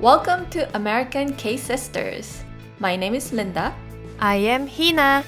Welcome 0.00 0.48
to 0.48 0.64
American 0.74 1.34
K 1.34 1.58
Sisters. 1.58 2.42
My 2.78 2.96
name 2.96 3.14
is 3.14 3.34
Linda. 3.34 3.76
I 4.18 4.36
am 4.36 4.66
Hina. 4.66 5.22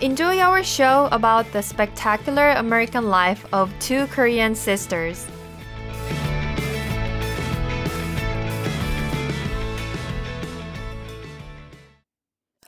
Enjoy 0.00 0.40
our 0.40 0.64
show 0.64 1.08
about 1.12 1.46
the 1.52 1.62
spectacular 1.62 2.50
American 2.58 3.06
life 3.06 3.46
of 3.52 3.70
two 3.78 4.08
Korean 4.08 4.56
sisters. 4.56 5.28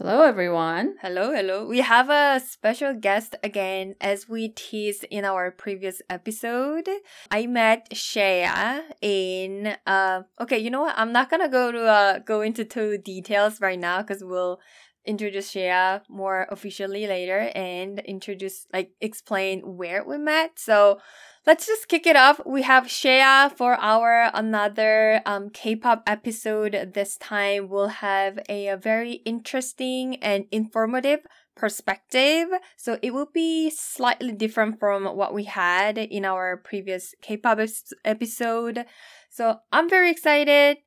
Hello, 0.09 0.22
everyone. 0.22 0.95
Hello, 1.02 1.34
hello. 1.34 1.66
We 1.66 1.80
have 1.80 2.08
a 2.08 2.40
special 2.40 2.95
guest 2.95 3.36
again, 3.45 3.95
as 4.00 4.27
we 4.27 4.48
teased 4.48 5.04
in 5.11 5.27
our 5.27 5.50
previous 5.50 6.00
episode. 6.08 6.88
I 7.30 7.46
met 7.46 7.90
Shaya 7.90 8.84
in. 9.03 9.76
Uh, 9.86 10.22
okay, 10.40 10.57
you 10.57 10.71
know 10.71 10.81
what? 10.81 10.94
I'm 10.96 11.12
not 11.12 11.29
gonna 11.29 11.50
go 11.50 11.71
to 11.71 11.84
uh, 11.84 12.18
go 12.21 12.40
into 12.40 12.64
two 12.64 12.96
details 12.96 13.61
right 13.61 13.79
now 13.79 14.00
because 14.00 14.25
we'll 14.25 14.61
introduce 15.04 15.53
Shaya 15.53 16.00
more 16.09 16.46
officially 16.50 17.06
later 17.06 17.53
and 17.54 17.98
introduce 17.98 18.67
like 18.72 18.93
explain 19.03 19.76
where 19.76 20.03
we 20.06 20.17
met. 20.17 20.59
So 20.59 21.00
let's 21.46 21.66
just 21.66 21.88
kick 21.88 22.06
it 22.06 22.16
off. 22.16 22.40
We 22.44 22.62
have 22.62 22.84
Shaya 22.84 23.50
for 23.56 23.74
our 23.74 24.30
another 24.34 25.22
um, 25.26 25.50
K-pop 25.50 26.02
episode. 26.06 26.92
This 26.94 27.16
time 27.16 27.68
we'll 27.68 27.88
have 27.88 28.38
a, 28.48 28.68
a 28.68 28.76
very 28.76 29.14
interesting 29.24 30.16
and 30.16 30.46
informative 30.50 31.20
perspective. 31.56 32.48
So 32.77 32.98
it 33.02 33.12
will 33.12 33.28
be 33.33 33.70
slightly 33.70 34.33
different 34.33 34.78
from 34.78 35.05
what 35.05 35.34
we 35.34 35.44
had 35.44 35.98
in 35.98 36.24
our 36.24 36.56
previous 36.56 37.14
K-pop 37.20 37.58
episode. 38.05 38.84
So 39.30 39.58
I'm 39.72 39.89
very 39.89 40.11
excited. 40.11 40.78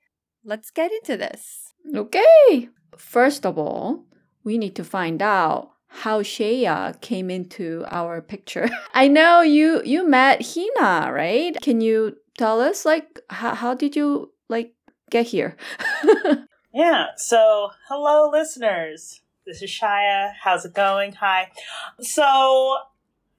Let's 0.43 0.71
get 0.71 0.91
into 0.91 1.17
this. 1.17 1.73
Okay. 1.95 2.69
First 2.97 3.45
of 3.45 3.57
all, 3.57 4.05
we 4.43 4.57
need 4.57 4.75
to 4.75 4.83
find 4.83 5.21
out 5.21 5.71
how 5.91 6.21
Shaya 6.21 6.99
came 7.01 7.29
into 7.29 7.85
our 7.91 8.21
picture. 8.21 8.69
I 8.93 9.07
know 9.07 9.41
you 9.41 9.81
you 9.83 10.07
met 10.07 10.41
Hina, 10.41 11.11
right? 11.11 11.55
Can 11.61 11.81
you 11.81 12.17
tell 12.37 12.61
us 12.61 12.85
like 12.85 13.19
how, 13.29 13.53
how 13.55 13.73
did 13.75 13.95
you 13.95 14.31
like 14.49 14.73
get 15.09 15.27
here? 15.27 15.57
yeah, 16.73 17.07
so 17.17 17.71
hello 17.87 18.29
listeners. 18.31 19.21
This 19.45 19.61
is 19.61 19.69
Shaya. 19.69 20.33
How's 20.41 20.65
it 20.65 20.73
going? 20.73 21.13
Hi. 21.13 21.51
So 21.99 22.77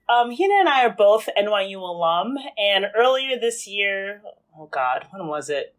um 0.08 0.30
Hina 0.30 0.60
and 0.60 0.68
I 0.68 0.84
are 0.84 0.94
both 0.94 1.28
NYU 1.36 1.80
alum 1.80 2.36
and 2.58 2.86
earlier 2.94 3.38
this 3.40 3.66
year, 3.66 4.22
oh 4.58 4.66
god, 4.66 5.06
when 5.10 5.26
was 5.26 5.48
it? 5.48 5.74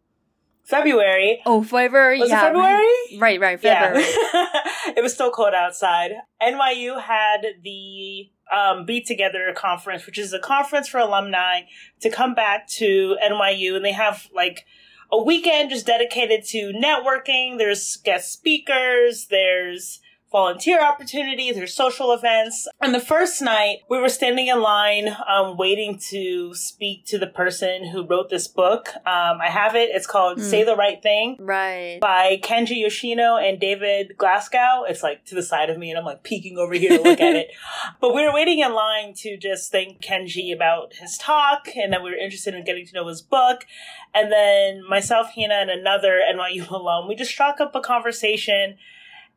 February. 0.64 1.42
Oh, 1.44 1.62
February. 1.62 2.18
Was 2.18 2.30
yeah, 2.30 2.40
it 2.40 2.46
February? 2.46 3.18
Right, 3.18 3.40
right, 3.40 3.60
February. 3.60 4.02
Yeah. 4.02 4.46
it 4.96 5.02
was 5.02 5.12
still 5.12 5.30
cold 5.30 5.54
outside. 5.54 6.12
NYU 6.42 7.00
had 7.02 7.44
the 7.62 8.30
um, 8.50 8.86
Be 8.86 9.02
Together 9.02 9.52
conference, 9.54 10.06
which 10.06 10.18
is 10.18 10.32
a 10.32 10.38
conference 10.38 10.88
for 10.88 10.98
alumni 10.98 11.62
to 12.00 12.10
come 12.10 12.34
back 12.34 12.66
to 12.68 13.16
NYU, 13.22 13.76
and 13.76 13.84
they 13.84 13.92
have 13.92 14.28
like 14.34 14.64
a 15.12 15.22
weekend 15.22 15.70
just 15.70 15.86
dedicated 15.86 16.44
to 16.46 16.72
networking. 16.72 17.58
There's 17.58 17.96
guest 17.96 18.32
speakers. 18.32 19.26
There's 19.30 20.00
volunteer 20.34 20.82
opportunities 20.82 21.56
or 21.56 21.64
social 21.64 22.10
events. 22.10 22.66
And 22.80 22.92
the 22.92 22.98
first 22.98 23.40
night, 23.40 23.82
we 23.88 24.00
were 24.00 24.08
standing 24.08 24.48
in 24.48 24.60
line, 24.60 25.16
um, 25.28 25.56
waiting 25.56 25.96
to 26.10 26.52
speak 26.56 27.06
to 27.06 27.18
the 27.18 27.28
person 27.28 27.86
who 27.86 28.04
wrote 28.04 28.30
this 28.30 28.48
book. 28.48 28.88
Um, 29.06 29.38
I 29.40 29.48
have 29.48 29.76
it. 29.76 29.90
It's 29.92 30.08
called 30.08 30.38
mm. 30.38 30.42
Say 30.42 30.64
the 30.64 30.74
Right 30.74 31.00
Thing. 31.00 31.36
Right. 31.38 32.00
By 32.00 32.40
Kenji 32.42 32.82
Yoshino 32.82 33.36
and 33.36 33.60
David 33.60 34.16
Glasgow. 34.18 34.82
It's 34.88 35.04
like 35.04 35.24
to 35.26 35.36
the 35.36 35.42
side 35.42 35.70
of 35.70 35.78
me 35.78 35.90
and 35.90 36.00
I'm 36.00 36.04
like 36.04 36.24
peeking 36.24 36.58
over 36.58 36.74
here 36.74 36.98
to 36.98 37.04
look 37.04 37.20
at 37.20 37.36
it. 37.36 37.50
But 38.00 38.12
we 38.12 38.26
were 38.26 38.34
waiting 38.34 38.58
in 38.58 38.74
line 38.74 39.14
to 39.18 39.36
just 39.36 39.70
thank 39.70 40.02
Kenji 40.02 40.52
about 40.52 40.94
his 40.94 41.16
talk 41.16 41.68
and 41.76 41.92
that 41.92 42.02
we 42.02 42.10
were 42.10 42.16
interested 42.16 42.54
in 42.54 42.64
getting 42.64 42.86
to 42.86 42.92
know 42.92 43.06
his 43.06 43.22
book. 43.22 43.66
And 44.12 44.32
then 44.32 44.82
myself, 44.88 45.28
Hina, 45.36 45.54
and 45.54 45.70
another 45.70 46.20
NYU 46.34 46.68
alum, 46.70 47.06
we 47.06 47.14
just 47.14 47.30
struck 47.30 47.60
up 47.60 47.76
a 47.76 47.80
conversation 47.80 48.76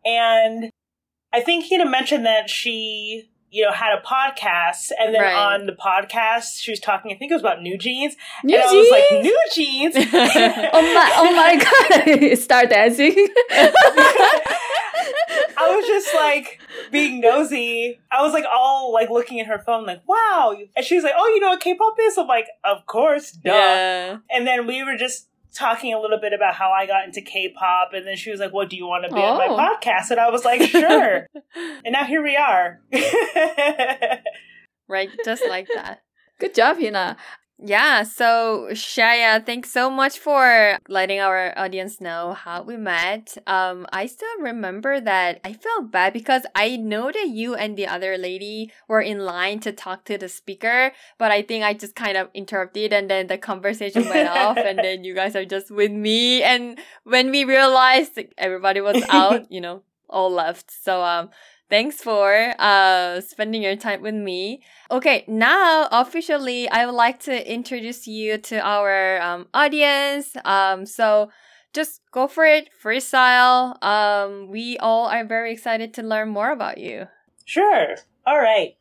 and 0.03 0.71
I 1.33 1.41
think 1.41 1.65
Hina 1.69 1.89
mentioned 1.89 2.25
that 2.25 2.49
she, 2.49 3.29
you 3.49 3.65
know, 3.65 3.71
had 3.71 3.97
a 3.97 4.01
podcast, 4.01 4.91
and 4.99 5.13
then 5.13 5.21
right. 5.21 5.35
on 5.35 5.65
the 5.65 5.73
podcast 5.73 6.59
she 6.61 6.71
was 6.71 6.79
talking. 6.79 7.11
I 7.11 7.15
think 7.15 7.31
it 7.31 7.35
was 7.35 7.41
about 7.41 7.59
NewJeans. 7.59 8.13
New 8.43 8.55
and 8.55 8.71
jeans? 8.71 8.73
I 8.73 8.73
was 8.73 8.91
like, 8.91 9.23
new 9.23 9.39
jeans. 9.53 9.95
oh 9.97 10.81
my! 10.81 11.11
Oh 11.15 11.33
my 11.35 11.55
god! 12.27 12.37
Start 12.37 12.69
dancing. 12.69 13.27
I 15.59 15.75
was 15.75 15.87
just 15.87 16.13
like 16.15 16.59
being 16.91 17.19
nosy. 17.19 17.99
I 18.11 18.21
was 18.21 18.33
like 18.33 18.45
all 18.51 18.93
like 18.93 19.09
looking 19.09 19.39
at 19.39 19.47
her 19.47 19.59
phone, 19.59 19.85
like, 19.85 20.07
wow. 20.07 20.55
And 20.75 20.85
she 20.85 20.95
was 20.95 21.03
like, 21.03 21.13
oh, 21.15 21.27
you 21.27 21.39
know 21.39 21.49
what 21.49 21.59
K-pop 21.59 21.95
is? 21.99 22.17
I'm 22.17 22.27
like, 22.27 22.47
of 22.63 22.85
course, 22.85 23.31
duh. 23.31 23.51
Yeah. 23.51 24.17
And 24.29 24.45
then 24.45 24.67
we 24.67 24.83
were 24.83 24.95
just 24.95 25.27
talking 25.57 25.93
a 25.93 25.99
little 25.99 26.19
bit 26.19 26.33
about 26.33 26.55
how 26.55 26.71
I 26.71 26.85
got 26.85 27.05
into 27.05 27.21
K-pop, 27.21 27.89
and 27.93 28.05
then 28.05 28.15
she 28.15 28.31
was 28.31 28.39
like, 28.39 28.53
"What 28.53 28.69
do 28.69 28.77
you 28.77 28.85
want 28.85 29.05
to 29.05 29.13
be 29.13 29.19
oh. 29.19 29.23
on 29.23 29.37
my 29.37 29.47
oh. 29.49 29.57
podcast?" 29.57 30.11
And 30.11 30.19
I 30.19 30.29
was 30.29 30.45
like, 30.45 30.61
"Sure." 30.61 31.27
and 31.85 31.93
now 31.93 32.05
here 32.05 32.23
we 32.23 32.35
are. 32.35 32.81
right, 34.87 35.09
just 35.25 35.43
like 35.47 35.67
that. 35.73 36.01
Good 36.39 36.53
job, 36.53 36.77
Hina. 36.77 37.17
Yeah, 37.59 38.03
so 38.03 38.67
Shaya, 38.71 39.43
thanks 39.43 39.71
so 39.71 39.89
much 39.89 40.19
for 40.19 40.77
letting 40.87 41.19
our 41.19 41.57
audience 41.57 41.99
know 41.99 42.33
how 42.33 42.61
we 42.61 42.77
met. 42.77 43.35
Um, 43.47 43.87
I 43.91 44.05
still 44.05 44.37
remember 44.39 44.99
that 45.01 45.39
I 45.43 45.53
felt 45.53 45.91
bad 45.91 46.13
because 46.13 46.43
I 46.53 46.75
know 46.77 47.11
that 47.11 47.29
you 47.29 47.55
and 47.55 47.75
the 47.75 47.87
other 47.87 48.15
lady 48.15 48.71
were 48.87 49.01
in 49.01 49.19
line 49.25 49.59
to 49.61 49.71
talk 49.71 50.05
to 50.05 50.19
the 50.19 50.29
speaker, 50.29 50.91
but 51.17 51.31
I 51.31 51.41
think 51.41 51.63
I 51.63 51.73
just 51.73 51.95
kind 51.95 52.15
of 52.15 52.29
interrupted 52.35 52.93
and 52.93 53.09
then 53.09 53.25
the 53.25 53.39
conversation 53.39 54.07
went 54.07 54.29
off 54.29 54.57
and 54.63 54.77
then 54.77 55.03
you 55.03 55.15
guys 55.15 55.35
are 55.35 55.45
just 55.45 55.71
with 55.71 55.91
me. 55.91 56.43
And 56.43 56.77
when 57.05 57.31
we 57.31 57.43
realized 57.43 58.19
everybody 58.37 58.81
was 58.81 59.03
out, 59.09 59.45
you 59.51 59.61
know, 59.61 59.81
all 60.09 60.31
left. 60.31 60.69
So 60.69 61.01
um 61.01 61.29
Thanks 61.69 62.01
for 62.01 62.53
uh, 62.59 63.19
spending 63.19 63.61
your 63.61 63.75
time 63.75 64.01
with 64.01 64.15
me. 64.15 64.63
Okay, 64.89 65.25
now 65.27 65.89
officially, 65.91 66.69
I 66.69 66.85
would 66.85 66.95
like 66.95 67.19
to 67.23 67.51
introduce 67.51 68.07
you 68.07 68.37
to 68.37 68.59
our 68.65 69.21
um, 69.21 69.47
audience. 69.53 70.37
Um, 70.45 70.85
so 70.85 71.29
just 71.73 72.01
go 72.11 72.27
for 72.27 72.45
it, 72.45 72.69
freestyle. 72.81 73.81
Um, 73.83 74.49
we 74.49 74.77
all 74.77 75.07
are 75.07 75.25
very 75.25 75.51
excited 75.51 75.93
to 75.95 76.03
learn 76.03 76.29
more 76.29 76.51
about 76.51 76.77
you. 76.77 77.07
Sure. 77.43 77.97
All 78.25 78.39
right. 78.39 78.77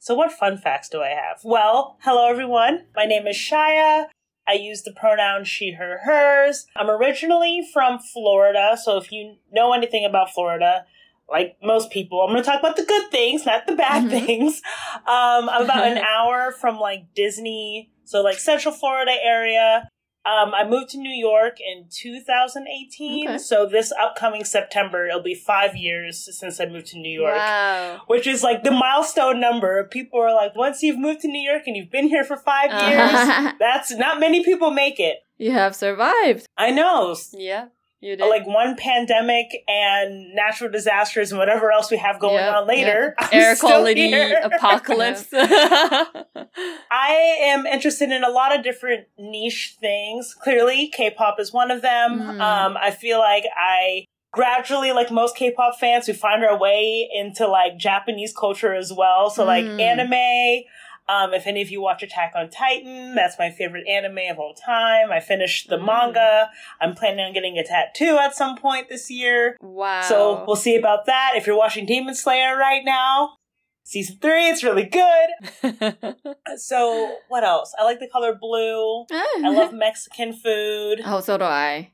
So, 0.00 0.14
what 0.14 0.32
fun 0.32 0.58
facts 0.58 0.88
do 0.88 1.00
I 1.00 1.10
have? 1.10 1.40
Well, 1.44 1.96
hello 2.02 2.28
everyone. 2.28 2.86
My 2.94 3.06
name 3.06 3.26
is 3.26 3.36
Shaya. 3.36 4.06
I 4.46 4.52
use 4.52 4.82
the 4.82 4.92
pronoun 4.92 5.44
she, 5.44 5.72
her, 5.72 6.00
hers. 6.04 6.66
I'm 6.76 6.90
originally 6.90 7.66
from 7.72 7.98
Florida, 7.98 8.76
so 8.76 8.98
if 8.98 9.10
you 9.10 9.36
know 9.50 9.72
anything 9.72 10.04
about 10.04 10.30
Florida, 10.30 10.84
like 11.28 11.56
most 11.62 11.90
people, 11.90 12.20
I'm 12.20 12.30
going 12.30 12.42
to 12.42 12.48
talk 12.48 12.60
about 12.60 12.76
the 12.76 12.84
good 12.84 13.10
things, 13.10 13.46
not 13.46 13.66
the 13.66 13.74
bad 13.74 14.04
mm-hmm. 14.04 14.26
things. 14.26 14.62
Um, 14.94 15.48
I'm 15.48 15.64
about 15.64 15.86
an 15.86 15.98
hour 16.16 16.52
from 16.52 16.78
like 16.78 17.14
Disney, 17.14 17.90
so 18.04 18.22
like 18.22 18.38
Central 18.38 18.74
Florida 18.74 19.12
area. 19.22 19.88
Um, 20.26 20.54
I 20.54 20.66
moved 20.66 20.88
to 20.90 20.98
New 20.98 21.12
York 21.12 21.58
in 21.60 21.86
2018, 21.90 23.28
okay. 23.28 23.36
so 23.36 23.66
this 23.66 23.92
upcoming 23.92 24.42
September 24.44 25.06
it'll 25.06 25.22
be 25.22 25.34
five 25.34 25.76
years 25.76 26.26
since 26.38 26.58
I 26.60 26.64
moved 26.64 26.86
to 26.88 26.98
New 26.98 27.20
York, 27.20 27.36
wow. 27.36 28.00
which 28.06 28.26
is 28.26 28.42
like 28.42 28.64
the 28.64 28.70
milestone 28.70 29.38
number. 29.38 29.84
People 29.84 30.20
are 30.20 30.34
like, 30.34 30.56
once 30.56 30.82
you've 30.82 30.98
moved 30.98 31.20
to 31.20 31.28
New 31.28 31.42
York 31.42 31.64
and 31.66 31.76
you've 31.76 31.90
been 31.90 32.08
here 32.08 32.24
for 32.24 32.38
5 32.38 32.70
uh-huh. 32.70 32.88
years, 32.88 33.54
that's 33.58 33.92
not 33.92 34.18
many 34.18 34.42
people 34.42 34.70
make 34.70 34.98
it. 34.98 35.18
You 35.36 35.50
have 35.50 35.76
survived. 35.76 36.46
I 36.56 36.70
know. 36.70 37.14
Yeah. 37.34 37.66
You 38.04 38.16
did. 38.16 38.28
Like 38.28 38.46
one 38.46 38.76
pandemic 38.76 39.64
and 39.66 40.34
natural 40.34 40.70
disasters 40.70 41.32
and 41.32 41.38
whatever 41.38 41.72
else 41.72 41.90
we 41.90 41.96
have 41.96 42.20
going 42.20 42.34
yep, 42.34 42.54
on 42.54 42.68
later. 42.68 43.14
Yep. 43.18 43.28
Air 43.32 43.56
quality 43.56 44.12
apocalypse. 44.12 45.26
I 45.32 47.38
am 47.44 47.64
interested 47.64 48.12
in 48.12 48.22
a 48.22 48.28
lot 48.28 48.54
of 48.54 48.62
different 48.62 49.06
niche 49.18 49.78
things. 49.80 50.36
Clearly, 50.38 50.88
K-pop 50.88 51.40
is 51.40 51.50
one 51.50 51.70
of 51.70 51.80
them. 51.80 52.20
Mm. 52.20 52.40
Um, 52.42 52.76
I 52.76 52.90
feel 52.90 53.20
like 53.20 53.44
I 53.58 54.04
gradually, 54.32 54.92
like 54.92 55.10
most 55.10 55.34
K-pop 55.34 55.80
fans, 55.80 56.06
we 56.06 56.12
find 56.12 56.44
our 56.44 56.58
way 56.58 57.08
into 57.10 57.46
like 57.46 57.78
Japanese 57.78 58.34
culture 58.38 58.74
as 58.74 58.92
well. 58.92 59.30
So 59.30 59.46
like 59.46 59.64
mm. 59.64 59.80
anime, 59.80 60.64
um, 61.08 61.34
if 61.34 61.46
any 61.46 61.60
of 61.60 61.70
you 61.70 61.82
watch 61.82 62.02
Attack 62.02 62.32
on 62.34 62.48
Titan, 62.48 63.14
that's 63.14 63.38
my 63.38 63.50
favorite 63.50 63.86
anime 63.86 64.18
of 64.30 64.38
all 64.38 64.54
time. 64.54 65.12
I 65.12 65.20
finished 65.20 65.68
the 65.68 65.76
mm. 65.76 65.84
manga. 65.84 66.50
I'm 66.80 66.94
planning 66.94 67.26
on 67.26 67.32
getting 67.34 67.58
a 67.58 67.64
tattoo 67.64 68.18
at 68.18 68.34
some 68.34 68.56
point 68.56 68.88
this 68.88 69.10
year. 69.10 69.58
Wow. 69.60 70.02
So 70.02 70.44
we'll 70.46 70.56
see 70.56 70.76
about 70.76 71.06
that. 71.06 71.32
If 71.36 71.46
you're 71.46 71.58
watching 71.58 71.84
Demon 71.84 72.14
Slayer 72.14 72.56
right 72.56 72.82
now, 72.84 73.36
season 73.82 74.16
three, 74.20 74.48
it's 74.48 74.64
really 74.64 74.84
good. 74.84 76.16
so 76.56 77.16
what 77.28 77.44
else? 77.44 77.74
I 77.78 77.84
like 77.84 78.00
the 78.00 78.08
color 78.08 78.34
blue. 78.34 79.04
I 79.10 79.50
love 79.50 79.72
Mexican 79.74 80.32
food. 80.32 81.02
Oh, 81.04 81.20
so 81.20 81.36
do 81.36 81.44
I. 81.44 81.90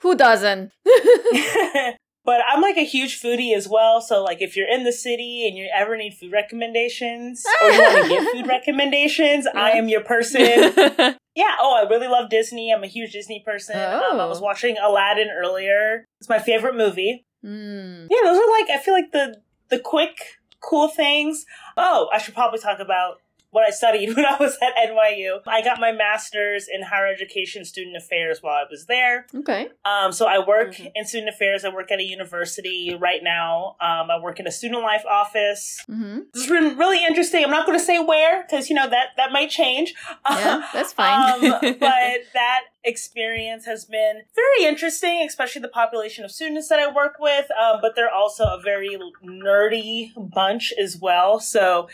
Who 0.00 0.14
doesn't? 0.14 0.72
but 2.26 2.40
I'm 2.46 2.60
like 2.60 2.76
a 2.76 2.84
huge 2.84 3.22
foodie 3.22 3.54
as 3.56 3.66
well. 3.68 4.00
So 4.02 4.22
like 4.22 4.42
if 4.42 4.56
you're 4.56 4.68
in 4.68 4.84
the 4.84 4.92
city 4.92 5.46
and 5.48 5.56
you 5.56 5.68
ever 5.74 5.96
need 5.96 6.12
food 6.14 6.32
recommendations 6.32 7.42
or 7.62 7.70
you 7.70 7.80
want 7.80 8.02
to 8.02 8.08
get 8.10 8.32
food 8.34 8.46
recommendations, 8.46 9.46
I 9.54 9.70
am 9.70 9.88
your 9.88 10.02
person. 10.02 10.74
Yeah. 11.36 11.54
Oh, 11.60 11.76
I 11.76 11.86
really 11.86 12.08
love 12.08 12.30
Disney. 12.30 12.72
I'm 12.72 12.82
a 12.82 12.86
huge 12.86 13.12
Disney 13.12 13.42
person. 13.44 13.76
Um, 13.78 14.18
I 14.18 14.24
was 14.24 14.38
Oh. 14.38 14.42
watching 14.42 14.78
Aladdin 14.82 15.28
earlier. 15.28 16.06
It's 16.18 16.30
my 16.30 16.38
favorite 16.38 16.74
movie. 16.74 17.26
Mm. 17.44 18.06
Yeah, 18.10 18.20
those 18.24 18.38
are 18.38 18.50
like 18.58 18.70
I 18.70 18.78
feel 18.82 18.94
like 18.94 19.12
the 19.12 19.36
the 19.68 19.78
quick 19.78 20.16
cool 20.60 20.88
things. 20.88 21.44
Oh, 21.76 22.08
I 22.10 22.16
should 22.16 22.32
probably 22.32 22.58
talk 22.58 22.78
about 22.78 23.18
what 23.50 23.64
I 23.66 23.70
studied 23.70 24.08
when 24.16 24.26
I 24.26 24.36
was 24.38 24.56
at 24.62 24.74
NYU. 24.76 25.40
I 25.46 25.62
got 25.62 25.80
my 25.80 25.92
master's 25.92 26.66
in 26.72 26.82
higher 26.82 27.06
education 27.06 27.64
student 27.64 27.96
affairs 27.96 28.38
while 28.42 28.54
I 28.54 28.64
was 28.70 28.86
there. 28.86 29.26
Okay. 29.34 29.68
Um, 29.84 30.12
so 30.12 30.26
I 30.26 30.38
work 30.46 30.74
Mhm. 30.74 30.92
in 30.94 31.04
student 31.06 31.28
affairs. 31.30 31.64
I 31.64 31.70
work 31.70 31.90
at 31.90 31.98
a 32.00 32.02
university 32.02 32.94
right 32.98 33.22
now. 33.22 33.76
Um, 33.80 34.10
I 34.10 34.18
work 34.20 34.40
in 34.40 34.46
a 34.46 34.52
student 34.52 34.82
life 34.82 35.04
office. 35.08 35.82
hmm 35.86 36.20
This 36.34 36.42
has 36.46 36.50
been 36.50 36.76
really 36.76 37.04
interesting. 37.04 37.44
I'm 37.44 37.50
not 37.50 37.66
going 37.66 37.78
to 37.78 37.84
say 37.84 37.98
where 38.02 38.42
because 38.42 38.68
you 38.68 38.76
know 38.76 38.88
that 38.88 39.08
that 39.16 39.32
might 39.32 39.50
change. 39.50 39.94
Yeah, 40.28 40.66
that's 40.72 40.92
fine. 40.92 41.44
Um, 41.50 41.60
but 41.78 41.80
that 42.34 42.60
experience 42.84 43.64
has 43.66 43.84
been 43.84 44.22
very 44.34 44.68
interesting, 44.68 45.24
especially 45.26 45.62
the 45.62 45.68
population 45.68 46.24
of 46.24 46.30
students 46.30 46.68
that 46.68 46.78
I 46.78 46.92
work 46.92 47.14
with. 47.18 47.46
Um, 47.52 47.78
but 47.80 47.94
they're 47.96 48.12
also 48.12 48.44
a 48.44 48.60
very 48.62 48.96
nerdy 49.24 50.12
bunch 50.16 50.72
as 50.80 50.96
well. 51.00 51.40
So 51.40 51.88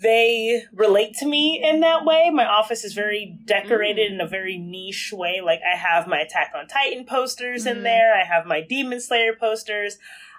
they 0.00 0.64
relate 0.72 1.14
to 1.20 1.26
me 1.26 1.60
in 1.62 1.80
that 1.80 2.04
way. 2.04 2.30
My 2.30 2.46
office 2.46 2.84
is 2.84 2.92
very 2.94 3.38
decorated 3.44 4.12
in 4.12 4.20
a 4.20 4.26
very 4.26 4.58
niche 4.58 5.12
way. 5.12 5.40
Like 5.42 5.60
I 5.62 5.76
have 5.76 6.06
my 6.06 6.18
Attack 6.20 6.52
on 6.56 6.66
Titan 6.66 7.04
posters 7.04 7.66
in 7.66 7.78
Mm. 7.78 7.82
there. 7.84 8.14
I 8.14 8.24
have 8.24 8.46
my 8.46 8.60
Demon 8.60 9.00
Slayer 9.00 9.34
posters. 9.34 9.98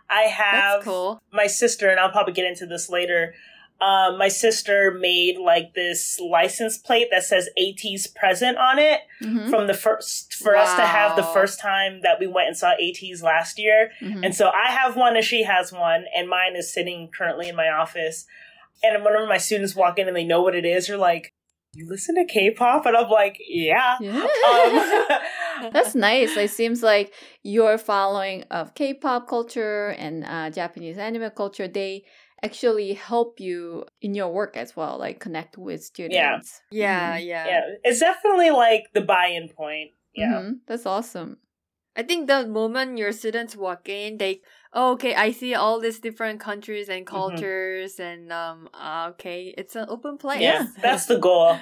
I 0.10 0.24
have 0.24 0.84
cool. 0.84 1.22
my 1.32 1.48
sister, 1.48 1.90
and 1.90 2.00
I'll 2.00 2.12
probably 2.12 2.34
get 2.34 2.46
into 2.46 2.66
this 2.68 2.90
later. 2.90 3.34
Um, 3.82 4.18
my 4.18 4.30
sister 4.30 4.92
made 4.98 5.38
like 5.38 5.74
this 5.74 6.18
license 6.20 6.78
plate 6.78 7.08
that 7.12 7.24
says 7.24 7.50
ATEEZ 7.58 8.08
present 8.16 8.58
on 8.58 8.80
it 8.80 9.02
Mhm. 9.22 9.50
from 9.50 9.68
the 9.68 9.74
first 9.74 10.34
for 10.36 10.56
us 10.56 10.74
to 10.76 10.84
have 10.84 11.18
the 11.18 11.24
first 11.24 11.60
time 11.60 12.00
that 12.02 12.18
we 12.20 12.26
went 12.28 12.48
and 12.48 12.58
saw 12.58 12.74
ATEEZ 12.80 13.22
last 13.22 13.60
year. 13.60 13.92
Mhm. 14.02 14.24
And 14.26 14.34
so 14.36 14.50
I 14.50 14.68
have 14.72 14.96
one 14.96 15.18
and 15.18 15.26
she 15.26 15.44
has 15.44 15.74
one, 15.74 16.06
and 16.16 16.30
mine 16.30 16.56
is 16.56 16.72
sitting 16.74 17.10
currently 17.12 17.50
in 17.50 17.56
my 17.56 17.68
office. 17.68 18.26
And 18.84 19.04
whenever 19.04 19.26
my 19.28 19.38
students 19.38 19.76
walk 19.76 20.00
in 20.00 20.08
and 20.08 20.16
they 20.16 20.24
know 20.26 20.42
what 20.42 20.56
it 20.56 20.66
is, 20.66 20.88
they're 20.88 20.98
like, 20.98 21.34
"You 21.74 21.88
listen 21.88 22.16
to 22.16 22.26
K-pop?" 22.26 22.86
And 22.86 22.96
I'm 22.96 23.10
like, 23.10 23.38
"Yeah." 23.48 23.98
Yeah. 24.02 24.22
Um, 24.24 25.72
That's 25.72 25.96
nice. 26.10 26.36
It 26.38 26.52
seems 26.52 26.84
like 26.84 27.14
your 27.44 27.78
following 27.78 28.44
of 28.52 28.74
K-pop 28.76 29.28
culture 29.28 29.90
and 29.98 30.24
uh, 30.26 30.50
Japanese 30.50 30.98
anime 30.98 31.32
culture, 31.32 31.68
they 31.68 32.04
actually 32.44 32.94
help 32.94 33.40
you 33.40 33.86
in 34.02 34.14
your 34.14 34.30
work 34.32 34.58
as 34.58 34.76
well, 34.76 35.00
like 35.00 35.20
connect 35.20 35.58
with 35.58 35.84
students. 35.84 36.62
Yeah, 36.70 37.18
Mhm. 37.18 37.26
yeah, 37.26 37.48
yeah, 37.48 37.62
it's 37.84 38.00
definitely 38.00 38.52
like 38.52 38.84
the 38.94 39.02
buy-in 39.02 39.50
point. 39.50 39.92
Yeah. 40.14 40.42
Mhm. 40.42 40.60
That's 40.68 40.86
awesome. 40.86 41.38
I 41.96 42.04
think 42.04 42.28
the 42.28 42.46
moment 42.46 42.98
your 42.98 43.14
students 43.14 43.56
walk 43.56 43.88
in, 43.88 44.18
they 44.18 44.42
oh, 44.76 44.92
okay, 44.94 45.16
I 45.16 45.32
see 45.32 45.56
all 45.56 45.80
these 45.80 46.00
different 46.00 46.40
countries 46.40 46.90
and 46.90 47.06
Mm-hmm. 47.06 47.16
cultures, 47.16 48.00
and 48.00 48.32
um, 48.32 48.70
ah, 48.74 49.10
okay, 49.10 49.54
it's 49.58 49.76
an 49.76 49.86
open 49.90 50.18
place. 50.18 50.42
Yeah, 50.42 50.68
that's 50.82 51.06
the 51.08 51.18
goal. 51.18 51.58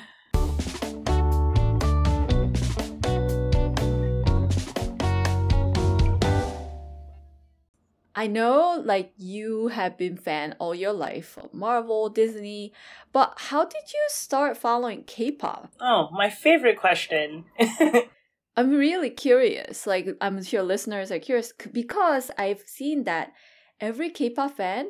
I 8.16 8.28
know 8.28 8.82
like 8.84 9.12
you 9.18 9.70
have 9.70 9.98
been 9.98 10.18
fan 10.18 10.56
all 10.60 10.76
your 10.76 10.94
life 10.94 11.38
of 11.38 11.54
Marvel, 11.54 12.10
Disney, 12.10 12.72
but 13.12 13.34
how 13.50 13.66
did 13.66 13.92
you 13.94 14.06
start 14.10 14.56
following 14.58 15.04
K-pop? 15.04 15.74
Oh, 15.80 16.10
my 16.12 16.30
favorite 16.30 16.78
question. 16.78 17.46
I'm 18.56 18.72
really 18.72 19.10
curious. 19.10 19.88
Like 19.88 20.08
I'm 20.22 20.44
sure 20.44 20.64
listeners 20.64 21.12
are 21.12 21.20
curious 21.20 21.54
because 21.72 22.32
I've 22.38 22.62
seen 22.66 23.04
that 23.06 23.34
every 23.80 24.10
K-pop 24.10 24.58
fan 24.58 24.88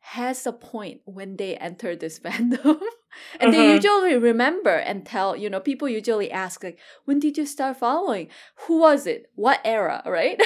has 0.00 0.46
a 0.46 0.52
point 0.52 1.00
when 1.04 1.36
they 1.36 1.56
enter 1.56 1.96
this 1.96 2.18
fandom. 2.24 2.80
and 3.40 3.52
they 3.54 3.58
Mhm. 3.58 3.74
usually 3.76 4.16
remember 4.18 4.74
and 4.76 5.06
tell, 5.06 5.36
you 5.36 5.48
know, 5.48 5.60
people 5.60 5.88
usually 5.88 6.30
ask 6.30 6.62
like, 6.64 6.78
when 7.04 7.20
did 7.20 7.38
you 7.38 7.46
start 7.46 7.76
following? 7.78 8.28
Who 8.66 8.78
was 8.80 9.06
it? 9.06 9.26
What 9.34 9.60
era, 9.64 10.02
right? 10.06 10.40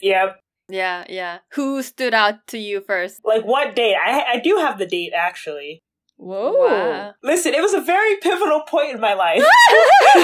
yeah, 0.00 0.34
yeah, 0.68 1.04
yeah. 1.08 1.38
Who 1.52 1.82
stood 1.82 2.14
out 2.14 2.46
to 2.48 2.58
you 2.58 2.80
first? 2.80 3.20
like 3.24 3.44
what 3.44 3.76
date? 3.76 3.94
I 3.94 4.22
I 4.34 4.38
do 4.40 4.56
have 4.56 4.78
the 4.78 4.86
date 4.86 5.12
actually. 5.14 5.82
Whoa. 6.18 6.66
Wow. 6.66 7.14
Listen, 7.22 7.54
it 7.54 7.62
was 7.62 7.74
a 7.74 7.80
very 7.80 8.16
pivotal 8.16 8.62
point 8.62 8.90
in 8.92 9.00
my 9.00 9.14
life. 9.14 9.40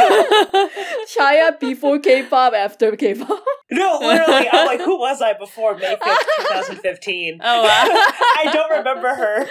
Shaya 1.17 1.59
before 1.59 1.99
K-pop, 2.01 2.53
after 2.53 2.97
K-pop. 2.97 3.43
No, 3.71 3.99
literally, 4.01 4.49
I'm 4.51 4.67
like, 4.67 4.81
who 4.81 4.99
was 4.99 5.23
I 5.23 5.33
before 5.35 5.77
May 5.77 5.95
5th, 5.97 6.27
2015? 6.39 7.41
Oh 7.43 7.63
wow. 7.63 7.69
I 7.69 8.51
don't 8.53 8.71
remember 8.79 9.15
her. 9.15 9.47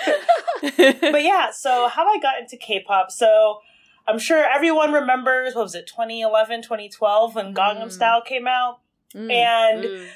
But 1.11 1.23
yeah, 1.23 1.51
so 1.51 1.87
how 1.87 2.07
I 2.07 2.19
got 2.19 2.39
into 2.39 2.57
K-pop. 2.57 3.09
So 3.11 3.59
I'm 4.07 4.19
sure 4.19 4.43
everyone 4.43 4.91
remembers, 4.91 5.55
what 5.55 5.63
was 5.63 5.75
it, 5.75 5.87
2011, 5.87 6.61
2012 6.61 7.35
when 7.35 7.53
Gangnam 7.53 7.85
Mm. 7.87 7.91
Style 7.91 8.21
came 8.21 8.47
out? 8.47 8.79
Mm. 9.15 9.31
And 9.31 9.83
Mm. 9.85 10.07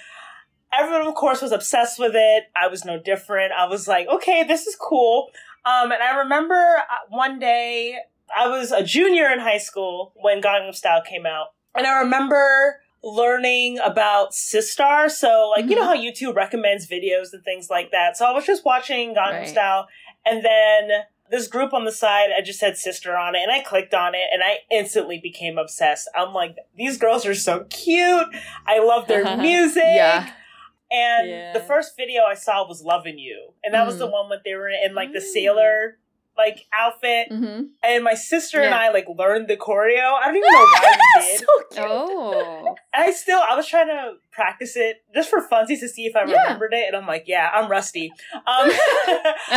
everyone 0.77 1.07
of 1.07 1.15
course 1.15 1.41
was 1.41 1.51
obsessed 1.53 1.97
with 1.97 2.11
it 2.13 2.43
i 2.55 2.67
was 2.67 2.83
no 2.83 2.99
different 2.99 3.53
i 3.53 3.65
was 3.65 3.87
like 3.87 4.05
okay 4.09 4.43
this 4.43 4.67
is 4.67 4.75
cool 4.75 5.29
um, 5.67 5.91
and 5.91 6.01
i 6.01 6.17
remember 6.19 6.55
uh, 6.79 6.95
one 7.09 7.39
day 7.39 7.97
i 8.35 8.47
was 8.47 8.71
a 8.71 8.83
junior 8.83 9.27
in 9.31 9.39
high 9.39 9.57
school 9.57 10.13
when 10.15 10.41
gangnam 10.41 10.73
style 10.73 11.01
came 11.07 11.25
out 11.25 11.47
and 11.75 11.85
i 11.85 11.99
remember 11.99 12.79
learning 13.03 13.77
about 13.83 14.31
sistar 14.31 15.09
so 15.09 15.51
like 15.55 15.69
you 15.69 15.75
know 15.75 15.85
how 15.85 15.95
youtube 15.95 16.35
recommends 16.35 16.87
videos 16.87 17.31
and 17.33 17.43
things 17.43 17.69
like 17.69 17.91
that 17.91 18.17
so 18.17 18.25
i 18.25 18.31
was 18.31 18.45
just 18.45 18.65
watching 18.65 19.13
gangnam 19.15 19.39
Right. 19.41 19.47
style 19.49 19.87
and 20.25 20.43
then 20.43 20.89
this 21.29 21.47
group 21.49 21.73
on 21.73 21.83
the 21.83 21.91
side, 21.91 22.29
I 22.37 22.41
just 22.41 22.61
had 22.61 22.75
Sistar 22.75 23.19
on 23.19 23.35
it 23.35 23.39
and 23.39 23.51
I 23.51 23.59
clicked 23.61 23.93
on 23.93 24.15
it 24.15 24.27
and 24.31 24.41
I 24.41 24.59
instantly 24.71 25.19
became 25.21 25.57
obsessed. 25.57 26.09
I'm 26.15 26.33
like, 26.33 26.55
these 26.77 26.97
girls 26.97 27.25
are 27.25 27.35
so 27.35 27.65
cute. 27.69 28.27
I 28.65 28.79
love 28.79 29.07
their 29.09 29.35
music. 29.41 29.83
Yeah. 29.85 30.31
And 30.91 31.29
Yeah. 31.29 31.53
the 31.53 31.59
first 31.59 31.97
video 31.97 32.23
I 32.23 32.33
saw 32.35 32.67
was 32.67 32.81
Loving 32.81 33.19
You. 33.19 33.53
And 33.63 33.73
that 33.73 33.85
was 33.85 33.95
Mm. 33.95 33.99
the 33.99 34.07
one 34.07 34.29
when 34.29 34.39
they 34.45 34.55
were 34.55 34.69
in 34.69 34.93
like 34.95 35.11
the 35.13 35.19
Mm. 35.19 35.33
sailor 35.33 35.97
like 36.37 36.67
outfit. 36.71 37.29
Mm-hmm. 37.31 37.63
And 37.81 38.03
my 38.03 38.13
Sistar 38.13 38.63
and 38.63 38.71
I 38.75 38.89
like 38.89 39.07
learned 39.09 39.47
the 39.47 39.57
choreo. 39.57 40.13
I 40.13 40.25
don't 40.27 40.35
even 40.35 40.47
know 40.53 40.59
why 40.59 40.97
we 41.15 41.21
did. 41.23 41.39
so 41.39 41.45
cute. 41.71 41.85
Oh. 41.89 42.75
And 42.93 43.03
I 43.05 43.11
still 43.11 43.39
I 43.41 43.55
was 43.55 43.67
trying 43.67 43.87
to 43.87 44.17
practice 44.31 44.75
it 44.77 45.01
just 45.15 45.31
for 45.31 45.41
funsies 45.41 45.79
to 45.79 45.89
see 45.89 46.05
if 46.05 46.15
I 46.15 46.25
Yeah. 46.25 46.43
remembered 46.43 46.73
it. 46.75 46.85
And 46.87 46.95
I'm 46.95 47.07
like, 47.07 47.23
yeah, 47.27 47.49
I'm 47.51 47.69
rusty. 47.71 48.13
Um 48.45 48.69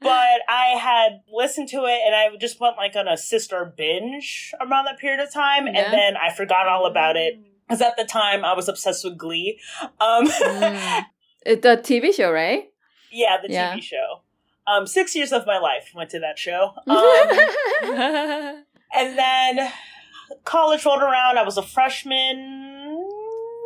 but 0.00 0.40
I 0.48 0.76
had 0.80 1.22
listened 1.32 1.68
to 1.70 1.84
it 1.86 2.00
and 2.06 2.14
I 2.14 2.28
just 2.40 2.60
went 2.60 2.76
like 2.76 2.94
on 2.96 3.08
a 3.08 3.16
sister 3.16 3.64
binge 3.76 4.52
around 4.60 4.84
that 4.84 4.98
period 4.98 5.20
of 5.20 5.32
time. 5.32 5.66
Yeah. 5.66 5.80
And 5.82 5.92
then 5.92 6.16
I 6.16 6.32
forgot 6.32 6.68
all 6.68 6.86
about 6.86 7.16
it. 7.16 7.38
Because 7.66 7.80
at 7.82 7.96
the 7.96 8.04
time 8.04 8.44
I 8.44 8.54
was 8.54 8.68
obsessed 8.68 9.04
with 9.04 9.18
Glee. 9.18 9.58
Um 10.00 10.26
Mm. 10.28 11.04
The 11.44 11.80
TV 11.80 12.12
show, 12.12 12.32
right? 12.32 12.64
Yeah, 13.12 13.36
the 13.40 13.48
Yeah. 13.52 13.76
TV 13.76 13.82
show. 13.82 14.22
Um, 14.66 14.84
six 14.86 15.14
years 15.14 15.32
of 15.32 15.46
my 15.46 15.58
life 15.58 15.92
went 15.94 16.10
to 16.10 16.18
that 16.20 16.38
show. 16.38 16.72
Um, 16.88 17.28
and 18.94 19.18
then 19.18 19.70
college 20.44 20.84
rolled 20.84 21.02
around. 21.02 21.38
I 21.38 21.42
was 21.44 21.56
a 21.56 21.62
freshman. 21.62 23.06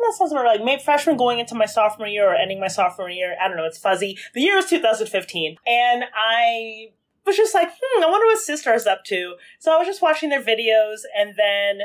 That 0.01 0.13
sounds 0.17 0.31
about. 0.31 0.45
Like 0.45 0.63
maybe 0.63 0.81
freshman 0.83 1.17
going 1.17 1.39
into 1.39 1.55
my 1.55 1.65
sophomore 1.65 2.07
year 2.07 2.29
or 2.31 2.35
ending 2.35 2.59
my 2.59 2.67
sophomore 2.67 3.09
year. 3.09 3.35
I 3.41 3.47
don't 3.47 3.57
know. 3.57 3.65
It's 3.65 3.77
fuzzy. 3.79 4.17
The 4.33 4.41
year 4.41 4.55
was 4.55 4.65
2015, 4.67 5.57
and 5.65 6.03
I 6.15 6.87
was 7.25 7.37
just 7.37 7.53
like, 7.53 7.69
hmm, 7.81 8.03
I 8.03 8.07
wonder 8.07 8.25
what 8.25 8.39
Sistar 8.39 8.75
is 8.75 8.87
up 8.87 9.03
to. 9.05 9.35
So 9.59 9.73
I 9.73 9.77
was 9.77 9.87
just 9.87 10.01
watching 10.01 10.29
their 10.29 10.41
videos, 10.43 10.99
and 11.17 11.35
then 11.37 11.79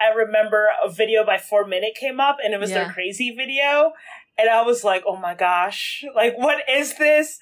I 0.00 0.08
remember 0.08 0.68
a 0.84 0.90
video 0.90 1.24
by 1.24 1.36
4Minute 1.38 1.94
came 1.94 2.20
up, 2.20 2.38
and 2.42 2.52
it 2.54 2.60
was 2.60 2.70
Yeah. 2.70 2.84
their 2.84 2.92
crazy 2.92 3.30
video, 3.34 3.92
and 4.38 4.48
I 4.50 4.62
was 4.62 4.84
like, 4.84 5.02
oh 5.06 5.16
my 5.16 5.34
gosh, 5.34 6.04
like 6.14 6.36
what 6.36 6.68
is 6.68 6.96
this? 6.96 7.38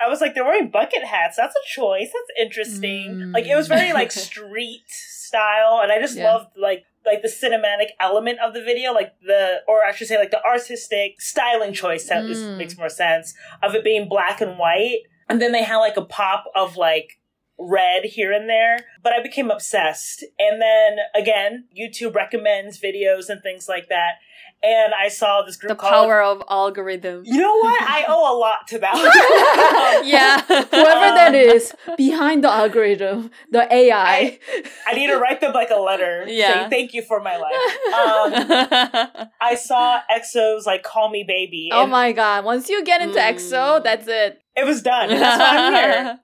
I 0.00 0.08
was 0.08 0.20
like, 0.20 0.34
they're 0.34 0.44
wearing 0.44 0.70
bucket 0.70 1.04
hats. 1.04 1.36
That's 1.36 1.54
a 1.56 1.66
choice. 1.68 2.10
That's 2.12 2.40
interesting. 2.40 3.16
Mm. 3.16 3.34
Like 3.34 3.46
it 3.46 3.56
was 3.56 3.66
very 3.68 3.92
like 3.92 4.10
street 4.28 4.84
style, 4.88 5.80
and 5.82 5.90
I 5.92 6.00
just 6.00 6.16
Yeah. 6.16 6.32
loved 6.32 6.56
like 6.56 6.84
like 7.04 7.22
the 7.22 7.28
cinematic 7.28 7.88
element 8.00 8.38
of 8.40 8.52
the 8.54 8.62
video, 8.62 8.92
like 8.92 9.14
the 9.20 9.62
or 9.66 9.84
I 9.84 9.92
should 9.92 10.08
say 10.08 10.18
like 10.18 10.30
the 10.30 10.44
artistic 10.44 11.20
styling 11.20 11.72
choice 11.72 12.06
that 12.08 12.24
Mm. 12.24 12.56
makes 12.58 12.76
more 12.76 12.88
sense 12.88 13.34
of 13.62 13.74
it 13.74 13.82
being 13.84 14.08
black 14.08 14.40
and 14.40 14.58
white, 14.58 15.00
and 15.28 15.40
then 15.42 15.52
they 15.52 15.62
had 15.64 15.76
like 15.78 15.96
a 15.96 16.04
pop 16.04 16.44
of 16.54 16.76
like 16.76 17.17
red 17.58 18.04
here 18.04 18.32
and 18.32 18.48
there. 18.48 18.86
but 19.02 19.12
I 19.12 19.22
became 19.22 19.50
obsessed. 19.50 20.24
And 20.38 20.60
then 20.60 20.98
again, 21.14 21.64
YouTube 21.76 22.14
recommends 22.14 22.80
videos 22.80 23.28
and 23.28 23.42
things 23.42 23.68
like 23.68 23.88
that. 23.88 24.16
And 24.60 24.92
I 24.92 25.06
saw 25.08 25.42
this 25.42 25.56
group 25.56 25.68
The 25.68 25.76
called 25.76 25.92
power 25.92 26.20
of 26.20 26.42
algorithm. 26.50 27.22
You 27.24 27.38
know 27.38 27.56
what? 27.58 27.80
I 27.80 28.04
owe 28.08 28.34
a 28.34 28.36
lot 28.36 28.66
to 28.68 28.78
that. 28.80 30.02
yeah. 30.04 30.40
Whoever 30.42 31.14
that 31.14 31.28
Um, 31.28 31.34
is 31.34 31.72
behind 31.96 32.42
the 32.42 32.50
algorithm, 32.50 33.30
the 33.52 33.72
AI. 33.72 34.38
I 34.84 34.94
need 34.94 35.06
to 35.06 35.16
write 35.16 35.40
them 35.40 35.52
like 35.52 35.70
a 35.70 35.76
letter 35.80 36.24
Yeah. 36.28 36.52
saying 36.54 36.70
thank 36.70 36.92
you 36.92 37.02
for 37.02 37.20
my 37.20 37.36
life. 37.36 37.54
Um, 37.94 39.28
I 39.40 39.54
saw 39.54 40.00
EXO's 40.10 40.66
like 40.66 40.82
"Call 40.82 41.08
Me 41.10 41.22
Baby." 41.26 41.70
oh 41.72 41.86
my 41.86 42.10
god! 42.12 42.44
Once 42.44 42.68
you 42.68 42.82
get 42.84 43.00
into 43.00 43.18
Mm. 43.18 43.32
EXO, 43.34 43.84
that's 43.84 44.08
it. 44.08 44.42
It 44.56 44.66
was 44.66 44.82
done. 44.82 45.08
That's 45.10 45.38
why 45.38 45.56
I'm 45.56 45.72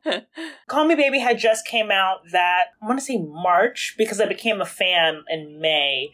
here. 0.04 0.26
"Call 0.66 0.84
Me 0.86 0.96
Baby" 0.96 1.20
had 1.20 1.38
just 1.38 1.66
came 1.66 1.92
out 1.92 2.18
that 2.32 2.64
I 2.82 2.86
want 2.86 2.98
to 2.98 3.04
say 3.04 3.16
March 3.18 3.94
because 3.96 4.20
I 4.20 4.26
became 4.26 4.60
a 4.60 4.66
fan 4.66 5.22
in 5.30 5.60
May, 5.60 6.10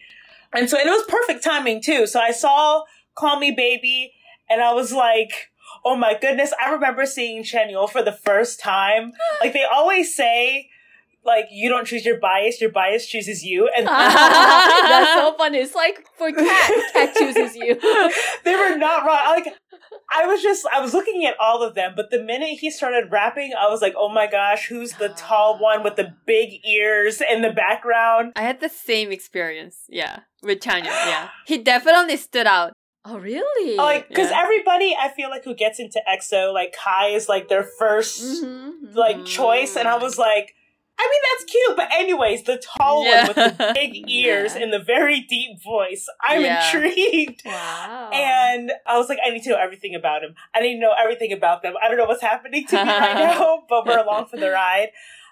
and 0.55 0.69
so 0.69 0.79
and 0.79 0.89
it 0.89 0.93
was 0.93 1.05
perfect 1.09 1.45
timing 1.45 1.83
too. 1.83 2.07
So 2.07 2.21
I 2.21 2.33
saw 2.33 2.83
"Call 3.15 3.39
Me 3.39 3.51
Baby" 3.51 4.13
and 4.49 4.61
I 4.63 4.73
was 4.73 4.93
like. 4.93 5.49
Oh 5.83 5.97
my 5.97 6.19
goodness, 6.21 6.53
I 6.63 6.73
remember 6.73 7.07
seeing 7.07 7.43
Chanyeol 7.43 7.89
for 7.89 8.03
the 8.03 8.13
first 8.13 8.61
time. 8.61 9.13
Like 9.41 9.55
they 9.55 9.65
always 9.65 10.15
say, 10.15 10.69
like 11.25 11.47
you 11.51 11.69
don't 11.69 11.87
choose 11.87 12.05
your 12.05 12.19
bias, 12.19 12.61
your 12.61 12.71
bias 12.71 13.07
chooses 13.07 13.45
you. 13.45 13.69
And 13.77 13.87
that's 13.87 15.15
so 15.15 15.35
funny. 15.37 15.59
It's 15.59 15.75
like 15.75 16.05
for 16.17 16.31
cat, 16.33 16.73
cat 16.93 17.15
chooses 17.17 17.57
you. 17.57 17.75
they 18.45 18.57
were 18.57 18.77
not 18.77 19.05
wrong. 19.05 19.25
Like 19.27 19.55
I 20.13 20.27
was 20.27 20.43
just 20.43 20.67
I 20.73 20.81
was 20.81 20.93
looking 20.93 21.25
at 21.25 21.35
all 21.39 21.63
of 21.63 21.75
them, 21.75 21.93
but 21.97 22.11
the 22.11 22.21
minute 22.23 22.59
he 22.61 22.71
started 22.71 23.11
rapping, 23.13 23.53
I 23.59 23.69
was 23.69 23.81
like, 23.81 23.95
oh 23.97 24.09
my 24.09 24.27
gosh, 24.27 24.67
who's 24.69 24.93
the 24.95 25.09
tall 25.11 25.59
one 25.61 25.83
with 25.83 25.97
the 25.97 26.15
big 26.27 26.65
ears 26.67 27.21
in 27.21 27.43
the 27.43 27.51
background? 27.53 28.33
I 28.37 28.43
had 28.43 28.61
the 28.61 28.69
same 28.69 29.13
experience. 29.13 29.77
Yeah. 29.89 30.21
With 30.43 30.61
Chanyeol. 30.61 30.85
Yeah. 31.07 31.29
He 31.47 31.59
definitely 31.59 32.17
stood 32.17 32.47
out. 32.47 32.73
Oh 33.05 33.19
really? 33.19 33.77
Like, 33.77 34.09
because 34.09 34.31
Yeah. 34.31 34.43
everybody 34.43 34.95
I 35.01 35.09
feel 35.11 35.31
like 35.31 35.45
who 35.45 35.55
gets 35.55 35.79
into 35.81 36.01
EXO, 36.09 36.53
like 36.53 36.75
Kai 36.77 37.09
is 37.09 37.29
like 37.29 37.49
their 37.49 37.63
1st 37.81 38.45
Mhm, 38.45 38.95
like 38.95 39.17
Mhm. 39.19 39.27
choice, 39.27 39.77
and 39.77 39.87
I 39.89 39.97
was 39.97 40.19
like. 40.19 40.55
I 41.03 41.09
mean 41.11 41.21
that's 41.33 41.51
cute, 41.51 41.77
but 41.77 41.89
anyways, 41.93 42.43
the 42.45 42.59
tall 42.79 43.05
Yeah. 43.07 43.27
one 43.27 43.29
with 43.29 43.57
the 43.59 43.73
big 43.75 44.05
ears 44.11 44.55
Yeah. 44.55 44.63
and 44.65 44.73
the 44.73 44.79
very 44.79 45.21
deep 45.23 45.63
voice. 45.63 46.07
I'm 46.21 46.43
Yeah. 46.43 46.65
intrigued. 46.67 47.43
Wow. 47.47 48.11
And 48.13 48.73
I 48.87 48.99
was 48.99 49.09
like, 49.09 49.19
I 49.25 49.31
need 49.31 49.43
to 49.45 49.51
know 49.51 49.57
everything 49.59 49.95
about 49.95 50.23
him. 50.23 50.35
I 50.55 50.61
need 50.61 50.75
to 50.75 50.81
know 50.81 50.93
everything 50.99 51.33
about 51.33 51.63
them. 51.63 51.75
I 51.83 51.89
don't 51.89 51.97
know 51.97 52.05
what's 52.05 52.23
happening 52.23 52.67
to 52.67 52.77
me 52.85 52.91
right 52.91 53.15
now, 53.15 53.63
but 53.69 53.87
we're 53.87 53.99
along 53.99 54.27
for 54.27 54.37
the 54.37 54.51
ride. 54.51 54.89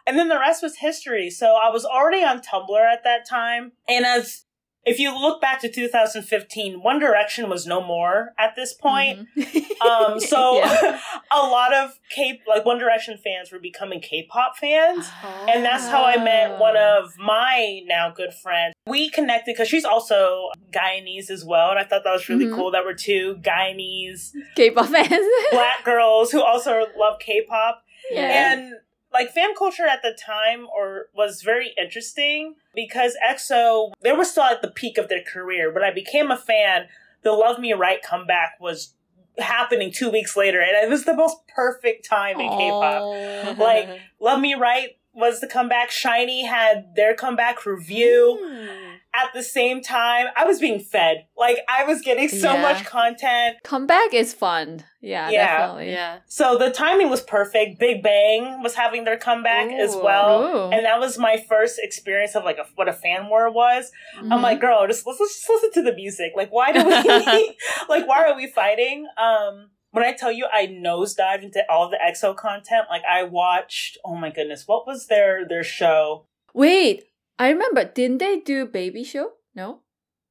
And 0.07 0.19
then 0.19 0.29
the 0.29 0.39
rest 0.39 0.63
was 0.63 0.77
history. 0.79 1.29
So 1.29 1.57
I 1.63 1.69
was 1.71 1.85
already 1.85 2.25
on 2.25 2.41
Tumblr 2.41 2.81
at 2.93 3.05
that 3.05 3.29
time. 3.29 3.73
And 3.87 4.07
as 4.07 4.45
if 4.88 4.99
you 4.99 5.12
look 5.18 5.40
back 5.40 5.61
to 5.61 5.68
2015, 5.71 6.83
One 6.83 6.99
Direction 6.99 7.49
was 7.49 7.66
no 7.66 7.83
more 7.85 8.33
at 8.38 8.54
this 8.57 8.73
point. 8.75 9.28
Mhm. 9.37 9.64
Um, 9.80 10.18
so 10.18 10.59
Yeah. 10.59 10.99
a 11.30 11.37
lot 11.47 11.73
of 11.73 12.00
K 12.11 12.40
like 12.49 12.64
One 12.64 12.78
Direction 12.78 13.16
fans 13.23 13.52
were 13.52 13.61
becoming 13.61 14.00
K-pop 14.00 14.57
fans. 14.57 15.09
And 15.49 15.64
that's 15.64 15.87
how 15.87 16.02
I 16.02 16.16
met 16.16 16.59
one 16.59 16.76
of 16.76 17.12
my 17.16 17.80
now 17.87 18.11
good 18.11 18.35
friends. 18.35 18.75
We 18.88 19.09
connected 19.09 19.52
because 19.54 19.68
she's 19.68 19.85
also 19.85 20.49
Guyanese 20.73 21.30
as 21.30 21.45
well. 21.45 21.71
And 21.71 21.78
I 21.78 21.85
thought 21.85 22.02
that 22.02 22.11
was 22.12 22.28
really 22.28 22.47
Mhm. 22.47 22.57
cool 22.57 22.73
that 22.73 22.85
we're 22.85 22.95
two 22.95 23.37
Guyanese 23.40 24.30
K-pop 24.57 24.87
fans. 24.88 25.25
black 25.52 25.85
girls 25.85 26.33
who 26.33 26.42
also 26.42 26.87
love 26.97 27.21
K-pop. 27.21 27.83
yeah. 28.11 28.52
And 28.52 28.73
like 29.12 29.31
fan 29.31 29.55
culture 29.57 29.87
at 29.87 30.03
the 30.03 30.12
time 30.12 30.67
or 30.75 31.07
was 31.15 31.43
very 31.43 31.75
interesting 31.81 32.55
because 32.75 33.17
EXO, 33.27 33.93
they 34.03 34.12
were 34.12 34.25
still 34.25 34.45
at 34.45 34.62
the 34.62 34.71
peak 34.71 34.99
of 34.99 35.09
their 35.09 35.23
career. 35.23 35.73
When 35.73 35.83
I 35.83 35.91
became 35.93 36.31
a 36.31 36.37
fan, 36.37 36.87
the 37.23 37.33
Love 37.33 37.59
Me 37.59 37.73
Right 37.73 38.03
comeback 38.03 38.59
was 38.61 38.95
happening 39.38 39.91
two 39.93 40.11
weeks 40.11 40.37
later. 40.37 40.61
And 40.61 40.71
it 40.73 40.91
was 40.91 41.05
the 41.05 41.15
most 41.15 41.38
perfect 41.49 42.05
time 42.09 42.41
in 42.41 42.49
K-pop. 42.49 43.59
Like, 43.59 44.00
Love 44.21 44.41
Me 44.41 44.55
Right 44.55 44.99
was 45.15 45.41
the 45.41 45.47
comeback. 45.47 45.91
SHINee 45.91 46.47
had 46.47 46.95
their 46.95 47.15
comeback 47.15 47.65
review 47.67 48.38
Mm. 48.43 48.88
At 49.15 49.31
the 49.35 49.43
same 49.43 49.81
time. 49.83 50.27
I 50.37 50.45
was 50.45 50.61
being 50.61 50.81
fed. 50.81 51.27
Like 51.37 51.59
I 51.69 51.85
was 51.85 52.03
getting 52.03 52.29
so 52.29 52.53
Yeah. 52.53 52.62
much 52.62 52.85
content. 52.85 53.57
comeback 53.65 54.12
is 54.15 54.35
fun. 54.35 54.85
Yeah, 55.00 55.31
Yeah. 55.31 55.59
definitely. 55.59 55.91
Yeah. 55.93 56.19
So 56.27 56.59
the 56.59 56.71
timing 56.71 57.09
was 57.09 57.21
perfect. 57.23 57.79
Big 57.81 58.03
Bang 58.03 58.62
was 58.62 58.75
having 58.75 59.05
their 59.05 59.17
comeback 59.17 59.71
as 59.73 59.97
well. 59.97 60.43
Ooh. 60.43 60.71
And 60.71 60.85
that 60.85 61.00
was 61.00 61.19
my 61.19 61.37
first 61.49 61.79
experience 61.83 62.35
of 62.37 62.45
like 62.45 62.59
a, 62.59 62.67
what 62.75 62.88
a 62.88 62.93
fan 62.93 63.29
war 63.29 63.50
was. 63.50 63.91
I'm 64.19 64.29
Mhm. 64.31 64.43
like, 64.43 64.61
girl, 64.61 64.87
just 64.87 65.07
let's, 65.07 65.19
let's 65.21 65.35
just 65.37 65.49
listen 65.49 65.73
to 65.73 65.83
the 65.91 65.95
music. 65.97 66.33
Like, 66.37 66.50
why 66.50 66.73
do 66.73 66.85
we 66.85 66.93
like 67.88 68.07
why 68.07 68.25
are 68.27 68.37
we 68.37 68.47
fighting? 68.47 69.07
Um, 69.17 69.71
when 69.91 70.05
I 70.05 70.12
tell 70.12 70.31
you 70.31 70.47
I 70.53 70.67
nosedived 70.67 71.43
into 71.43 71.65
all 71.71 71.88
the 71.88 71.97
EXO 71.97 72.37
content, 72.37 72.87
like 72.91 73.03
I 73.11 73.23
watched. 73.23 73.97
Oh 74.05 74.15
my 74.15 74.31
goodness, 74.31 74.65
what 74.67 74.87
was 74.87 75.07
their 75.07 75.47
their 75.49 75.65
show? 75.65 76.27
Wait, 76.55 77.05
I 77.38 77.50
remember. 77.50 77.85
Didn't 77.85 78.18
they 78.18 78.40
do 78.40 78.66
baby 78.66 79.04
show? 79.04 79.33
No. 79.54 79.80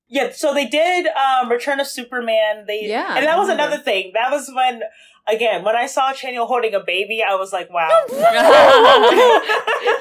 Yeah, 0.10 0.32
so 0.34 0.54
they 0.54 0.66
did 0.66 1.08
um 1.08 1.50
Return 1.50 1.80
of 1.80 1.88
Superman. 1.88 2.66
They 2.68 2.86
Yeah, 2.86 3.16
and 3.18 3.26
that 3.26 3.38
was 3.38 3.50
another 3.50 3.78
thing. 3.78 4.12
That 4.14 4.32
was 4.32 4.50
when 4.54 4.82
again 5.28 5.64
when 5.64 5.76
I 5.76 5.86
saw 5.88 6.14
Chanyeol 6.14 6.48
holding 6.48 6.74
a 6.74 6.80
baby, 6.80 7.24
I 7.28 7.36
was 7.36 7.52
like, 7.54 7.70
wow. 7.70 7.90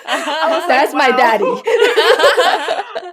I 0.08 0.48
was 0.50 0.60
like, 0.60 0.68
That's 0.68 0.94
my 0.94 1.10
wow. 1.10 1.16
daddy. 1.16 1.44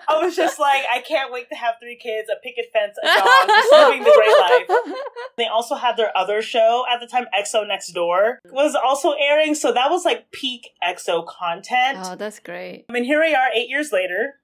I 0.08 0.24
was 0.24 0.36
just 0.36 0.60
like, 0.60 0.84
I 0.92 1.00
can't 1.00 1.32
wait 1.32 1.50
to 1.50 1.56
have 1.56 1.76
three 1.82 1.96
kids, 1.98 2.30
a 2.30 2.36
picket 2.44 2.66
fence, 2.72 2.98
a 3.02 3.06
dog, 3.08 3.48
just 3.48 3.72
living 3.72 4.04
the 4.04 4.12
great 4.16 4.38
life. 4.40 4.98
They 5.38 5.48
also 5.48 5.76
had 5.76 5.98
their 5.98 6.16
other 6.16 6.42
show 6.42 6.86
at 6.92 7.00
the 7.00 7.08
time, 7.08 7.26
EXO 7.38 7.68
Next 7.68 7.92
Door, 7.94 8.40
was 8.52 8.76
also 8.76 9.14
airing. 9.14 9.56
So 9.56 9.72
that 9.74 9.90
was 9.90 10.06
like 10.06 10.32
peak 10.32 10.70
EXO 10.84 11.26
content. 11.28 12.00
oh, 12.02 12.16
that's 12.16 12.40
great. 12.40 12.86
I 12.90 12.94
mean, 12.94 13.04
here 13.04 13.20
we 13.22 13.34
are 13.34 13.50
eight 13.56 13.70
years 13.70 13.92
later, 13.92 14.36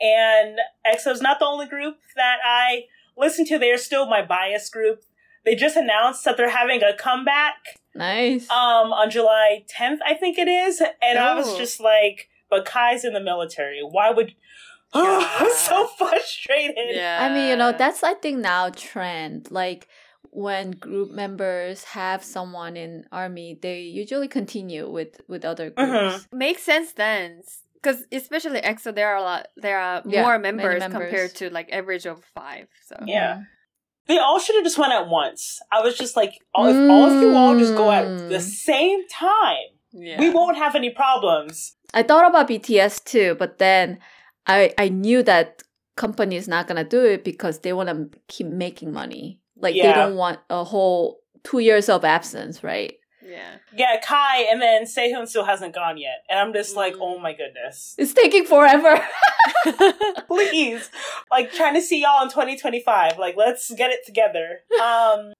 and 0.00 0.58
EXO's 0.86 1.20
not 1.20 1.38
the 1.38 1.46
only 1.46 1.66
group 1.66 1.96
that 2.16 2.38
I 2.44 2.84
listen 3.16 3.44
to. 3.46 3.58
They 3.58 3.70
are 3.70 3.78
still 3.78 4.06
my 4.06 4.24
bias 4.24 4.68
group. 4.70 5.02
They 5.46 5.54
just 5.54 5.76
announced 5.76 6.24
that 6.26 6.36
they're 6.36 6.50
having 6.50 6.82
a 6.82 6.92
comeback 6.94 7.54
Nice. 7.94 8.50
um, 8.50 8.92
on 8.92 9.08
July 9.10 9.64
10th, 9.74 10.00
I 10.04 10.12
think 10.14 10.36
it 10.38 10.48
is. 10.48 10.82
And 11.00 11.18
I 11.18 11.34
was 11.36 11.48
Oh. 11.48 11.56
just 11.56 11.80
like, 11.80 12.28
but 12.50 12.66
Kai's 12.66 13.04
in 13.04 13.14
the 13.14 13.20
military. 13.20 13.80
Why 13.80 14.10
would. 14.10 14.34
I'm 14.92 15.52
so 15.54 15.86
frustrated. 15.98 16.94
yeah. 16.96 17.18
I 17.22 17.32
mean, 17.32 17.48
you 17.48 17.56
know, 17.56 17.72
that's 17.72 18.02
I 18.02 18.14
think 18.14 18.38
now 18.38 18.70
trend. 18.70 19.48
Like 19.50 19.88
when 20.30 20.72
group 20.72 21.10
members 21.10 21.84
have 21.84 22.22
someone 22.22 22.76
in 22.76 23.04
army, 23.12 23.58
they 23.60 23.80
usually 23.80 24.28
continue 24.28 24.88
with 24.90 25.20
with 25.28 25.44
other 25.44 25.70
groups. 25.70 26.26
Mhm. 26.26 26.32
makes 26.32 26.62
sense 26.62 26.92
then. 26.92 27.42
Because 27.74 28.04
especially 28.10 28.60
EXO, 28.60 28.92
there 28.94 29.08
are 29.10 29.16
a 29.16 29.22
lot, 29.22 29.48
there 29.56 29.78
are 29.78 30.02
Yeah, 30.04 30.22
more 30.22 30.38
members, 30.40 30.80
members. 30.80 31.00
compared 31.08 31.34
to 31.36 31.50
like 31.50 31.68
average 31.72 32.04
of 32.06 32.24
five. 32.34 32.66
So 32.84 32.96
Yeah. 33.06 33.42
They 34.08 34.18
all 34.18 34.38
should 34.38 34.54
have 34.56 34.64
just 34.64 34.78
went 34.78 34.92
at 34.92 35.08
once. 35.08 35.58
I 35.72 35.80
was 35.80 35.96
just 35.98 36.16
like, 36.16 36.34
all, 36.54 36.66
if 36.68 36.76
all 36.90 37.06
of 37.10 37.20
you 37.20 37.34
all 37.34 37.58
just 37.58 37.74
go 37.74 37.90
at 37.90 38.06
the 38.28 38.36
Mm. 38.36 38.40
same 38.40 39.08
time, 39.08 39.56
yeah. 39.92 40.20
we 40.20 40.30
won't 40.30 40.56
have 40.56 40.74
any 40.76 40.90
problems. 40.90 41.74
I 41.92 42.02
thought 42.02 42.26
about 42.28 42.48
BTS 42.48 43.04
too, 43.04 43.34
but 43.38 43.58
then 43.58 43.98
I 44.46 44.72
I 44.78 44.88
knew 44.90 45.22
that 45.24 45.62
company 45.96 46.36
is 46.36 46.46
not 46.46 46.66
gonna 46.68 46.84
do 46.84 47.04
it 47.04 47.24
because 47.24 47.60
they 47.60 47.72
want 47.72 47.88
to 47.88 48.18
keep 48.28 48.46
making 48.46 48.92
money. 48.92 49.40
Like 49.56 49.74
they 49.74 49.92
don't 49.92 50.16
want 50.16 50.38
a 50.50 50.62
whole 50.64 51.20
two 51.42 51.58
years 51.60 51.88
of 51.88 52.04
absence, 52.04 52.62
right? 52.62 52.94
Yeah. 53.26 53.56
Yeah, 53.76 54.00
Kai, 54.02 54.42
and 54.50 54.62
then 54.62 54.84
Sehun 54.84 55.26
still 55.26 55.44
hasn't 55.44 55.74
gone 55.74 55.98
yet. 55.98 56.24
And 56.30 56.38
I'm 56.38 56.52
just 56.52 56.76
like, 56.76 56.94
Mm. 56.94 57.00
oh 57.00 57.18
my 57.18 57.32
goodness. 57.32 57.94
It's 57.98 58.12
taking 58.14 58.44
forever. 58.46 59.04
Please. 60.26 60.90
like, 61.30 61.52
trying 61.52 61.74
to 61.74 61.82
see 61.82 62.02
y'all 62.02 62.22
in 62.22 62.28
2025. 62.30 63.18
Like, 63.18 63.36
let's 63.36 63.72
get 63.74 63.90
it 63.90 64.00
together. 64.06 64.60
Um, 64.82 65.32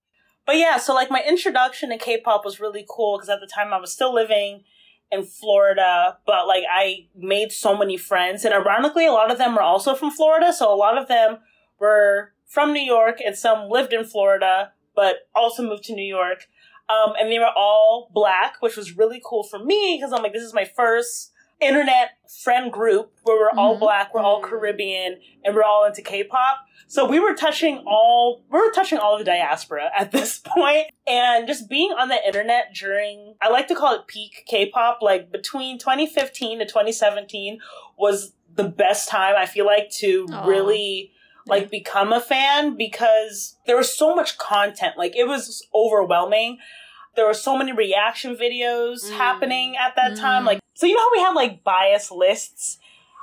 but 0.47 0.57
yeah, 0.57 0.77
so 0.79 0.95
like 0.95 1.11
my 1.11 1.23
introduction 1.27 1.91
to 1.91 1.99
K-pop 1.99 2.45
was 2.45 2.61
really 2.61 2.85
cool 2.89 3.17
because 3.17 3.29
at 3.29 3.41
the 3.41 3.47
time 3.53 3.73
I 3.75 3.79
was 3.81 3.93
still 3.93 4.15
living 4.15 4.63
in 5.11 5.25
Florida, 5.25 6.19
but 6.25 6.47
like 6.47 6.63
I 6.73 7.07
made 7.17 7.51
so 7.53 7.77
many 7.77 7.97
friends. 7.97 8.45
And 8.45 8.55
ironically, 8.55 9.07
a 9.07 9.13
lot 9.13 9.31
of 9.33 9.39
them 9.39 9.55
were 9.57 9.63
also 9.63 9.95
from 9.97 10.11
Florida. 10.13 10.53
So 10.53 10.73
a 10.73 10.77
lot 10.77 10.97
of 10.99 11.09
them 11.09 11.39
were 11.81 12.33
from 12.47 12.73
New 12.73 12.83
York 12.83 13.19
and 13.25 13.37
some 13.37 13.69
lived 13.69 13.93
in 13.93 14.05
Florida, 14.05 14.73
but 14.95 15.29
also 15.35 15.63
moved 15.65 15.85
to 15.85 15.95
New 15.95 16.07
York. 16.07 16.47
Um, 16.89 17.15
and 17.19 17.31
they 17.31 17.39
were 17.39 17.51
all 17.57 18.11
black, 18.15 18.57
which 18.61 18.77
was 18.77 18.97
really 18.97 19.21
cool 19.25 19.43
for 19.43 19.59
me 19.59 19.97
because 19.99 20.13
I'm 20.13 20.23
like, 20.23 20.33
this 20.33 20.43
is 20.45 20.55
my 20.55 20.65
first 20.65 21.33
internet 21.61 22.11
friend 22.45 22.71
group 22.71 23.13
where 23.23 23.37
we're 23.39 23.59
all 23.59 23.77
Mhm. 23.77 23.81
black, 23.81 24.13
we're 24.13 24.21
all 24.21 24.41
Mm. 24.43 24.45
Caribbean, 24.45 25.21
and 25.43 25.55
we're 25.55 25.63
all 25.65 25.85
into 25.85 26.03
K-pop. 26.03 26.59
So 26.87 27.07
we 27.07 27.19
were 27.19 27.35
touching 27.35 27.83
all 27.87 28.43
we 28.53 28.61
were 28.61 28.71
touching 28.71 28.99
all 28.99 29.15
of 29.15 29.19
the 29.21 29.25
diaspora 29.25 29.91
at 29.99 30.13
this 30.13 30.39
point, 30.39 30.89
and 31.07 31.47
just 31.49 31.69
being 31.69 31.93
on 31.93 32.09
the 32.09 32.25
internet 32.27 32.75
during 32.75 33.35
I 33.41 33.49
like 33.49 33.69
to 33.69 33.75
call 33.75 33.95
it 33.95 34.07
peak 34.07 34.45
K-pop, 34.47 34.99
like 35.01 35.33
between 35.33 35.79
2015 35.79 36.59
to 36.61 36.67
2017 36.67 37.59
was 37.97 38.35
the 38.55 38.65
best 38.65 39.09
time 39.09 39.35
I 39.37 39.47
feel 39.47 39.65
like 39.67 39.91
to 39.93 40.27
Aw. 40.33 40.45
really 40.47 41.13
like 41.47 41.71
become 41.71 42.13
a 42.13 42.21
fan 42.21 42.77
because 42.77 43.57
there 43.67 43.77
was 43.77 43.97
so 43.97 44.15
much 44.15 44.37
content. 44.39 44.95
Like 44.97 45.17
it 45.17 45.27
was 45.27 45.67
overwhelming. 45.75 46.59
There 47.15 47.27
were 47.27 47.35
so 47.35 47.57
many 47.57 47.73
reaction 47.73 48.37
videos 48.37 49.05
Mm. 49.11 49.17
happening 49.17 49.77
at 49.77 49.95
that 49.97 50.17
time. 50.17 50.43
Mm. 50.43 50.47
Like 50.47 50.61
so 50.75 50.87
you 50.87 50.95
know 50.95 51.01
how 51.01 51.11
we 51.13 51.21
have 51.21 51.35
like 51.35 51.65
bias 51.65 52.11
lists? 52.11 52.79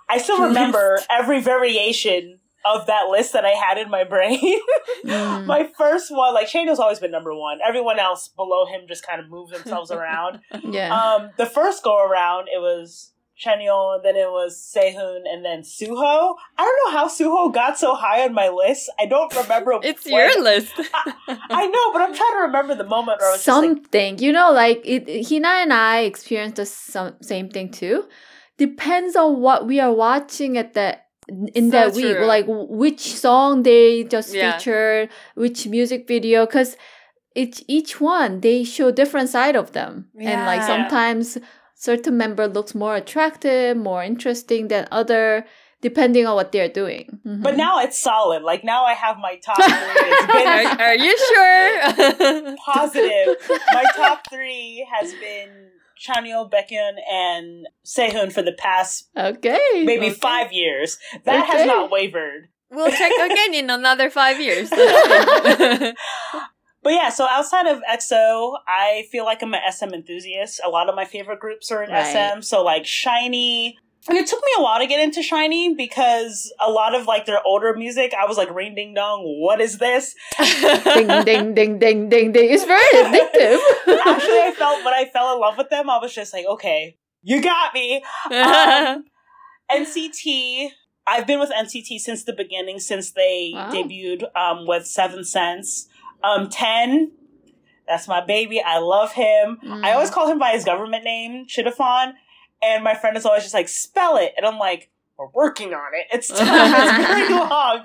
I 0.10 0.18
still 0.18 0.42
remember 0.48 1.00
every 1.10 1.42
variation 1.42 2.40
of 2.66 2.86
that 2.88 3.10
list 3.10 3.34
that 3.34 3.44
I 3.46 3.50
had 3.50 3.78
in 3.78 3.90
my 3.90 4.04
brain. 4.04 4.40
Mm. 5.04 5.46
my 5.48 5.70
first 5.78 6.10
one, 6.12 6.34
like 6.34 6.48
Shane 6.48 6.70
has 6.70 6.80
always 6.80 7.00
been 7.00 7.12
number 7.12 7.36
one. 7.36 7.60
Everyone 7.68 8.00
else 8.00 8.30
below 8.30 8.66
him 8.66 8.82
just 8.88 9.06
kind 9.06 9.20
of 9.20 9.30
moved 9.30 9.54
themselves 9.54 9.92
around. 9.92 10.40
yeah. 10.64 10.96
Um, 10.98 11.32
the 11.38 11.46
first 11.46 11.84
go 11.84 12.02
around, 12.02 12.48
it 12.48 12.60
was 12.62 13.12
Chanyeol, 13.42 14.04
then 14.04 14.16
it 14.16 14.30
was 14.30 14.56
Sehun, 14.76 15.22
and 15.32 15.44
then 15.44 15.62
Suho. 15.62 16.36
I 16.58 16.64
don't 16.64 16.80
know 16.86 16.98
how 17.00 17.08
Suho 17.08 17.54
got 17.54 17.78
so 17.80 17.96
high 17.96 18.24
on 18.24 18.34
my 18.34 18.50
list. 18.50 18.90
I 19.00 19.06
don't 19.06 19.34
remember. 19.36 19.80
It's 19.84 20.06
when- 20.06 20.14
your 20.14 20.44
list. 20.44 20.74
I 21.28 21.68
know, 21.68 21.92
but 21.94 22.02
I'm 22.02 22.14
trying 22.16 22.34
to 22.34 22.40
remember 22.42 22.76
the 22.76 22.84
moment 22.84 23.20
where 23.22 23.30
I 23.30 23.34
was 23.34 23.44
just 23.44 23.48
like, 23.48 23.66
something 23.66 24.20
you 24.20 24.32
know 24.32 24.52
like 24.52 24.82
it 24.86 25.26
hina 25.28 25.48
and 25.64 25.74
i 25.74 26.00
experienced 26.02 26.58
the 26.58 26.66
some, 26.66 27.16
same 27.22 27.50
thing 27.50 27.70
too 27.72 28.06
depends 28.58 29.16
on 29.16 29.40
what 29.42 29.66
we 29.68 29.80
are 29.80 29.94
watching 29.94 30.58
at 30.58 30.74
the 30.74 30.98
in 31.56 31.72
So 31.72 31.78
that 31.78 31.94
week 31.94 32.20
like 32.20 32.46
which 32.48 33.02
song 33.16 33.64
they 33.64 34.04
just 34.04 34.34
Yeah. 34.34 34.58
featured 34.58 35.10
which 35.36 35.68
music 35.68 36.08
video 36.08 36.46
because 36.46 36.76
each 37.36 37.64
each 37.68 38.00
one 38.02 38.42
they 38.42 38.64
show 38.64 38.92
different 38.92 39.30
side 39.30 39.56
of 39.56 39.72
them 39.72 40.10
and 40.20 40.46
like 40.46 40.60
Yeah. 40.62 40.68
sometimes 40.68 41.38
certain 41.88 42.16
member 42.24 42.46
looks 42.48 42.74
more 42.84 42.96
attractive 43.04 43.76
more 43.90 44.02
interesting 44.12 44.64
than 44.72 44.84
other 45.00 45.46
depending 45.88 46.24
on 46.30 46.34
what 46.40 46.50
they're 46.54 46.74
doing 46.84 47.06
Mhm. 47.28 47.42
but 47.46 47.56
now 47.66 47.74
it's 47.86 48.00
solid. 48.10 48.42
Like 48.52 48.62
now 48.74 48.82
I 48.92 48.96
have 49.06 49.18
my 49.28 49.34
top 49.48 49.58
three. 49.58 50.10
It's 50.14 50.28
been 50.36 50.48
are, 50.56 50.68
are 50.88 50.98
you 51.06 51.14
sure? 51.32 51.68
positive. 52.74 53.28
My 53.78 53.86
top 54.02 54.20
three 54.34 54.88
has 54.94 55.08
been 55.26 55.52
Chanyeol, 56.04 56.46
Baekhyun, 56.54 56.96
and 57.26 57.48
Sehun 57.94 58.28
for 58.36 58.42
the 58.50 58.56
past 58.66 58.94
okay 59.30 59.60
maybe 59.92 60.08
Okay. 60.08 60.20
five 60.32 60.50
years. 60.62 60.90
That 61.28 61.46
has 61.52 61.62
not 61.74 61.92
wavered. 61.98 62.42
we'll 62.76 62.92
check 63.02 63.12
again 63.28 63.52
in 63.62 63.68
another 63.80 64.10
five 64.22 64.38
years. 64.48 64.68
But 66.84 66.92
yeah, 66.94 67.10
so 67.10 67.26
outside 67.30 67.66
of 67.66 67.82
EXO, 67.90 68.58
I 68.68 69.06
feel 69.12 69.24
like 69.26 69.42
I'm 69.42 69.54
an 69.54 69.62
SM 69.72 69.94
enthusiast. 69.94 70.60
A 70.66 70.70
lot 70.70 70.90
of 70.90 70.96
my 70.96 71.06
favorite 71.06 71.40
groups 71.40 71.72
are 71.72 71.82
in 71.84 71.92
Right. 71.92 72.34
SM. 72.34 72.42
So 72.42 72.64
like 72.64 72.84
SHINee. 72.84 73.76
And 74.10 74.18
it 74.18 74.28
took 74.28 74.42
me 74.44 74.52
a 74.58 74.62
while 74.62 74.80
to 74.80 74.86
get 74.86 75.00
into 75.00 75.22
SHINee 75.22 75.78
because 75.78 76.52
a 76.60 76.70
lot 76.70 76.94
of 76.94 77.08
like 77.08 77.26
their 77.26 77.40
older 77.46 77.74
music, 77.74 78.14
I 78.14 78.26
was 78.26 78.36
like, 78.38 78.54
ring 78.54 78.76
ding 78.76 78.94
dong, 78.94 79.22
what 79.40 79.62
is 79.62 79.78
this? 79.78 80.14
ding 80.84 81.24
ding 81.24 81.54
ding 81.56 81.80
ding 81.80 82.10
ding 82.10 82.32
ding 82.34 82.50
it's 82.52 82.66
very 82.66 82.84
addictive 83.02 83.60
Actually, 84.06 84.42
I 84.42 84.54
felt 84.58 84.84
when 84.84 84.94
I 84.94 85.06
fell 85.14 85.34
in 85.34 85.40
love 85.40 85.58
with 85.58 85.70
them, 85.70 85.90
I 85.90 86.00
was 86.00 86.14
just 86.14 86.34
like, 86.34 86.46
okay, 86.46 86.98
you 87.22 87.42
got 87.42 87.74
me. 87.74 88.04
Um, 88.32 89.06
NCT. 89.72 90.70
I've 91.06 91.28
been 91.28 91.40
with 91.40 91.52
NCT 91.52 92.00
since 92.00 92.24
the 92.24 92.34
beginning, 92.34 92.80
since 92.80 93.12
they 93.12 93.52
Wow. 93.54 93.70
debuted 93.72 94.24
um, 94.36 94.66
with 94.68 94.86
Seven 94.86 95.24
Sense. 95.24 95.88
Um, 96.24 96.50
Ten, 96.50 97.12
that's 97.88 98.08
my 98.08 98.22
baby. 98.26 98.62
I 98.62 98.78
love 98.80 99.12
him. 99.14 99.60
I 99.62 99.66
Mm. 99.66 99.94
always 99.94 100.10
call 100.10 100.28
him 100.32 100.40
by 100.40 100.52
his 100.52 100.64
government 100.66 101.04
name, 101.04 101.46
Chittaphon. 101.48 102.14
And 102.62 102.84
my 102.84 102.94
friend 102.96 103.18
is 103.18 103.26
always 103.26 103.44
just 103.44 103.54
like, 103.54 103.68
spell 103.68 104.16
it. 104.18 104.34
And 104.38 104.46
I'm 104.46 104.58
like, 104.58 104.90
we're 105.18 105.28
working 105.34 105.74
on 105.74 105.92
it. 105.94 106.08
It's, 106.14 106.30
it's 106.34 106.40
very 106.40 107.30
long. 107.34 107.84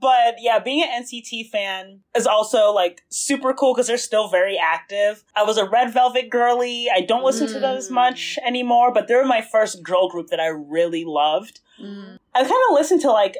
But 0.00 0.34
yeah, 0.38 0.58
being 0.58 0.82
an 0.82 1.02
NCT 1.02 1.48
fan 1.50 2.00
is 2.14 2.26
also 2.26 2.72
like 2.72 3.02
super 3.08 3.54
cool 3.54 3.72
because 3.72 3.86
they're 3.86 3.96
still 3.96 4.28
very 4.28 4.58
active. 4.58 5.24
I 5.34 5.44
was 5.44 5.56
a 5.56 5.64
Red 5.68 5.92
Velvet 5.94 6.28
girly. 6.28 6.88
I 6.94 7.00
don't 7.00 7.24
listen 7.24 7.46
to 7.48 7.58
them 7.60 7.76
as 7.78 7.88
Mm. 7.88 7.92
much 7.92 8.38
anymore, 8.44 8.92
but 8.92 9.08
they 9.08 9.14
were 9.14 9.24
my 9.24 9.40
first 9.40 9.82
girl 9.82 10.08
group 10.08 10.26
that 10.28 10.40
I 10.40 10.46
really 10.48 11.04
loved. 11.06 11.60
Mm. 11.80 12.18
I 12.34 12.40
kind 12.40 12.52
of 12.68 12.74
listened 12.74 13.00
to 13.02 13.10
like, 13.12 13.36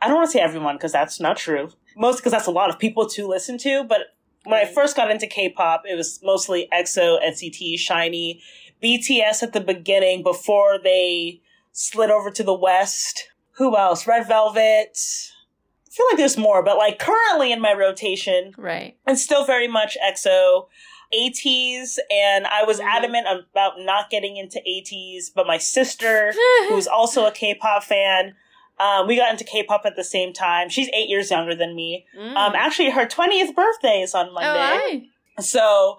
I 0.00 0.08
don't 0.08 0.16
want 0.16 0.26
to 0.28 0.32
say 0.32 0.40
everyone 0.40 0.76
because 0.76 0.92
that's 0.92 1.20
not 1.20 1.36
true. 1.36 1.70
Most 1.96 2.16
because 2.18 2.32
that's 2.32 2.46
a 2.46 2.50
lot 2.52 2.70
of 2.70 2.78
people 2.78 3.08
to 3.10 3.26
listen 3.26 3.58
to. 3.58 3.84
But 3.84 4.00
when 4.44 4.58
I 4.58 4.64
first 4.64 4.96
got 4.96 5.10
into 5.10 5.26
K-pop, 5.26 5.82
it 5.88 5.94
was 5.96 6.20
mostly 6.22 6.68
EXO, 6.72 7.22
NCT, 7.22 7.74
SHINee, 7.78 8.40
BTS 8.82 9.42
at 9.42 9.52
the 9.52 9.60
beginning 9.60 10.22
before 10.22 10.78
they 10.82 11.40
slid 11.72 12.10
over 12.10 12.30
to 12.30 12.42
the 12.42 12.54
West. 12.54 13.28
Who 13.52 13.76
else? 13.76 14.06
Red 14.06 14.26
Velvet. 14.26 14.98
I 14.98 15.90
feel 15.94 16.06
like 16.10 16.16
there's 16.16 16.38
more, 16.38 16.62
but 16.64 16.78
like 16.78 16.98
currently 16.98 17.52
in 17.52 17.60
my 17.60 17.74
rotation, 17.74 18.54
right 18.56 18.96
and 19.06 19.18
still 19.18 19.44
very 19.44 19.68
much 19.68 19.96
EXO. 20.02 20.68
ATEEZ, 21.14 21.98
and 22.10 22.46
I 22.46 22.64
was 22.64 22.80
Mhm. 22.80 22.86
adamant 22.86 23.26
about 23.28 23.74
not 23.78 24.08
getting 24.08 24.38
into 24.38 24.60
ATEEZ, 24.66 25.30
but 25.34 25.46
my 25.46 25.58
sister, 25.58 26.32
who's 26.68 26.86
also 26.86 27.26
a 27.26 27.30
K-pop 27.30 27.84
fan, 27.84 28.34
um, 28.82 29.06
we 29.06 29.16
got 29.16 29.30
into 29.30 29.44
K-pop 29.44 29.82
at 29.84 29.94
the 29.96 30.04
same 30.04 30.32
time. 30.32 30.68
She's 30.68 30.88
eight 30.94 31.08
years 31.08 31.30
younger 31.30 31.54
than 31.54 31.74
me. 31.76 32.04
Mm. 32.18 32.34
Um, 32.36 32.52
actually, 32.54 32.90
her 32.90 33.06
twentieth 33.06 33.54
birthday 33.54 34.00
is 34.02 34.14
on 34.14 34.28
Oh, 34.30 34.34
Monday, 34.34 35.04
so 35.40 35.96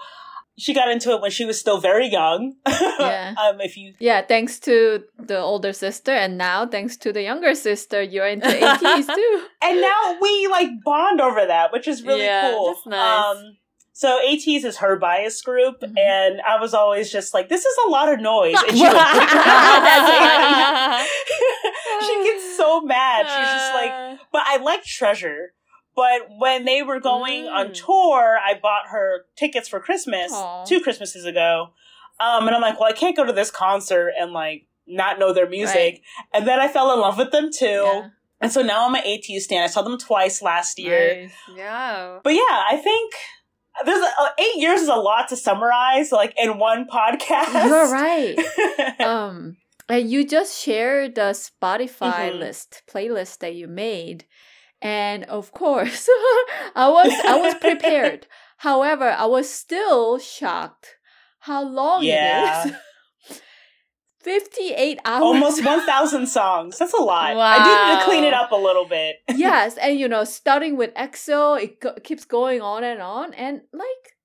she 0.57 0.71
got 0.73 0.87
into 0.89 1.11
it 1.11 1.21
when 1.21 1.31
she 1.31 1.45
was 1.45 1.59
still 1.59 1.79
very 1.79 2.07
young. 2.07 2.53
Yeah. 2.99 3.33
um, 3.43 3.59
if 3.59 3.75
you 3.75 3.93
Yeah, 3.99 4.21
thanks 4.21 4.59
to 4.61 5.03
the 5.17 5.37
older 5.39 5.73
sister, 5.73 6.11
and 6.11 6.37
now 6.37 6.65
thanks 6.67 6.95
to 6.97 7.11
the 7.11 7.21
younger 7.23 7.53
sister, 7.55 8.01
you're 8.01 8.27
into 8.27 8.47
ATEEZ 8.47 9.07
too. 9.15 9.41
and 9.61 9.81
now 9.81 10.17
we 10.21 10.47
like 10.47 10.69
bond 10.85 11.19
over 11.19 11.45
that, 11.45 11.71
which 11.73 11.87
is 11.87 12.03
really 12.03 12.23
Yeah, 12.23 12.51
cool. 12.51 12.67
that's 12.67 12.85
nice. 12.87 13.25
Um, 13.37 13.57
so 13.95 14.19
ATEEZ 14.27 14.65
is 14.65 14.77
her 14.77 14.95
bias 14.97 15.41
group, 15.41 15.81
Mhm. 15.81 15.97
and 15.97 16.41
I 16.41 16.59
was 16.59 16.73
always 16.73 17.11
just 17.11 17.33
like, 17.33 17.47
"This 17.47 17.63
is 17.63 17.77
a 17.85 17.89
lot 17.89 18.11
of 18.11 18.19
noise." 18.19 18.55
And 18.67 18.71
she, 18.77 18.83
would 18.83 18.91
freak 18.91 19.35
out. 19.35 19.83
That's 19.83 21.09
she 22.07 22.23
gets 22.23 22.57
so 22.57 22.81
mad. 22.81 23.25
She's 23.27 23.51
just 23.53 23.73
like, 23.73 24.19
"But 24.31 24.43
I 24.45 24.57
like 24.57 24.83
Treasure." 24.83 25.53
But 25.95 26.21
when 26.39 26.65
they 26.65 26.81
were 26.81 26.99
going 26.99 27.45
on 27.47 27.67
Mm. 27.67 27.85
tour, 27.85 28.37
I 28.43 28.55
bought 28.59 28.87
her 28.87 29.25
tickets 29.37 29.69
for 29.69 29.79
Christmas 29.79 30.31
Aw. 30.33 30.65
two 30.65 30.81
Christmases 30.81 31.23
ago, 31.25 31.67
um, 32.19 32.47
and 32.47 32.55
I'm 32.55 32.61
like, 32.63 32.79
"Well, 32.79 32.89
I 32.89 32.93
can't 32.93 33.15
go 33.15 33.23
to 33.25 33.33
this 33.33 33.51
concert 33.51 34.13
and 34.19 34.31
like 34.33 34.65
not 34.87 35.19
know 35.19 35.33
their 35.33 35.47
music." 35.47 36.01
And 36.33 36.47
then 36.47 36.59
I 36.59 36.67
fell 36.67 36.91
in 36.93 36.99
love 36.99 37.17
with 37.19 37.31
them 37.31 37.51
too. 37.51 37.83
Yeah. 37.85 38.07
And 38.41 38.51
so 38.51 38.61
now 38.63 38.87
I'm 38.87 38.95
an 38.95 39.03
AT 39.05 39.39
stan. 39.39 39.63
I 39.63 39.67
saw 39.67 39.83
them 39.83 39.97
twice 39.99 40.41
last 40.41 40.77
year. 40.79 41.21
Nice. 41.23 41.31
yeah. 41.55 42.19
But 42.23 42.33
yeah, 42.33 42.41
I 42.71 42.77
think 42.83 43.13
there's 43.85 44.03
uh, 44.03 44.27
eight 44.39 44.55
years 44.55 44.81
is 44.81 44.87
a 44.87 44.95
lot 44.95 45.27
to 45.29 45.35
summarize, 45.35 46.11
like 46.11 46.33
in 46.37 46.57
one 46.59 46.85
podcast. 46.87 47.53
You're 47.65 47.91
right. 47.91 48.37
um, 49.01 49.57
and 49.89 50.09
you 50.09 50.25
just 50.25 50.59
shared 50.61 51.15
the 51.15 51.31
Spotify 51.35 52.31
Mhm. 52.31 52.39
list 52.39 52.83
playlist 52.89 53.39
that 53.39 53.55
you 53.55 53.67
made, 53.67 54.25
and 54.81 55.23
of 55.25 55.51
course, 55.51 56.07
I 56.75 56.87
was 56.89 57.11
I 57.25 57.37
was 57.37 57.55
prepared. 57.55 58.27
However, 58.57 59.09
I 59.09 59.25
was 59.25 59.49
still 59.49 60.19
shocked 60.19 60.95
how 61.39 61.63
long 61.63 62.03
Yeah. 62.03 62.63
it 62.63 62.69
is. 62.69 62.75
Fifty-eight 64.23 64.99
hours. 65.05 65.21
Almost 65.23 65.65
1,000 65.65 66.27
songs. 66.27 66.77
That's 66.79 66.93
a 66.93 67.01
lot. 67.01 67.31
I 67.31 67.35
Wow. 67.35 67.63
did 67.65 67.93
need 67.93 67.99
to 67.99 68.05
clean 68.05 68.23
it 68.23 68.33
up 68.33 68.51
a 68.51 68.55
little 68.55 68.85
bit. 68.87 69.17
yes, 69.35 69.77
and 69.77 69.99
you 69.99 70.07
know, 70.07 70.23
starting 70.23 70.77
with 70.77 70.93
EXO, 70.95 71.61
it 71.61 71.79
go- 71.79 71.95
keeps 72.03 72.23
going 72.25 72.61
on 72.61 72.83
and 72.83 73.01
on, 73.01 73.33
and 73.33 73.61
like, 73.73 74.15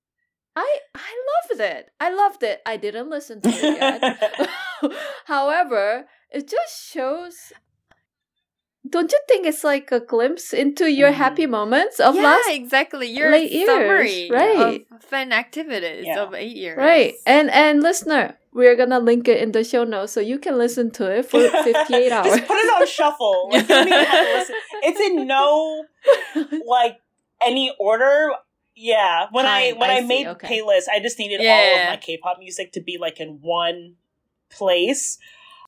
I 0.57 0.79
I 0.95 1.11
loved 1.51 1.61
it. 1.61 1.91
I 2.01 2.11
loved 2.15 2.43
it. 2.43 2.61
I 2.65 2.77
didn't 2.77 3.11
listen 3.11 3.41
to 3.43 3.49
it 3.49 3.63
yet. 3.63 4.51
However, 5.27 6.07
it 6.31 6.49
just 6.49 6.91
shows. 6.93 7.53
Don't 8.89 9.13
you 9.13 9.19
think 9.29 9.47
it's 9.47 9.65
like 9.65 9.91
a 9.93 10.01
glimpse 10.01 10.53
into 10.55 10.91
your 10.91 11.11
Mhm. 11.11 11.15
happy 11.15 11.47
moments 11.47 12.01
of 12.01 12.15
yeah, 12.15 12.23
last 12.23 12.49
exactly. 12.51 13.09
Your 13.11 13.31
late 13.31 13.51
years, 13.51 14.31
right. 14.31 14.87
of 14.91 15.03
fun 15.05 15.33
activities 15.33 16.07
Yeah. 16.07 16.23
of 16.23 16.33
eight 16.35 16.57
years. 16.57 16.79
right? 16.79 17.15
And 17.27 17.51
and 17.51 17.83
listener, 17.83 18.39
we're 18.59 18.75
gonna 18.75 18.99
link 18.99 19.29
it 19.29 19.41
in 19.41 19.53
the 19.53 19.63
show 19.63 19.85
notes 19.85 20.13
so 20.13 20.21
you 20.21 20.39
can 20.39 20.59
listen 20.59 20.91
to 20.91 21.19
it 21.19 21.27
for 21.27 21.41
fifty-eight 21.49 22.11
hours. 22.11 22.27
Just 22.27 22.47
put 22.49 22.57
it 22.57 22.81
on 22.81 22.87
shuffle. 22.87 23.51
Like, 23.53 23.69
you 23.69 23.75
have 23.95 24.47
to. 24.49 24.55
It's 24.83 25.01
in 25.01 25.27
no 25.27 25.85
like 26.67 26.99
any 27.41 27.75
order. 27.79 28.31
Yeah, 28.75 29.27
when 29.31 29.47
I 29.47 29.73
when 29.73 29.91
I 29.91 29.99
I, 29.99 30.01
made 30.03 30.27
okay. 30.27 30.49
playlists, 30.61 30.89
I 30.93 31.01
just 31.01 31.19
needed 31.19 31.41
all 31.41 31.81
of 31.81 31.89
my 31.89 31.97
K-pop 31.97 32.39
music 32.39 32.73
to 32.73 32.81
be 32.81 32.99
like 32.99 33.21
in 33.21 33.39
one 33.41 33.95
place. 34.51 35.19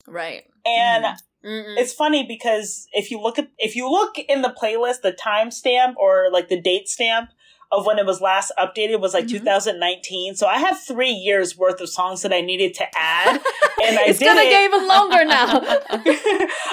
Right. 0.06 0.44
And 0.66 1.04
Mhm. 1.04 1.16
Mm-mm. 1.42 1.78
it's 1.78 1.92
funny 1.92 2.24
because 2.26 2.86
if 2.92 3.10
you 3.10 3.20
look 3.20 3.38
at 3.38 3.48
if 3.58 3.74
you 3.74 3.90
look 3.90 4.18
in 4.18 4.42
the 4.42 4.54
playlist, 4.60 5.00
the 5.02 5.12
timestamp 5.12 5.94
or 5.96 6.28
like 6.30 6.48
the 6.48 6.60
date 6.60 6.88
stamp 6.88 7.30
of 7.72 7.86
when 7.86 7.98
it 7.98 8.06
was 8.06 8.20
last 8.20 8.50
updated 8.58 9.00
was 9.00 9.14
like 9.14 9.26
Mhm. 9.26 9.30
2019. 9.30 10.34
So 10.34 10.46
I 10.46 10.58
have 10.58 10.80
three 10.82 11.10
years 11.12 11.56
worth 11.56 11.80
of 11.80 11.88
songs 11.88 12.22
that 12.22 12.32
I 12.32 12.40
needed 12.40 12.74
to 12.74 12.86
add, 12.96 13.40
and 13.84 13.98
I 13.98 14.02
did. 14.04 14.10
it's 14.10 14.18
gonna 14.18 14.40
it. 14.40 14.50
get 14.50 14.64
even 14.64 14.88
longer 14.88 15.24
now. 15.24 15.60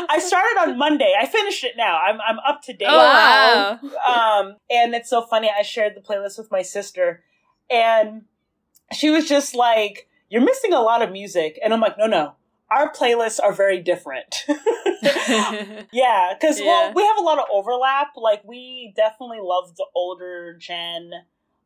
I 0.10 0.20
started 0.20 0.60
on 0.60 0.78
Monday. 0.78 1.14
I 1.20 1.26
finished 1.26 1.64
it 1.64 1.74
now. 1.78 2.00
I'm 2.00 2.20
I'm 2.22 2.40
up 2.48 2.62
to 2.64 2.74
date. 2.74 2.88
oh 2.90 2.98
wow. 2.98 3.80
Um, 4.42 4.56
and 4.70 4.96
it's 4.96 5.10
so 5.10 5.22
funny. 5.22 5.50
I 5.56 5.62
shared 5.62 5.96
the 5.96 6.02
playlist 6.02 6.38
with 6.38 6.50
my 6.52 6.62
sister, 6.64 7.24
and 7.70 8.24
she 8.94 9.10
was 9.10 9.28
just 9.28 9.54
like, 9.56 10.08
"You're 10.30 10.42
missing 10.42 10.74
a 10.74 10.82
lot 10.82 11.02
of 11.02 11.12
music," 11.12 11.60
and 11.64 11.74
I'm 11.74 11.82
like, 11.82 11.98
"No, 11.98 12.08
no, 12.08 12.34
our 12.72 12.92
playlists 12.92 13.40
are 13.42 13.54
very 13.54 13.80
different." 13.80 14.46
yeah, 15.92 16.34
because 16.40 16.60
well, 16.60 16.94
we 16.94 17.04
have 17.04 17.18
a 17.18 17.22
lot 17.22 17.40
of 17.40 17.46
overlap. 17.52 18.10
Like, 18.16 18.44
we 18.44 18.94
definitely 18.96 19.40
love 19.42 19.76
the 19.76 19.86
older 19.96 20.54
gen, 20.60 21.12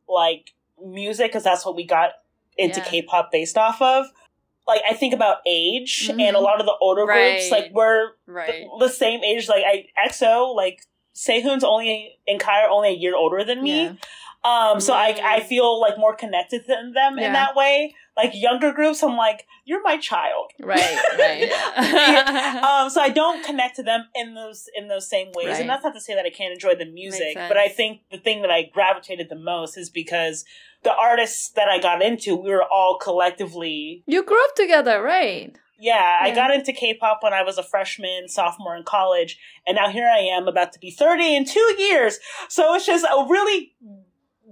like 0.08 0.52
music, 0.82 1.28
because 1.30 1.44
that's 1.44 1.64
what 1.64 1.76
we 1.76 1.84
got 1.86 2.10
into 2.58 2.80
Yeah. 2.80 2.86
K-pop 2.86 3.30
based 3.32 3.56
off 3.56 3.80
of. 3.80 4.06
Like, 4.66 4.82
I 4.88 4.94
think 4.94 5.12
about 5.14 5.38
age, 5.46 6.08
and 6.08 6.20
a 6.20 6.38
Mhm. 6.38 6.42
lot 6.42 6.60
of 6.60 6.66
the 6.66 6.76
older 6.80 7.04
groups, 7.04 7.50
like 7.50 7.70
we're 7.72 8.12
right. 8.26 8.66
the, 8.78 8.86
the 8.86 8.92
same 8.92 9.24
age. 9.24 9.48
Like 9.48 9.64
I 9.66 9.86
EXO, 10.06 10.54
like 10.54 10.82
Sehun's 11.14 11.64
only 11.64 12.18
and 12.28 12.38
Kai 12.38 12.62
are 12.62 12.70
only 12.70 12.90
a 12.90 12.96
year 12.96 13.16
older 13.16 13.42
than 13.44 13.62
me. 13.62 13.84
Yeah. 13.84 13.92
Um, 14.44 14.80
so 14.80 14.92
I 14.92 15.18
I 15.22 15.40
feel 15.40 15.80
like 15.80 15.96
more 15.98 16.14
connected 16.16 16.66
to 16.66 16.90
them 16.92 17.16
Yeah. 17.18 17.26
in 17.26 17.32
that 17.32 17.54
way. 17.54 17.94
Like 18.16 18.32
younger 18.34 18.72
groups, 18.72 19.02
I'm 19.02 19.16
like, 19.16 19.46
you're 19.64 19.82
my 19.82 19.96
child. 19.96 20.50
Right, 20.60 20.98
right. 21.18 21.50
Um, 22.62 22.90
so 22.90 23.00
I 23.00 23.08
don't 23.08 23.42
connect 23.44 23.76
to 23.76 23.82
them 23.82 24.08
in 24.14 24.34
those 24.34 24.66
in 24.76 24.88
those 24.88 25.08
same 25.08 25.28
ways, 25.34 25.46
Right. 25.48 25.60
and 25.60 25.70
that's 25.70 25.82
not 25.84 25.94
to 25.94 26.00
say 26.00 26.14
that 26.14 26.26
I 26.26 26.30
can't 26.30 26.52
enjoy 26.52 26.74
the 26.74 26.84
music, 26.86 27.34
but 27.36 27.56
I 27.56 27.68
think 27.68 28.00
the 28.10 28.18
thing 28.18 28.42
that 28.42 28.50
I 28.50 28.64
gravitated 28.64 29.28
the 29.30 29.36
most 29.36 29.78
is 29.78 29.88
because 29.90 30.44
the 30.82 30.92
artists 30.92 31.50
that 31.52 31.68
I 31.68 31.78
got 31.78 32.02
into, 32.02 32.34
we 32.36 32.50
were 32.50 32.64
all 32.64 32.98
collectively 32.98 34.02
You 34.06 34.24
grew 34.24 34.42
up 34.44 34.54
together, 34.56 35.00
right? 35.02 35.56
yeah, 35.78 36.18
I 36.20 36.30
got 36.32 36.54
into 36.54 36.72
K-pop 36.72 37.20
when 37.22 37.32
I 37.32 37.42
was 37.42 37.58
a 37.58 37.62
freshman, 37.62 38.28
sophomore 38.28 38.76
in 38.76 38.84
college, 38.84 39.38
and 39.66 39.74
now 39.76 39.88
here 39.88 40.08
I 40.08 40.18
am 40.18 40.46
about 40.46 40.72
to 40.74 40.78
be 40.78 40.90
30 40.90 41.34
in 41.34 41.44
two 41.44 41.74
years. 41.78 42.18
So 42.48 42.74
it's 42.74 42.86
just 42.86 43.04
a 43.04 43.26
really 43.28 43.72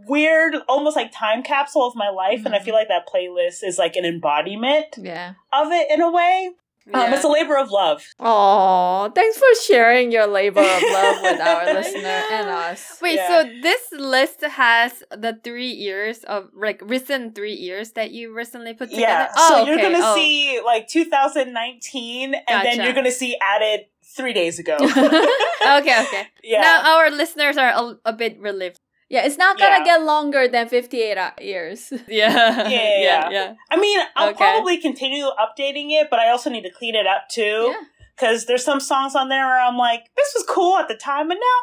weird, 0.07 0.55
almost 0.69 0.97
like 0.97 1.13
time 1.13 1.43
capsule 1.43 1.87
of 1.87 1.95
my 1.95 2.09
life, 2.09 2.45
and 2.47 2.55
I 2.55 2.59
Mhm. 2.59 2.65
feel 2.65 2.75
like 2.75 2.89
that 2.89 3.07
playlist 3.09 3.63
is 3.63 3.79
like 3.79 3.97
an 3.97 4.05
embodiment 4.05 4.97
Yeah. 4.99 5.35
of 5.53 5.71
it 5.73 5.91
in 5.91 6.01
a 6.01 6.11
way. 6.11 6.51
Um, 6.93 7.13
it's 7.13 7.23
a 7.23 7.29
labor 7.29 7.57
of 7.57 7.71
love. 7.71 8.05
Oh, 8.19 9.13
thanks 9.15 9.39
for 9.39 9.47
sharing 9.67 10.11
your 10.11 10.27
labor 10.27 10.61
of 10.61 10.83
love 10.83 11.23
with 11.23 11.41
our 11.49 11.63
I 11.63 11.73
listener 11.73 12.23
and 12.33 12.49
us. 12.49 12.99
Wait, 13.01 13.15
Yeah. 13.17 13.29
so 13.29 13.49
this 13.63 13.93
list 13.93 14.41
has 14.43 15.05
the 15.11 15.39
three 15.45 15.71
years 15.71 16.25
of 16.25 16.49
like 16.55 16.81
recent 16.83 17.37
three 17.37 17.53
years 17.55 17.93
that 17.93 18.11
you 18.11 18.33
recently 18.35 18.73
put 18.75 18.91
together? 18.91 19.03
Yeah. 19.03 19.33
Oh, 19.37 19.49
so 19.49 19.67
you're 19.67 19.77
gonna 19.79 20.01
Oh. 20.03 20.15
see 20.17 20.61
like 20.65 20.89
2019, 20.89 22.35
and 22.35 22.65
then 22.67 22.81
you're 22.83 22.95
gonna 22.95 23.11
see 23.13 23.37
added 23.41 23.87
three 24.03 24.33
days 24.33 24.59
ago. 24.59 24.77
okay, 24.81 26.03
okay. 26.03 26.27
yeah. 26.43 26.61
Now 26.63 26.97
our 26.99 27.11
listeners 27.11 27.57
are 27.57 27.71
a, 27.71 27.99
a 28.07 28.13
bit 28.13 28.39
relieved. 28.41 28.81
Yeah, 29.11 29.27
it's 29.27 29.37
not 29.37 29.59
gonna 29.59 29.79
Yeah. 29.79 29.85
get 29.85 30.03
longer 30.03 30.49
than 30.49 30.69
58 30.69 31.19
years. 31.43 31.93
Yeah. 32.09 32.69
yeah, 32.69 33.01
yeah. 33.09 33.31
yeah. 33.31 33.55
I 33.71 33.77
mean, 33.77 33.99
I'll 34.17 34.29
Okay. 34.31 34.37
probably 34.39 34.79
continue 34.79 35.27
updating 35.45 35.91
it, 35.91 36.09
but 36.11 36.19
I 36.21 36.31
also 36.31 36.49
need 36.49 36.63
to 36.63 36.71
clean 36.71 36.95
it 36.95 37.07
up 37.07 37.29
too. 37.29 37.73
Yeah. 37.75 37.81
Because 38.17 38.47
there's 38.47 38.65
some 38.65 38.81
songs 38.81 39.15
on 39.15 39.29
there 39.29 39.47
where 39.47 39.61
I'm 39.61 39.77
like, 39.77 40.03
this 40.17 40.33
was 40.37 40.45
cool 40.49 40.77
at 40.79 40.89
the 40.89 40.95
time, 40.95 41.31
and 41.31 41.41
now, 41.41 41.59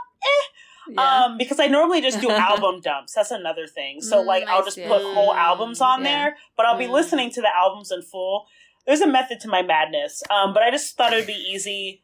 Yeah. 0.90 1.26
um, 1.26 1.38
because 1.38 1.60
I 1.60 1.68
normally 1.68 2.02
just 2.02 2.20
do 2.20 2.30
album 2.50 2.82
dumps. 2.82 3.14
That's 3.14 3.32
another 3.32 3.68
thing. 3.68 4.02
So 4.02 4.24
Mm, 4.24 4.26
like, 4.26 4.48
I 4.48 4.54
I'll 4.54 4.64
just 4.64 4.78
put 4.78 5.02
whole 5.02 5.34
albums 5.34 5.82
on 5.82 6.04
Yeah. 6.04 6.10
there, 6.12 6.38
but 6.56 6.66
I'll 6.66 6.78
be 6.78 6.88
Mm. 6.88 6.92
listening 7.00 7.30
to 7.32 7.42
the 7.42 7.50
albums 7.56 7.92
in 7.92 8.02
full. 8.02 8.48
There's 8.86 9.02
a 9.02 9.08
method 9.08 9.40
to 9.42 9.48
my 9.50 9.62
madness. 9.62 10.24
Um, 10.30 10.54
but 10.54 10.64
I 10.64 10.72
just 10.72 10.96
thought 10.98 11.14
it 11.14 11.18
would 11.18 11.28
be 11.28 11.34
easy. 11.54 12.04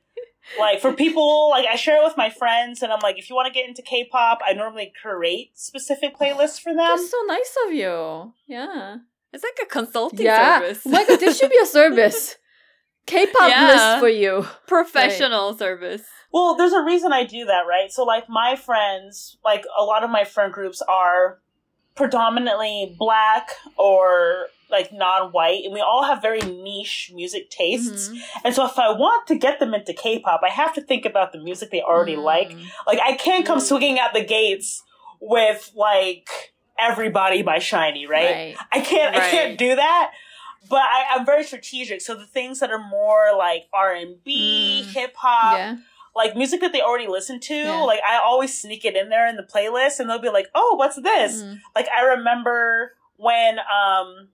Like 0.59 0.79
for 0.79 0.93
people, 0.93 1.49
like 1.49 1.65
I 1.65 1.75
share 1.75 2.01
it 2.01 2.03
with 2.03 2.17
my 2.17 2.29
friends, 2.29 2.81
and 2.81 2.91
I'm 2.91 2.99
like, 3.01 3.17
if 3.17 3.29
you 3.29 3.35
want 3.35 3.47
to 3.47 3.53
get 3.53 3.67
into 3.67 3.81
K-pop, 3.81 4.39
I 4.45 4.53
normally 4.53 4.91
create 5.01 5.57
specific 5.57 6.17
playlists 6.17 6.59
for 6.59 6.73
them. 6.73 6.77
That's 6.77 7.09
so 7.09 7.21
nice 7.27 7.55
of 7.67 7.73
you. 7.73 8.33
Yeah. 8.47 8.97
It's 9.31 9.43
like 9.43 9.65
a 9.67 9.69
consulting 9.69 10.25
yeah. 10.25 10.59
service. 10.59 10.83
Oh 10.85 10.89
my 10.91 11.05
god, 11.05 11.19
this 11.19 11.39
should 11.39 11.49
be 11.49 11.57
a 11.61 11.65
service. 11.65 12.35
K-pop 13.05 13.49
Yeah. 13.49 13.67
list 13.67 13.99
for 13.99 14.09
you. 14.09 14.45
Professional 14.67 15.57
service. 15.57 16.03
Well, 16.31 16.55
there's 16.55 16.73
a 16.73 16.81
reason 16.81 17.11
I 17.11 17.25
do 17.25 17.45
that, 17.45 17.63
right? 17.67 17.91
So, 17.91 18.03
like, 18.03 18.29
my 18.29 18.55
friends, 18.55 19.37
like, 19.43 19.65
a 19.77 19.83
lot 19.83 20.03
of 20.03 20.09
my 20.09 20.23
friend 20.23 20.53
groups 20.53 20.81
are 20.81 21.39
predominantly 21.95 22.95
black 22.97 23.51
or 23.77 24.47
like 24.73 24.91
non-white 24.91 25.63
and 25.63 25.73
we 25.73 25.79
all 25.79 26.03
have 26.03 26.21
very 26.21 26.41
niche 26.41 27.11
music 27.13 27.49
tastes 27.49 28.09
Mhm. 28.09 28.19
and 28.43 28.53
so 28.55 28.65
if 28.65 28.77
i 28.77 28.89
want 28.91 29.27
to 29.27 29.35
get 29.35 29.59
them 29.61 29.73
into 29.73 29.93
k-pop 29.93 30.41
i 30.43 30.49
have 30.49 30.73
to 30.73 30.81
think 30.81 31.05
about 31.05 31.31
the 31.31 31.37
music 31.39 31.69
they 31.71 31.81
already 31.81 32.15
Mm. 32.17 32.23
like 32.23 32.51
like 32.85 32.99
i 33.01 33.13
can't 33.13 33.45
come 33.45 33.59
Mm. 33.59 33.67
swinging 33.69 33.99
out 33.99 34.13
the 34.13 34.25
gates 34.25 34.83
with 35.21 35.71
like 35.75 36.27
everybody 36.77 37.43
by 37.43 37.57
SHINee 37.59 38.07
right, 38.09 38.31
Right. 38.35 38.55
I 38.71 38.79
can't 38.81 39.15
I 39.15 39.29
can't 39.29 39.57
do 39.57 39.75
that. 39.75 40.11
But 40.69 40.81
I, 40.81 41.05
I'm 41.11 41.25
very 41.25 41.43
strategic. 41.43 41.99
So 42.01 42.15
the 42.15 42.25
things 42.25 42.59
that 42.61 42.71
are 42.71 42.83
more 42.89 43.35
like 43.37 43.63
R 43.73 43.93
and 43.93 44.15
B, 44.23 44.83
Mm. 44.85 44.93
hip 44.93 45.13
hop, 45.15 45.57
Yeah. 45.57 45.75
like 46.15 46.35
music 46.35 46.61
that 46.61 46.71
they 46.73 46.81
already 46.81 47.07
listen 47.07 47.39
to, 47.41 47.53
Yeah. 47.55 47.81
like 47.83 47.99
I 48.07 48.17
always 48.17 48.59
sneak 48.59 48.85
it 48.85 48.95
in 48.95 49.09
there 49.09 49.27
in 49.27 49.35
the 49.35 49.43
playlist 49.43 49.99
and 49.99 50.09
they'll 50.09 50.19
be 50.19 50.29
like, 50.29 50.49
Oh, 50.55 50.75
what's 50.75 50.95
this? 50.95 51.43
Mm. 51.43 51.59
Like 51.75 51.87
I 51.95 52.01
remember 52.15 52.95
when 53.17 53.59
um 53.59 54.29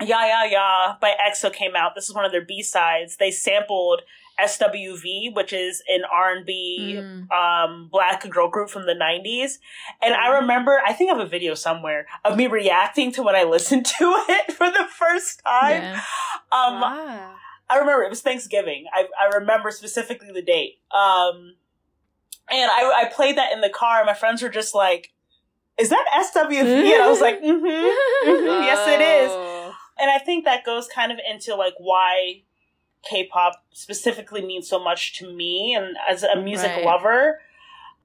Ya 0.00 0.24
Ya 0.24 0.44
Ya 0.44 0.96
by 1.00 1.14
EXO 1.28 1.52
came 1.52 1.76
out, 1.76 1.94
this 1.94 2.08
is 2.08 2.14
one 2.14 2.24
of 2.24 2.32
their 2.32 2.44
B 2.44 2.62
sides. 2.62 3.16
They 3.16 3.30
sampled 3.30 4.02
SWV, 4.40 5.34
which 5.34 5.52
is 5.52 5.82
an 5.88 6.02
R 6.10 6.32
and 6.34 6.46
B 6.46 6.96
Mm. 7.00 7.30
um 7.30 7.88
black 7.92 8.28
girl 8.30 8.48
group 8.48 8.70
from 8.70 8.86
the 8.86 8.94
90s 8.94 9.58
and 10.02 10.14
i 10.14 10.28
remember 10.40 10.80
i 10.84 10.92
think 10.92 11.10
i 11.10 11.14
have 11.14 11.24
a 11.24 11.28
video 11.28 11.54
somewhere 11.54 12.06
of 12.24 12.36
me 12.36 12.46
reacting 12.46 13.12
to 13.12 13.22
when 13.22 13.36
i 13.36 13.44
listened 13.44 13.86
to 13.98 14.14
it 14.28 14.52
for 14.52 14.66
the 14.68 14.84
first 14.90 15.40
time. 15.44 15.82
Yeah. 15.82 15.94
um 16.50 16.80
wow. 16.80 17.34
i 17.68 17.76
remember 17.78 18.02
it 18.02 18.10
was 18.10 18.22
thanksgiving. 18.22 18.86
I, 18.92 19.06
I 19.20 19.36
remember 19.36 19.70
specifically 19.70 20.32
the 20.32 20.42
date. 20.42 20.80
Um 20.90 21.54
and 22.50 22.68
I, 22.70 23.02
I 23.04 23.10
played 23.14 23.36
that 23.36 23.52
in 23.52 23.60
the 23.60 23.70
car. 23.70 24.04
My 24.04 24.14
friends 24.14 24.42
were 24.42 24.48
just 24.48 24.74
like 24.74 25.12
is 25.78 25.88
that 25.90 26.04
swv 26.34 26.52
and 26.52 27.02
i 27.02 27.08
was 27.08 27.20
like 27.20 27.40
mm-hmm, 27.42 28.30
mhm, 28.30 28.62
yes 28.64 28.88
it 28.88 29.00
is. 29.02 29.30
Oh. 29.32 29.59
And 30.00 30.10
I 30.10 30.18
think 30.18 30.44
that 30.44 30.64
goes 30.64 30.88
kind 30.88 31.12
of 31.12 31.18
into 31.28 31.54
like 31.54 31.74
why 31.78 32.42
K-pop 33.08 33.54
specifically 33.72 34.42
means 34.44 34.68
so 34.68 34.82
much 34.82 35.18
to 35.18 35.32
me 35.32 35.74
and 35.74 35.96
as 36.08 36.22
a 36.22 36.36
music 36.40 36.72
Right. 36.76 36.84
lover. 36.84 37.40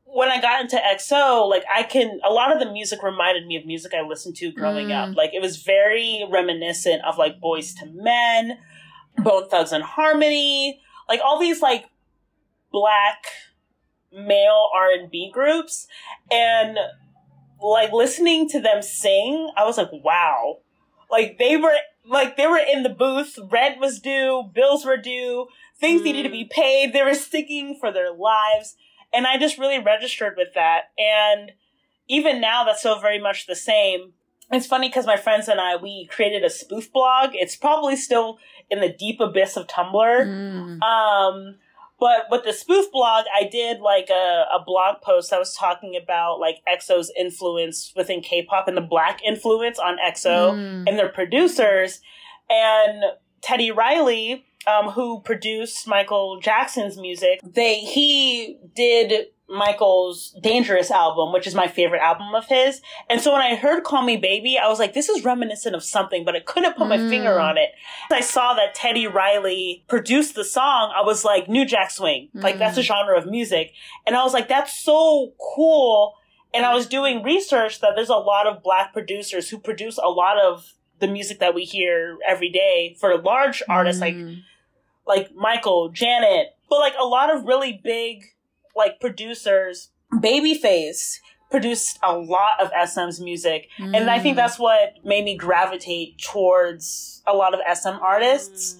When 0.06 0.30
I 0.30 0.40
got 0.40 0.62
into 0.62 0.78
EXO, 0.78 1.50
like 1.50 1.64
I 1.74 1.84
can 1.84 2.20
a 2.24 2.32
lot 2.32 2.54
of 2.54 2.60
the 2.60 2.72
music 2.72 3.04
reminded 3.04 3.46
me 3.48 3.58
of 3.58 3.66
music 3.66 3.94
I 3.94 4.02
listened 4.02 4.36
to 4.38 4.52
growing 4.52 4.88
Mm. 4.90 5.10
up. 5.12 5.16
Like 5.18 5.34
it 5.34 5.42
was 5.42 5.58
very 5.64 6.26
reminiscent 6.30 7.04
of 7.04 7.18
like 7.18 7.40
Boyz 7.42 7.74
II 7.82 7.92
Men, 7.96 8.60
Bone 9.18 9.50
Thugs-n-Harmony, 9.50 10.80
like 11.10 11.20
all 11.24 11.40
these 11.40 11.62
like 11.62 11.86
black 12.72 13.26
male 14.12 14.70
R&B 14.74 15.32
groups 15.34 15.88
and 16.32 16.78
like 17.62 17.92
listening 17.92 18.48
to 18.50 18.60
them 18.62 18.82
sing, 18.82 19.50
I 19.58 19.66
was 19.66 19.78
like, 19.78 19.90
wow. 19.92 20.60
Like 21.10 21.38
they 21.38 21.58
were 21.58 21.76
like 22.08 22.38
they 22.38 22.48
were 22.48 22.60
in 22.60 22.84
the 22.84 22.90
booth, 22.90 23.38
rent 23.52 23.80
was 23.80 24.00
due, 24.00 24.50
bills 24.54 24.86
were 24.86 24.98
due, 24.98 25.48
things 25.80 26.04
needed 26.04 26.24
to 26.24 26.30
Mm. 26.30 26.34
be 26.34 26.46
paid, 26.46 26.94
they 26.94 27.02
were 27.04 27.14
sticking 27.14 27.76
for 27.80 27.92
their 27.92 28.12
lives. 28.14 28.76
And 29.14 29.26
I 29.26 29.38
just 29.38 29.58
really 29.58 29.80
registered 29.80 30.36
with 30.38 30.54
that. 30.56 30.86
And 30.98 31.54
even 32.08 32.42
now 32.42 32.64
that's 32.64 32.82
so 32.84 33.00
very 33.00 33.20
much 33.20 33.48
the 33.48 33.56
same. 33.56 34.14
It's 34.52 34.68
funny 34.68 34.90
because 34.90 35.08
my 35.08 35.18
friends 35.18 35.48
and 35.48 35.60
I 35.60 35.76
we 35.76 36.06
created 36.06 36.44
a 36.44 36.50
spoof 36.50 36.92
blog. 36.94 37.32
It's 37.34 37.56
probably 37.56 37.96
still 37.96 38.38
in 38.70 38.80
the 38.82 38.90
deep 38.90 39.20
abyss 39.20 39.58
of 39.58 39.68
Tumblr. 39.68 40.26
Mm. 40.28 40.82
Um, 40.84 41.56
but 42.00 42.26
with 42.30 42.44
the 42.44 42.54
spoof 42.54 42.92
blog, 42.92 43.26
I 43.34 43.46
did 43.46 43.80
like 43.80 44.10
a, 44.10 44.46
a 44.54 44.64
blog 44.66 45.02
post 45.02 45.30
that 45.32 45.40
was 45.40 45.54
talking 45.56 45.96
about 46.02 46.40
like 46.40 46.58
EXO's 46.68 47.12
influence 47.18 47.94
within 47.96 48.22
K-pop 48.22 48.68
and 48.68 48.76
the 48.78 48.82
black 48.82 49.22
influence 49.24 49.80
on 49.80 49.98
EXO 49.98 50.52
Mm. 50.54 50.88
and 50.90 51.00
their 51.00 51.10
producers. 51.10 52.02
And 52.50 53.04
Teddy 53.42 53.72
Riley, 53.72 54.46
um, 54.68 54.90
who 54.92 55.22
produced 55.22 55.88
Michael 55.88 56.40
Jackson's 56.40 56.98
music, 56.98 57.40
they 57.44 57.80
he 57.80 58.58
did 58.76 59.28
Michael's 59.48 60.36
Dangerous 60.42 60.90
album, 60.92 61.32
which 61.32 61.46
is 61.48 61.54
my 61.56 61.68
favorite 61.68 62.02
album 62.02 62.34
of 62.36 62.46
his. 62.48 62.82
And 63.10 63.22
so 63.22 63.32
when 63.34 63.42
I 63.42 63.56
heard 63.56 63.84
Call 63.84 64.02
Me 64.04 64.18
Baby, 64.18 64.58
I 64.58 64.68
was 64.68 64.80
like, 64.80 64.94
this 64.94 65.08
is 65.10 65.24
reminiscent 65.24 65.76
of 65.76 65.84
something, 65.84 66.26
but 66.26 66.36
I 66.36 66.40
couldn't 66.40 66.76
put 66.78 66.88
my 66.88 66.98
Mm. 66.98 67.10
finger 67.10 67.40
on 67.40 67.58
it. 67.58 67.70
I 68.12 68.22
saw 68.22 68.54
that 68.56 68.74
Teddy 68.76 69.08
Riley 69.08 69.84
produced 69.88 70.36
the 70.36 70.44
song. 70.44 70.92
I 70.96 71.02
was 71.04 71.24
like, 71.24 71.48
New 71.48 71.66
Jack 71.66 71.92
Swing. 71.92 72.30
Like, 72.34 72.58
that's 72.58 72.78
a 72.78 72.82
Mm. 72.82 72.86
genre 72.86 73.18
of 73.18 73.26
music. 73.28 73.74
And 74.08 74.16
I 74.16 74.24
was 74.24 74.34
like, 74.34 74.48
that's 74.48 74.78
so 74.84 75.34
cool. 75.56 76.16
And 76.54 76.66
I 76.66 76.74
was 76.74 76.88
doing 76.88 77.22
research 77.22 77.82
that 77.82 77.92
there's 77.96 78.10
a 78.10 78.16
lot 78.16 78.48
of 78.48 78.64
black 78.64 78.94
producers 78.94 79.50
who 79.50 79.60
produce 79.60 79.98
a 79.98 80.10
lot 80.10 80.40
of 80.40 80.74
the 81.00 81.08
music 81.08 81.40
that 81.40 81.54
we 81.54 81.66
hear 81.66 82.18
every 82.26 82.50
day 82.50 82.96
for 83.00 83.18
large 83.22 83.62
artists 83.68 84.02
like 84.02 84.16
Mm. 84.16 84.42
like 85.06 85.36
Michael, 85.36 85.90
Janet, 85.90 86.56
but 86.70 86.80
like 86.80 86.96
a 86.98 87.06
lot 87.06 87.30
of 87.30 87.44
really 87.46 87.74
big 87.84 88.24
like 88.76 89.00
producers. 89.00 89.90
Babyface 90.14 91.20
produced 91.52 92.00
a 92.04 92.18
lot 92.18 92.60
of 92.62 92.72
SM's 92.88 93.20
music, 93.22 93.68
and 93.78 94.10
I 94.10 94.20
think 94.20 94.34
Mm. 94.34 94.38
that's 94.38 94.60
what 94.60 94.94
made 95.04 95.24
me 95.24 95.36
gravitate 95.38 96.18
towards 96.22 97.22
a 97.28 97.34
lot 97.34 97.54
of 97.54 97.60
SM 97.68 97.98
artists. 98.02 98.78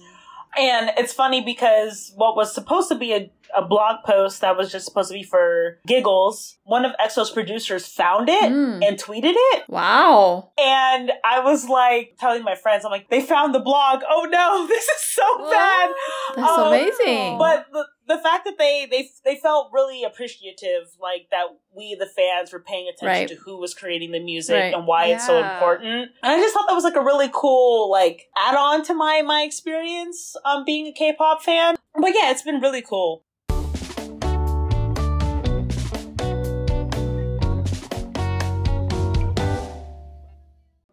And 0.58 0.90
it's 0.96 1.12
funny 1.12 1.42
because 1.42 2.12
what 2.16 2.34
was 2.34 2.54
supposed 2.54 2.88
to 2.88 2.94
be 2.94 3.12
a, 3.12 3.30
a 3.54 3.62
blog 3.62 3.96
post 4.06 4.40
that 4.40 4.56
was 4.56 4.72
just 4.72 4.86
supposed 4.86 5.08
to 5.10 5.14
be 5.14 5.22
for 5.22 5.78
giggles, 5.86 6.56
one 6.64 6.86
of 6.86 6.92
EXO's 6.98 7.30
producers 7.30 7.86
found 7.86 8.28
it 8.30 8.42
Mm. 8.50 8.82
and 8.86 8.98
tweeted 8.98 9.34
it. 9.36 9.68
Wow. 9.68 10.52
And 10.58 11.12
I 11.24 11.40
was 11.40 11.68
like 11.68 12.16
telling 12.18 12.42
my 12.42 12.54
friends, 12.54 12.84
I'm 12.86 12.90
like, 12.90 13.10
they 13.10 13.20
found 13.20 13.54
the 13.54 13.60
blog. 13.60 14.02
Oh 14.08 14.26
no, 14.30 14.66
this 14.68 14.84
is 14.84 15.02
so 15.02 15.50
bad. 15.50 15.90
That's 16.36 16.50
Um, 16.50 16.66
amazing. 16.68 17.36
But 17.38 17.66
the, 17.72 17.84
the 18.06 18.18
fact 18.18 18.44
that 18.44 18.56
they, 18.58 18.86
they 18.90 19.08
they 19.24 19.36
felt 19.36 19.70
really 19.72 20.04
appreciative, 20.04 20.96
like 21.00 21.28
that 21.30 21.46
we 21.74 21.94
the 21.98 22.06
fans 22.06 22.52
were 22.52 22.60
paying 22.60 22.88
attention 22.88 23.06
Right. 23.06 23.28
to 23.28 23.34
who 23.36 23.58
was 23.58 23.74
creating 23.74 24.12
the 24.12 24.20
music 24.20 24.54
Right. 24.54 24.74
and 24.74 24.86
why 24.86 25.06
it's 25.06 25.26
so 25.26 25.38
important. 25.42 26.10
And 26.22 26.32
I 26.32 26.38
just 26.38 26.54
thought 26.54 26.66
that 26.68 26.74
was 26.74 26.84
like 26.84 26.96
a 26.96 27.02
really 27.02 27.30
cool 27.32 27.90
like 27.90 28.28
add 28.36 28.56
on 28.56 28.84
to 28.84 28.94
my 28.94 29.22
my 29.22 29.42
experience 29.42 30.36
um 30.44 30.64
being 30.64 30.86
a 30.86 30.92
K-pop 30.92 31.42
fan. 31.42 31.76
But 31.94 32.12
yeah, 32.14 32.30
it's 32.30 32.42
been 32.42 32.60
really 32.60 32.82
cool. 32.82 33.24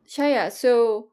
Shaya, 0.08 0.52
so 0.52 1.08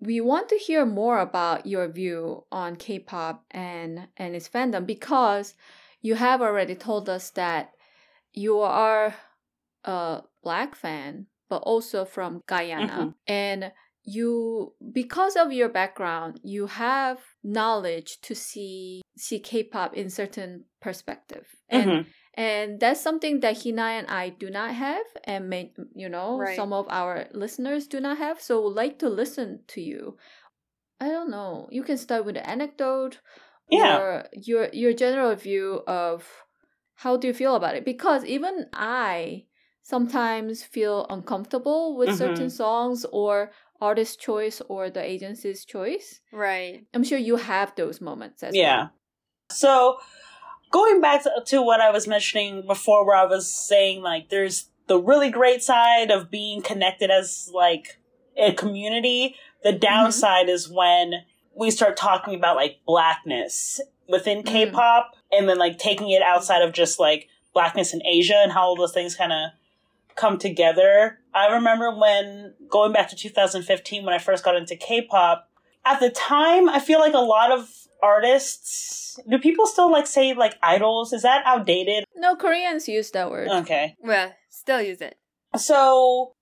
we 0.00 0.20
want 0.20 0.48
to 0.48 0.56
hear 0.56 0.86
more 0.86 1.20
about 1.20 1.66
your 1.66 1.88
view 1.88 2.44
on 2.50 2.76
K-pop 2.76 3.44
and 3.50 4.08
and 4.16 4.34
its 4.34 4.48
fandom 4.48 4.86
because 4.86 5.54
you 6.00 6.14
have 6.14 6.40
already 6.40 6.74
told 6.74 7.08
us 7.08 7.30
that 7.30 7.72
you 8.32 8.58
are 8.60 9.14
a 9.84 10.22
black 10.42 10.74
fan, 10.74 11.26
but 11.48 11.62
also 11.62 12.04
from 12.04 12.42
Guyana, 12.46 13.06
Mhm. 13.08 13.14
and 13.26 13.72
you 14.02 14.74
because 14.92 15.36
of 15.36 15.52
your 15.52 15.68
background, 15.68 16.40
you 16.42 16.66
have 16.66 17.18
knowledge 17.42 18.20
to 18.22 18.34
see 18.34 19.02
see 19.16 19.38
K-pop 19.40 19.94
in 19.94 20.08
certain 20.08 20.64
perspective, 20.80 21.46
and 21.68 21.90
Mhm. 21.90 22.06
And 22.34 22.80
that's 22.80 23.00
something 23.00 23.40
that 23.40 23.62
Hina 23.62 23.82
and 23.82 24.06
I 24.08 24.28
do 24.30 24.50
not 24.50 24.74
have, 24.74 25.04
and 25.24 25.48
may, 25.50 25.72
you 25.94 26.08
know 26.08 26.38
Right. 26.38 26.56
some 26.56 26.72
of 26.72 26.86
our 26.88 27.26
listeners 27.32 27.86
do 27.86 28.00
not 28.00 28.18
have. 28.18 28.40
So 28.40 28.66
we'd 28.66 28.74
like 28.76 28.98
to 29.00 29.08
listen 29.08 29.60
to 29.68 29.80
you. 29.80 30.16
I 31.00 31.08
don't 31.08 31.30
know. 31.30 31.68
You 31.70 31.82
can 31.82 31.96
start 31.96 32.24
with 32.24 32.36
an 32.36 32.44
anecdote, 32.44 33.20
Yeah. 33.70 33.96
or 33.98 34.24
your 34.32 34.68
your 34.72 34.92
general 34.92 35.34
view 35.34 35.82
of 35.86 36.28
how 36.94 37.16
do 37.16 37.26
you 37.26 37.34
feel 37.34 37.54
about 37.56 37.74
it? 37.76 37.84
Because 37.84 38.24
even 38.24 38.66
I 38.72 39.46
sometimes 39.82 40.62
feel 40.62 41.06
uncomfortable 41.08 41.96
with 41.96 42.10
Mhm. 42.10 42.18
certain 42.18 42.50
songs 42.50 43.06
or 43.10 43.52
artist 43.80 44.20
choice 44.20 44.60
or 44.68 44.90
the 44.90 45.02
agency's 45.02 45.64
choice. 45.64 46.20
Right. 46.32 46.84
I'm 46.92 47.02
sure 47.02 47.18
you 47.18 47.36
have 47.36 47.74
those 47.76 48.00
moments 48.00 48.42
as 48.42 48.54
Yeah. 48.54 48.76
well. 48.76 48.90
So 49.50 49.98
going 50.70 51.00
back 51.00 51.22
to, 51.24 51.30
to 51.46 51.62
what 51.62 51.80
I 51.80 51.90
was 51.90 52.06
mentioning 52.06 52.66
before, 52.66 53.06
where 53.06 53.16
I 53.16 53.26
was 53.26 53.52
saying 53.52 54.02
like 54.02 54.30
there's 54.30 54.70
the 54.86 54.98
really 54.98 55.30
great 55.30 55.62
side 55.62 56.10
of 56.10 56.30
being 56.30 56.62
connected 56.62 57.10
as 57.10 57.50
like 57.54 57.98
a 58.36 58.52
community. 58.52 59.36
The 59.62 59.72
downside 59.72 60.48
is 60.48 60.68
when 60.68 61.24
we 61.54 61.70
start 61.70 61.96
talking 61.96 62.34
about 62.34 62.56
like 62.56 62.78
blackness 62.86 63.80
within 64.08 64.42
Mm. 64.42 64.46
K-pop, 64.46 65.14
and 65.30 65.48
then 65.48 65.58
like 65.58 65.78
taking 65.78 66.10
it 66.10 66.22
outside 66.22 66.62
of 66.62 66.72
just 66.72 66.98
like 66.98 67.28
blackness 67.52 67.92
in 67.92 68.04
Asia 68.04 68.36
and 68.36 68.52
how 68.52 68.62
all 68.62 68.76
those 68.76 68.92
things 68.92 69.14
kind 69.14 69.32
of 69.32 69.50
come 70.16 70.38
together. 70.38 71.18
I 71.32 71.52
remember 71.52 71.96
when 71.96 72.54
going 72.68 72.92
back 72.92 73.08
to 73.10 73.16
2015 73.16 74.04
when 74.04 74.14
I 74.14 74.18
first 74.18 74.44
got 74.44 74.56
into 74.56 74.76
K-pop. 74.76 75.48
At 75.84 76.00
the 76.00 76.10
time, 76.10 76.68
I 76.68 76.78
feel 76.78 76.98
like 76.98 77.14
a 77.14 77.18
lot 77.18 77.52
of 77.52 77.68
artists. 78.02 79.18
Do 79.28 79.38
people 79.38 79.66
still 79.66 79.90
like 79.90 80.06
say 80.06 80.34
like 80.34 80.54
idols? 80.62 81.12
Is 81.12 81.22
that 81.22 81.42
outdated? 81.44 82.04
No, 82.16 82.36
Koreans 82.36 82.88
use 82.88 83.10
that 83.12 83.30
word. 83.30 83.48
Okay. 83.48 83.96
Well, 84.00 84.32
still 84.48 84.80
use 84.80 85.00
it. 85.00 85.16
So 85.56 86.34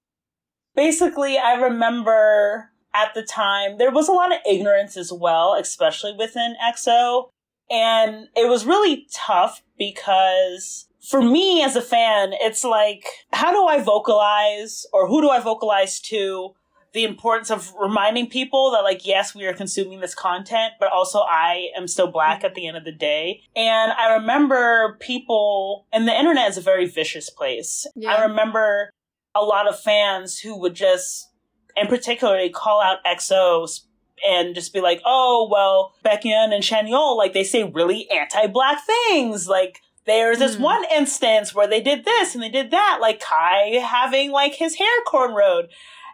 basically, 0.75 1.39
I 1.39 1.55
remember 1.55 2.71
at 2.95 3.15
the 3.15 3.23
time 3.23 3.79
there 3.79 3.91
was 3.91 4.09
a 4.09 4.13
lot 4.13 4.33
of 4.33 4.39
ignorance 4.49 4.97
as 4.97 5.13
well, 5.13 5.55
especially 5.55 6.15
within 6.17 6.55
EXO. 6.63 7.31
And 7.71 8.29
it 8.35 8.49
was 8.49 8.65
really 8.65 9.07
tough 9.13 9.63
because 9.79 10.89
for 11.09 11.23
me 11.23 11.63
as 11.63 11.77
a 11.77 11.83
fan, 11.83 12.33
it's 12.35 12.65
like, 12.65 13.05
how 13.33 13.53
do 13.53 13.67
I 13.67 13.83
vocalize 13.83 14.87
or 14.93 15.07
who 15.07 15.21
do 15.21 15.31
I 15.31 15.41
vocalize 15.41 16.01
to 16.01 16.55
the 16.95 17.05
importance 17.05 17.51
of 17.51 17.73
reminding 17.79 18.29
people 18.29 18.71
that 18.73 18.83
like, 18.83 19.07
yes, 19.07 19.35
we 19.35 19.45
are 19.47 19.53
consuming 19.53 20.01
this 20.01 20.15
content, 20.15 20.73
but 20.81 20.91
also 20.91 21.21
I 21.21 21.69
am 21.77 21.87
still 21.87 22.11
black 22.11 22.45
at 22.45 22.55
the 22.55 22.67
end 22.67 22.77
of 22.77 22.85
the 22.85 22.93
day. 22.93 23.43
And 23.55 23.93
I 23.93 24.15
remember 24.15 24.97
people, 25.01 25.87
and 25.93 26.09
the 26.09 26.19
internet 26.19 26.49
is 26.49 26.57
a 26.57 26.63
very 26.63 26.87
vicious 26.87 27.29
place. 27.31 27.87
Yeah. 27.95 28.15
I 28.15 28.25
remember 28.25 28.91
a 29.35 29.43
lot 29.43 29.69
of 29.69 29.79
fans 29.79 30.39
who 30.39 30.59
would 30.59 30.75
just, 30.75 31.29
and 31.77 31.89
particularly 31.89 32.49
call 32.51 32.81
out 32.81 33.05
EXOs 33.05 33.81
and 34.27 34.55
just 34.55 34.73
be 34.73 34.81
like, 34.81 35.01
oh, 35.05 35.49
well, 35.51 35.95
Baekhyun 36.05 36.53
and 36.53 36.65
Chanyeol, 36.65 37.17
like 37.17 37.35
they 37.35 37.45
say 37.45 37.63
really 37.65 38.11
anti-black 38.11 38.79
things. 38.85 39.47
Like 39.47 39.79
there's 40.07 40.39
this 40.39 40.57
Hmm. 40.57 40.63
one 40.63 40.85
instance 40.93 41.55
where 41.55 41.69
they 41.69 41.81
did 41.81 42.05
this 42.05 42.35
and 42.35 42.43
they 42.43 42.49
did 42.49 42.71
that, 42.71 42.99
like 43.01 43.21
Kai 43.21 43.79
having 43.85 44.33
like 44.33 44.55
his 44.55 44.77
hair 44.77 44.89
cornrowed 45.07 45.69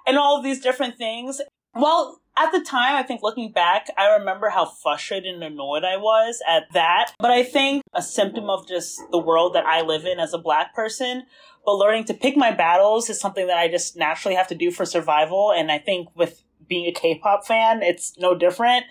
and 0.06 0.18
all 0.18 0.36
of 0.36 0.44
these 0.44 0.60
different 0.60 0.96
things. 0.96 1.40
Well, 1.74 2.20
at 2.36 2.52
the 2.52 2.60
time, 2.60 2.96
I 2.96 3.02
think 3.02 3.22
looking 3.22 3.52
back, 3.52 3.86
I 3.96 4.16
remember 4.16 4.48
how 4.48 4.64
frustrated 4.64 5.34
and 5.34 5.42
annoyed 5.42 5.84
I 5.84 5.96
was 5.96 6.42
at 6.48 6.64
that. 6.72 7.12
But 7.18 7.30
I 7.30 7.44
think 7.44 7.82
a 7.94 8.02
symptom 8.02 8.50
of 8.50 8.66
just 8.66 9.00
the 9.10 9.18
world 9.18 9.54
that 9.54 9.66
I 9.66 9.82
live 9.82 10.04
in 10.04 10.18
as 10.18 10.34
a 10.34 10.38
black 10.38 10.74
person. 10.74 11.24
But 11.64 11.76
learning 11.76 12.04
to 12.04 12.14
pick 12.14 12.36
my 12.36 12.50
battles 12.50 13.08
is 13.08 13.20
something 13.20 13.46
that 13.46 13.56
I 13.56 13.68
just 13.68 13.96
naturally 13.96 14.34
have 14.34 14.48
to 14.48 14.54
do 14.54 14.70
for 14.70 14.84
survival. 14.84 15.52
And 15.52 15.70
I 15.70 15.78
think 15.78 16.08
with 16.16 16.42
being 16.68 16.86
a 16.86 16.92
K-pop 16.92 17.46
fan, 17.46 17.82
it's 17.82 18.18
no 18.18 18.34
different. 18.34 18.84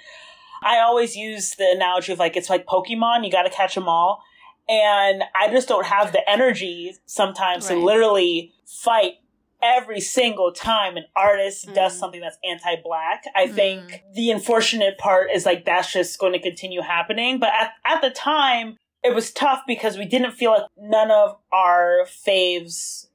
I 0.61 0.79
always 0.79 1.15
use 1.15 1.51
the 1.55 1.69
analogy 1.69 2.13
of 2.13 2.19
like, 2.19 2.37
it's 2.37 2.49
like 2.49 2.65
Pokemon, 2.65 3.25
you 3.25 3.31
gotta 3.31 3.49
catch 3.49 3.75
them 3.75 3.89
all. 3.89 4.23
And 4.69 5.23
I 5.35 5.49
just 5.51 5.67
don't 5.67 5.85
have 5.85 6.13
the 6.13 6.27
energy 6.29 6.95
sometimes 7.05 7.67
to 7.67 7.75
literally 7.75 8.53
fight 8.65 9.15
every 9.63 10.01
single 10.01 10.51
time 10.51 10.97
an 10.97 11.05
artist 11.15 11.73
does 11.73 11.95
Mm. 11.95 11.99
something 11.99 12.21
that's 12.21 12.37
anti-black. 12.43 13.23
I 13.35 13.47
think 13.47 14.03
the 14.13 14.29
unfortunate 14.31 14.97
part 14.97 15.29
is 15.33 15.45
like 15.45 15.63
that's 15.65 15.91
just 15.93 16.19
going 16.19 16.33
to 16.33 16.39
continue 16.39 16.81
happening. 16.81 17.39
But 17.39 17.49
at, 17.59 17.71
at 17.85 18.01
the 18.01 18.09
time, 18.09 18.77
it 19.03 19.15
was 19.15 19.31
tough 19.31 19.61
because 19.67 19.97
we 19.97 20.05
didn't 20.05 20.31
feel 20.33 20.51
like 20.51 20.63
none 20.77 21.11
of 21.11 21.37
our 21.51 22.05
faves 22.05 23.07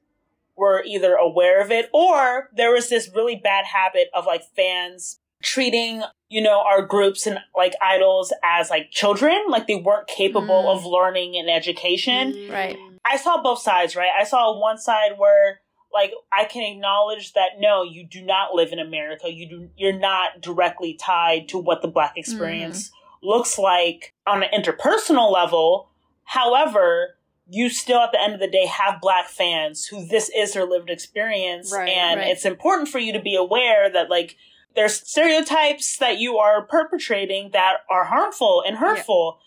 were 0.55 0.83
either 0.85 1.13
aware 1.15 1.61
of 1.61 1.71
it 1.71 1.89
or 1.93 2.49
there 2.53 2.71
was 2.71 2.89
this 2.89 3.09
really 3.15 3.35
bad 3.35 3.65
habit 3.65 4.09
of 4.13 4.25
like 4.25 4.43
fans 4.55 5.17
treating 5.41 6.03
you 6.29 6.41
know 6.41 6.59
our 6.59 6.81
groups 6.81 7.25
and 7.25 7.39
like 7.55 7.73
idols 7.81 8.33
as 8.43 8.69
like 8.69 8.91
children 8.91 9.39
like 9.47 9.67
they 9.67 9.75
weren't 9.75 10.05
capable 10.07 10.65
Mm. 10.65 10.75
of 10.75 10.85
learning 10.85 11.37
and 11.37 11.49
education 11.49 12.49
Right. 12.51 12.77
I 13.05 13.15
saw 13.15 13.41
both 13.41 13.59
sides, 13.59 13.95
right? 13.95 14.09
I 14.19 14.25
saw 14.25 14.59
one 14.59 14.77
side 14.77 15.13
where 15.17 15.61
like 15.93 16.11
I 16.31 16.45
can 16.45 16.63
acknowledge 16.63 17.33
that 17.33 17.59
no, 17.59 17.83
you 17.83 18.05
do 18.05 18.21
not 18.21 18.53
live 18.53 18.71
in 18.71 18.79
America. 18.79 19.31
You 19.31 19.49
do 19.49 19.69
you're 19.77 19.97
not 19.97 20.41
directly 20.41 20.93
tied 20.93 21.49
to 21.49 21.57
what 21.57 21.81
the 21.81 21.87
black 21.87 22.11
mm-hmm. 22.11 22.19
experience 22.19 22.91
looks 23.21 23.57
like 23.57 24.13
on 24.25 24.43
an 24.43 24.49
interpersonal 24.53 25.31
level. 25.31 25.89
However, 26.23 27.15
you 27.49 27.69
still 27.69 27.99
at 27.99 28.11
the 28.11 28.21
end 28.21 28.33
of 28.33 28.39
the 28.39 28.47
day 28.47 28.67
have 28.67 29.01
black 29.01 29.27
fans 29.27 29.85
who 29.85 30.05
this 30.05 30.29
is 30.35 30.53
their 30.53 30.65
lived 30.65 30.89
experience 30.89 31.73
Right, 31.73 31.89
and 31.89 32.19
right. 32.19 32.29
it's 32.29 32.45
important 32.45 32.89
for 32.89 32.99
you 32.99 33.11
to 33.13 33.21
be 33.21 33.35
aware 33.35 33.89
that 33.91 34.09
like 34.09 34.35
there's 34.75 34.93
stereotypes 34.93 35.97
that 35.97 36.19
you 36.19 36.37
are 36.37 36.61
perpetrating 36.61 37.49
that 37.53 37.77
are 37.89 38.05
harmful 38.05 38.63
and 38.65 38.77
hurtful. 38.77 39.39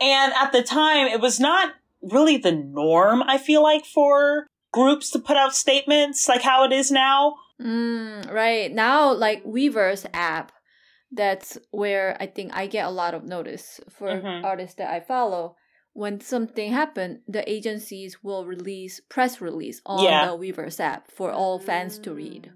And 0.00 0.32
at 0.34 0.52
the 0.52 0.62
time, 0.62 1.08
it 1.08 1.20
was 1.20 1.40
not 1.40 1.74
really 2.00 2.36
the 2.36 2.52
norm, 2.52 3.22
I 3.24 3.38
feel 3.38 3.62
like, 3.62 3.84
for 3.84 4.46
groups 4.72 5.10
to 5.10 5.18
put 5.18 5.36
out 5.36 5.54
statements 5.54 6.28
like 6.28 6.42
how 6.42 6.64
it 6.64 6.72
is 6.72 6.90
now. 6.90 7.34
Mm, 7.60 8.30
right. 8.32 8.72
Now, 8.72 9.12
like 9.12 9.44
Weverse 9.44 10.06
app, 10.12 10.52
that's 11.10 11.58
where 11.70 12.16
I 12.20 12.26
think 12.26 12.52
I 12.54 12.66
get 12.66 12.86
a 12.86 12.90
lot 12.90 13.14
of 13.14 13.24
notice 13.24 13.80
for 13.90 14.08
Mhm. 14.08 14.44
artists 14.44 14.76
that 14.76 14.90
I 14.90 15.00
follow. 15.00 15.56
When 15.94 16.20
something 16.20 16.70
happened, 16.72 17.20
the 17.26 17.48
agencies 17.50 18.22
will 18.22 18.44
release 18.46 19.00
press 19.08 19.40
release 19.40 19.80
on 19.86 20.04
Yeah. 20.04 20.26
the 20.26 20.36
Weverse 20.36 20.78
app 20.80 21.10
for 21.10 21.32
all 21.32 21.58
fans 21.58 21.98
to 22.00 22.12
read. 22.14 22.52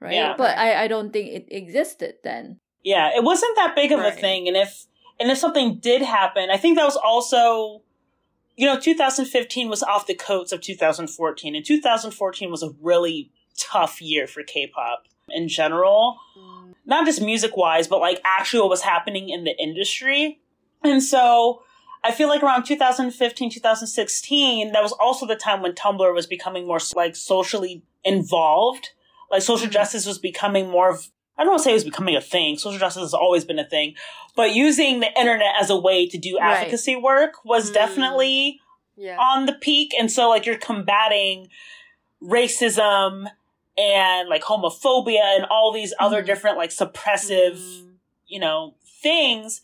Right. 0.00 0.14
Yeah. 0.14 0.34
But 0.36 0.58
I, 0.58 0.84
I 0.84 0.88
don't 0.88 1.12
think 1.12 1.32
it 1.32 1.46
existed 1.50 2.16
then. 2.22 2.60
Yeah, 2.84 3.10
it 3.16 3.24
wasn't 3.24 3.56
that 3.56 3.74
big 3.74 3.92
of 3.92 4.00
a 4.00 4.10
thing. 4.12 4.48
And 4.48 4.56
if 4.56 4.86
and 5.20 5.30
if 5.30 5.38
something 5.38 5.78
did 5.80 6.02
happen, 6.02 6.50
I 6.50 6.56
think 6.56 6.76
that 6.76 6.84
was 6.84 6.96
also 6.96 7.82
you 8.56 8.66
know, 8.66 8.78
2015 8.78 9.68
was 9.68 9.82
off 9.82 10.06
the 10.06 10.14
coats 10.14 10.52
of 10.52 10.60
2014, 10.60 11.54
and 11.54 11.64
2014 11.64 12.50
was 12.50 12.62
a 12.62 12.70
really 12.80 13.30
tough 13.58 14.00
year 14.00 14.26
for 14.26 14.42
K-pop 14.42 15.04
in 15.30 15.48
general. 15.48 16.18
Not 16.84 17.06
just 17.06 17.22
music 17.22 17.56
wise, 17.56 17.86
but 17.86 18.00
like 18.00 18.20
actually 18.24 18.60
what 18.60 18.70
was 18.70 18.82
happening 18.82 19.28
in 19.28 19.44
the 19.44 19.56
industry. 19.58 20.40
And 20.82 21.02
so 21.02 21.62
I 22.04 22.10
feel 22.10 22.28
like 22.28 22.42
around 22.42 22.64
2015, 22.64 23.50
2016, 23.50 24.72
that 24.72 24.82
was 24.82 24.92
also 24.92 25.26
the 25.26 25.36
time 25.36 25.62
when 25.62 25.72
Tumblr 25.72 26.14
was 26.14 26.26
becoming 26.26 26.66
more 26.66 26.80
like 26.96 27.14
socially 27.14 27.82
involved. 28.04 28.90
Like 29.30 29.42
social 29.42 29.68
justice 29.68 30.06
was 30.06 30.18
becoming 30.18 30.68
more 30.68 30.98
I 31.38 31.44
don't 31.44 31.52
want 31.52 31.60
to 31.60 31.64
say 31.64 31.70
it 31.70 31.74
was 31.74 31.84
becoming 31.84 32.14
a 32.14 32.20
thing. 32.20 32.56
Social 32.58 32.78
justice 32.78 33.02
has 33.02 33.14
always 33.14 33.44
been 33.44 33.58
a 33.58 33.64
thing. 33.68 33.94
But 34.36 34.54
using 34.54 35.00
the 35.00 35.18
internet 35.18 35.54
as 35.60 35.70
a 35.70 35.76
way 35.78 36.06
to 36.08 36.18
do 36.18 36.38
Right. 36.38 36.58
advocacy 36.58 36.96
work 36.96 37.44
was 37.44 37.70
Mm. 37.70 37.74
definitely 37.74 38.60
Yeah. 38.96 39.16
on 39.18 39.46
the 39.46 39.52
peak. 39.54 39.94
And 39.98 40.10
so 40.12 40.28
like 40.28 40.44
you're 40.46 40.58
combating 40.58 41.48
racism 42.22 43.30
and 43.78 44.28
like 44.28 44.42
homophobia 44.42 45.36
and 45.36 45.46
all 45.46 45.72
these 45.72 45.94
other 45.98 46.22
Mhm. 46.22 46.26
different 46.26 46.56
like 46.58 46.70
suppressive 46.70 47.56
Mm. 47.58 47.88
you 48.26 48.38
know, 48.38 48.74
things. 49.02 49.60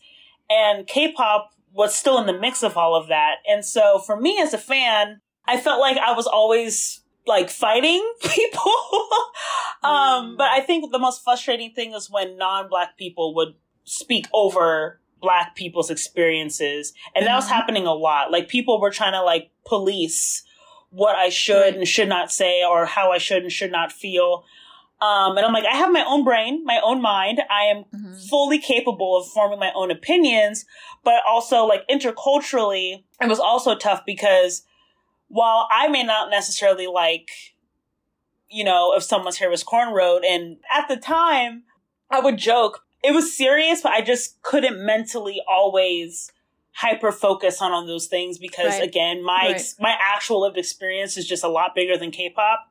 And 0.49 0.85
K-pop 0.87 1.51
was 1.73 1.95
still 1.95 2.17
in 2.17 2.25
the 2.25 2.33
mix 2.33 2.61
of 2.63 2.77
all 2.77 2.95
of 2.95 3.07
that. 3.07 3.37
And 3.47 3.63
so 3.65 3.99
for 3.99 4.19
me 4.19 4.39
as 4.39 4.53
a 4.53 4.57
fan, 4.57 5.21
I 5.45 5.57
felt 5.57 5.79
like 5.79 5.97
I 5.97 6.11
was 6.13 6.27
always 6.27 7.01
like 7.29 7.49
fighting 7.49 8.03
people. 8.21 8.73
um, 9.83 10.33
Mm. 10.33 10.37
but 10.37 10.49
I 10.49 10.59
think 10.61 10.91
the 10.91 10.99
most 10.99 11.23
frustrating 11.23 11.71
thing 11.71 11.93
is 11.93 12.09
when 12.09 12.37
non-black 12.37 12.97
people 12.97 13.33
would 13.35 13.53
speak 13.85 14.27
over 14.33 14.99
black 15.21 15.55
people's 15.55 15.89
experiences. 15.89 16.93
And 17.15 17.25
that 17.25 17.35
was 17.35 17.45
Mhm. 17.47 17.49
happening 17.57 17.85
a 17.87 17.93
lot. 17.93 18.31
Like 18.31 18.47
people 18.49 18.79
were 18.81 18.91
trying 18.91 19.13
to 19.13 19.21
like 19.21 19.51
police 19.65 20.43
what 20.91 21.15
I 21.15 21.29
should 21.29 21.75
and 21.75 21.87
should 21.87 22.09
not 22.09 22.31
say 22.31 22.63
or 22.63 22.85
how 22.85 23.11
I 23.11 23.19
should 23.19 23.43
and 23.43 23.51
should 23.51 23.71
not 23.71 23.91
feel. 23.91 24.43
Um, 25.01 25.37
and 25.37 25.45
I'm 25.45 25.53
like, 25.53 25.65
I 25.65 25.77
have 25.77 25.91
my 25.93 26.03
own 26.05 26.23
brain, 26.25 26.63
my 26.65 26.79
own 26.83 27.01
mind. 27.01 27.41
I 27.49 27.63
am 27.65 27.85
Mhm. 27.85 28.29
fully 28.29 28.59
capable 28.59 29.15
of 29.17 29.27
forming 29.27 29.59
my 29.59 29.71
own 29.73 29.91
opinions, 29.91 30.65
but 31.03 31.21
also 31.27 31.63
like 31.65 31.87
interculturally, 31.87 33.03
it 33.21 33.27
was 33.27 33.39
also 33.39 33.75
tough 33.75 34.03
because 34.05 34.63
while 35.29 35.67
I 35.71 35.87
may 35.87 36.03
not 36.03 36.29
necessarily 36.29 36.87
like, 36.87 37.29
you 38.49 38.63
know, 38.63 38.93
if 38.95 39.03
someone's 39.03 39.37
hair 39.37 39.49
was 39.49 39.63
cornrowed, 39.63 40.25
and 40.25 40.57
at 40.71 40.87
the 40.87 40.97
time, 40.97 41.63
I 42.09 42.19
would 42.19 42.37
joke, 42.37 42.83
it 43.03 43.13
was 43.13 43.35
serious, 43.35 43.81
but 43.81 43.91
I 43.93 44.01
just 44.01 44.41
couldn't 44.41 44.83
mentally 44.83 45.41
always 45.47 46.31
hyper 46.73 47.11
focus 47.11 47.61
on 47.61 47.71
on 47.71 47.87
those 47.87 48.07
things 48.07 48.37
because 48.37 48.73
Right. 48.73 48.83
again, 48.83 49.23
my 49.23 49.47
ex- 49.49 49.75
my 49.79 49.95
actual 49.99 50.41
lived 50.41 50.57
experience 50.57 51.17
is 51.17 51.27
just 51.27 51.43
a 51.43 51.47
lot 51.47 51.75
bigger 51.75 51.97
than 51.97 52.11
K-pop. 52.11 52.67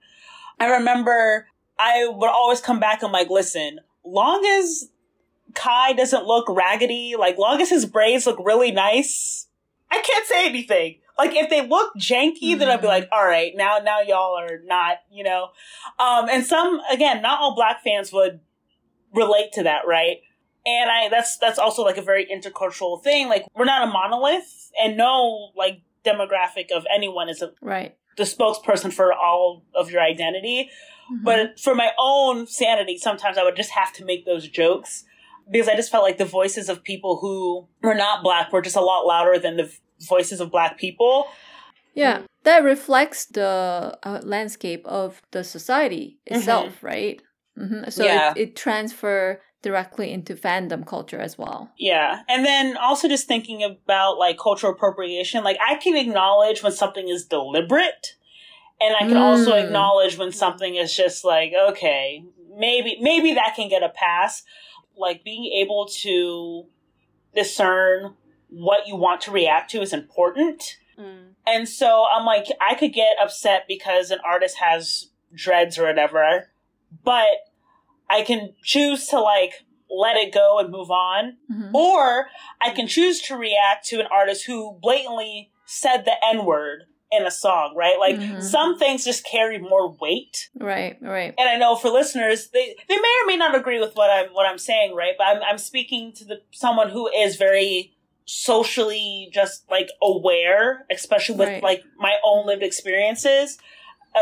I 0.58 0.66
remember 0.66 1.48
I 1.78 2.08
would 2.08 2.30
always 2.30 2.60
come 2.60 2.80
back 2.80 3.02
and 3.02 3.12
like, 3.12 3.30
listen, 3.30 3.80
long 4.04 4.44
as 4.44 4.90
Kai 5.54 5.92
doesn't 5.92 6.24
look 6.26 6.48
raggedy, 6.48 7.14
like 7.18 7.38
long 7.38 7.60
as 7.60 7.70
his 7.70 7.86
braids 7.86 8.26
look 8.26 8.38
really 8.44 8.70
nice, 8.70 9.46
I 9.90 10.00
can't 10.00 10.26
say 10.26 10.46
anything. 10.46 10.96
Like 11.18 11.34
if 11.34 11.50
they 11.50 11.66
look 11.66 11.92
janky, 11.98 12.56
then 12.56 12.68
I'd 12.70 12.80
be 12.80 12.86
Mhm. 12.86 12.90
like, 12.90 13.08
all 13.10 13.24
right, 13.24 13.52
now 13.56 13.78
now 13.78 14.00
y'all 14.00 14.38
are 14.38 14.60
not, 14.64 14.98
you 15.10 15.24
know. 15.24 15.50
Um 15.98 16.28
and 16.28 16.46
some 16.46 16.80
again, 16.90 17.20
not 17.22 17.40
all 17.40 17.54
black 17.54 17.82
fans 17.82 18.12
would 18.12 18.40
relate 19.14 19.52
to 19.54 19.62
that, 19.64 19.86
right? 19.86 20.18
And 20.64 20.90
I 20.90 21.08
that's 21.08 21.36
that's 21.38 21.58
also 21.58 21.82
like 21.82 21.96
a 21.96 22.02
very 22.02 22.26
intercultural 22.26 23.02
thing. 23.02 23.28
Like 23.28 23.46
we're 23.54 23.64
not 23.64 23.86
a 23.88 23.90
monolith 23.90 24.70
and 24.80 24.96
no 24.96 25.50
like 25.56 25.80
demographic 26.04 26.70
of 26.70 26.86
anyone 26.94 27.28
is 27.28 27.42
a, 27.42 27.52
Right. 27.60 27.96
the 28.16 28.22
spokesperson 28.24 28.92
for 28.92 29.12
all 29.12 29.64
of 29.74 29.90
your 29.90 30.00
identity. 30.00 30.70
Mhm. 31.12 31.24
But 31.24 31.58
for 31.58 31.74
my 31.74 31.92
own 31.98 32.46
sanity, 32.46 32.96
sometimes 32.98 33.36
I 33.38 33.42
would 33.42 33.56
just 33.56 33.70
have 33.70 33.92
to 33.94 34.04
make 34.04 34.24
those 34.24 34.46
jokes 34.48 35.04
because 35.50 35.68
I 35.68 35.74
just 35.74 35.90
felt 35.90 36.04
like 36.04 36.18
the 36.18 36.24
voices 36.24 36.68
of 36.68 36.84
people 36.84 37.16
who 37.18 37.66
were 37.82 37.94
not 37.94 38.22
black 38.22 38.52
were 38.52 38.60
just 38.62 38.76
a 38.76 38.80
lot 38.82 39.06
louder 39.06 39.38
than 39.38 39.56
the 39.56 39.72
voices 40.00 40.40
of 40.40 40.50
black 40.50 40.78
people. 40.78 41.28
Yeah, 41.94 42.22
that 42.44 42.62
reflects 42.62 43.26
the 43.26 43.98
uh, 44.02 44.20
landscape 44.22 44.86
of 44.86 45.20
the 45.32 45.42
society 45.42 46.18
itself, 46.26 46.82
right? 46.82 47.20
hmm 47.56 47.82
So 47.88 48.04
Yeah. 48.04 48.32
it, 48.36 48.50
it 48.50 48.56
transfer 48.56 49.40
directly 49.62 50.12
into 50.12 50.34
fandom 50.34 50.86
culture 50.86 51.18
as 51.18 51.36
well. 51.36 51.70
Yeah. 51.76 52.22
And 52.28 52.44
then 52.44 52.76
also 52.76 53.08
just 53.08 53.26
thinking 53.26 53.64
about 53.64 54.18
like 54.18 54.38
cultural 54.38 54.72
appropriation, 54.72 55.42
like 55.42 55.58
I 55.66 55.74
can 55.76 55.96
acknowledge 55.96 56.62
when 56.62 56.72
something 56.72 57.08
is 57.08 57.24
deliberate 57.24 58.14
and 58.80 58.94
I 58.94 59.08
can 59.08 59.16
also 59.16 59.52
Mm. 59.52 59.64
acknowledge 59.64 60.16
when 60.16 60.30
something 60.30 60.76
is 60.76 60.94
just 60.94 61.24
like, 61.24 61.52
okay, 61.70 62.22
maybe 62.56 62.98
maybe 63.00 63.34
that 63.34 63.54
can 63.56 63.68
get 63.68 63.82
a 63.82 63.88
pass. 63.88 64.44
Like 64.96 65.24
being 65.24 65.46
able 65.60 65.86
to 66.02 66.66
discern 67.34 68.14
what 68.48 68.86
you 68.86 68.96
want 68.96 69.20
to 69.22 69.30
react 69.30 69.70
to 69.72 69.80
is 69.82 69.92
important. 69.92 70.76
Mm. 70.98 71.34
And 71.46 71.68
so 71.68 72.06
I'm 72.12 72.24
like, 72.24 72.46
I 72.60 72.74
could 72.74 72.92
get 72.92 73.16
upset 73.22 73.64
because 73.68 74.10
an 74.10 74.18
artist 74.24 74.58
has 74.58 75.10
dreads 75.34 75.78
or 75.78 75.84
whatever, 75.86 76.50
but 77.04 77.26
I 78.10 78.22
can 78.22 78.54
choose 78.62 79.06
to 79.08 79.20
like 79.20 79.52
let 79.90 80.16
it 80.16 80.32
go 80.34 80.58
and 80.58 80.70
move 80.70 80.90
on. 80.90 81.36
Mhm. 81.50 81.74
Or 81.74 82.28
I 82.60 82.70
can 82.70 82.86
choose 82.86 83.22
to 83.22 83.36
react 83.36 83.86
to 83.88 84.00
an 84.00 84.06
artist 84.10 84.44
who 84.46 84.78
blatantly 84.80 85.50
said 85.66 86.04
the 86.04 86.12
N 86.24 86.44
word 86.44 86.84
in 87.10 87.24
a 87.26 87.30
song, 87.30 87.74
right? 87.74 87.98
Like 87.98 88.16
Mhm. 88.16 88.42
some 88.42 88.78
things 88.78 89.04
just 89.04 89.24
carry 89.24 89.58
more 89.58 89.88
weight. 89.88 90.50
Right, 90.54 90.98
right. 91.00 91.34
And 91.38 91.48
I 91.48 91.56
know 91.56 91.74
for 91.74 91.88
listeners, 91.88 92.48
they, 92.50 92.76
they 92.86 92.96
may 92.96 93.14
or 93.22 93.26
may 93.26 93.36
not 93.36 93.54
agree 93.54 93.80
with 93.80 93.94
what 93.96 94.10
I'm 94.10 94.28
what 94.34 94.46
I'm 94.46 94.58
saying, 94.58 94.94
right? 94.94 95.14
But 95.16 95.28
I'm 95.28 95.42
I'm 95.42 95.58
speaking 95.58 96.12
to 96.14 96.24
the 96.24 96.42
someone 96.50 96.90
who 96.90 97.08
is 97.08 97.36
very 97.36 97.94
socially 98.28 99.30
just 99.32 99.68
like 99.70 99.88
aware, 100.02 100.84
especially 100.90 101.36
with 101.36 101.48
Right. 101.48 101.62
like 101.62 101.82
my 101.98 102.14
own 102.24 102.46
lived 102.46 102.62
experiences. 102.62 103.58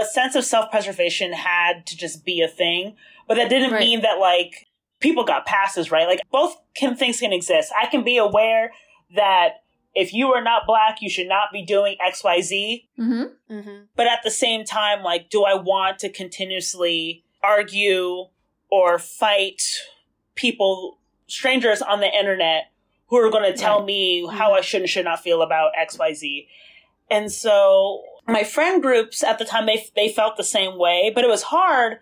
A 0.00 0.04
sense 0.04 0.34
of 0.34 0.44
self 0.44 0.70
preservation 0.70 1.32
had 1.32 1.86
to 1.86 1.96
just 1.96 2.24
be 2.24 2.40
a 2.40 2.48
thing, 2.48 2.96
but 3.28 3.34
that 3.36 3.48
didn't 3.48 3.72
Right. 3.72 3.80
mean 3.80 4.00
that 4.02 4.18
like 4.18 4.66
people 5.00 5.24
got 5.24 5.44
passes, 5.46 5.90
right? 5.90 6.06
Like 6.06 6.20
both 6.30 6.56
can 6.74 6.96
things 6.96 7.20
can 7.20 7.32
exist. 7.32 7.72
I 7.80 7.86
can 7.86 8.02
be 8.04 8.16
aware 8.16 8.72
that 9.14 9.62
if 9.94 10.12
you 10.12 10.32
are 10.34 10.42
not 10.42 10.66
black, 10.66 10.98
you 11.00 11.08
should 11.10 11.28
not 11.28 11.50
be 11.52 11.62
doing 11.62 11.96
X 12.04 12.22
Y 12.22 12.40
Z 12.40 12.88
hmm 12.96 13.22
Mm-hmm. 13.50 13.82
but 13.96 14.06
at 14.08 14.20
the 14.24 14.30
same 14.30 14.64
time 14.64 15.04
like 15.04 15.30
do 15.30 15.44
i 15.44 15.54
want 15.54 16.00
to 16.00 16.08
continuously 16.08 17.22
argue 17.44 18.24
or 18.68 18.98
fight 18.98 19.62
people 20.34 20.98
strangers 21.28 21.80
on 21.80 22.00
the 22.00 22.10
internet 22.12 22.72
who 23.08 23.16
are 23.16 23.30
going 23.30 23.50
to 23.50 23.56
tell 23.56 23.78
Right. 23.78 23.86
me 23.86 24.26
how 24.26 24.50
mm-hmm. 24.50 24.58
i 24.58 24.60
should 24.60 24.82
and 24.82 24.90
should 24.90 25.04
not 25.04 25.22
feel 25.22 25.42
about 25.42 25.72
xyz 25.88 26.46
and 27.10 27.30
so 27.30 28.02
my 28.26 28.42
friend 28.42 28.82
groups 28.82 29.22
at 29.22 29.38
the 29.38 29.44
time 29.44 29.66
they 29.66 29.86
they 29.94 30.08
felt 30.08 30.36
the 30.36 30.44
same 30.44 30.78
way 30.78 31.10
but 31.14 31.24
it 31.24 31.28
was 31.28 31.44
hard 31.44 31.98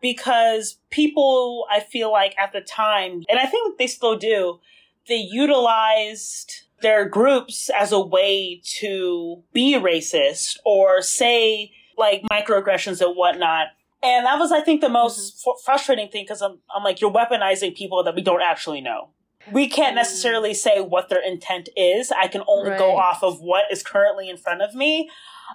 because 0.00 0.76
people 0.90 1.66
i 1.70 1.80
feel 1.80 2.10
like 2.12 2.34
at 2.38 2.52
the 2.52 2.60
time 2.60 3.24
and 3.28 3.38
i 3.38 3.46
think 3.46 3.78
they 3.78 3.86
still 3.86 4.16
do 4.16 4.60
they 5.08 5.16
utilized 5.16 6.64
their 6.80 7.08
groups 7.08 7.70
as 7.70 7.92
a 7.92 8.00
way 8.00 8.60
to 8.62 9.42
be 9.52 9.74
racist 9.74 10.58
or 10.64 11.00
say 11.02 11.72
like 11.96 12.22
microaggressions 12.30 13.00
and 13.00 13.16
whatnot. 13.16 13.68
And 14.02 14.26
that 14.26 14.38
was, 14.38 14.52
I 14.52 14.60
think, 14.60 14.82
the 14.82 14.88
most 14.90 15.38
mm-hmm. 15.38 15.50
fr- 15.50 15.64
frustrating 15.64 16.08
thing 16.08 16.24
because 16.24 16.42
I'm, 16.42 16.58
I'm 16.74 16.84
like, 16.84 17.00
you're 17.00 17.12
weaponizing 17.12 17.74
people 17.74 18.04
that 18.04 18.14
we 18.14 18.22
don't 18.22 18.42
actually 18.42 18.82
know. 18.82 19.08
We 19.52 19.68
can't 19.68 19.92
Mm. 19.92 19.96
necessarily 19.96 20.54
say 20.54 20.80
what 20.80 21.08
their 21.08 21.22
intent 21.22 21.68
is. 21.76 22.10
I 22.12 22.28
can 22.28 22.42
only 22.46 22.76
go 22.78 22.96
off 22.96 23.22
of 23.22 23.40
what 23.40 23.64
is 23.70 23.82
currently 23.82 24.28
in 24.28 24.36
front 24.36 24.62
of 24.62 24.74
me. 24.74 25.10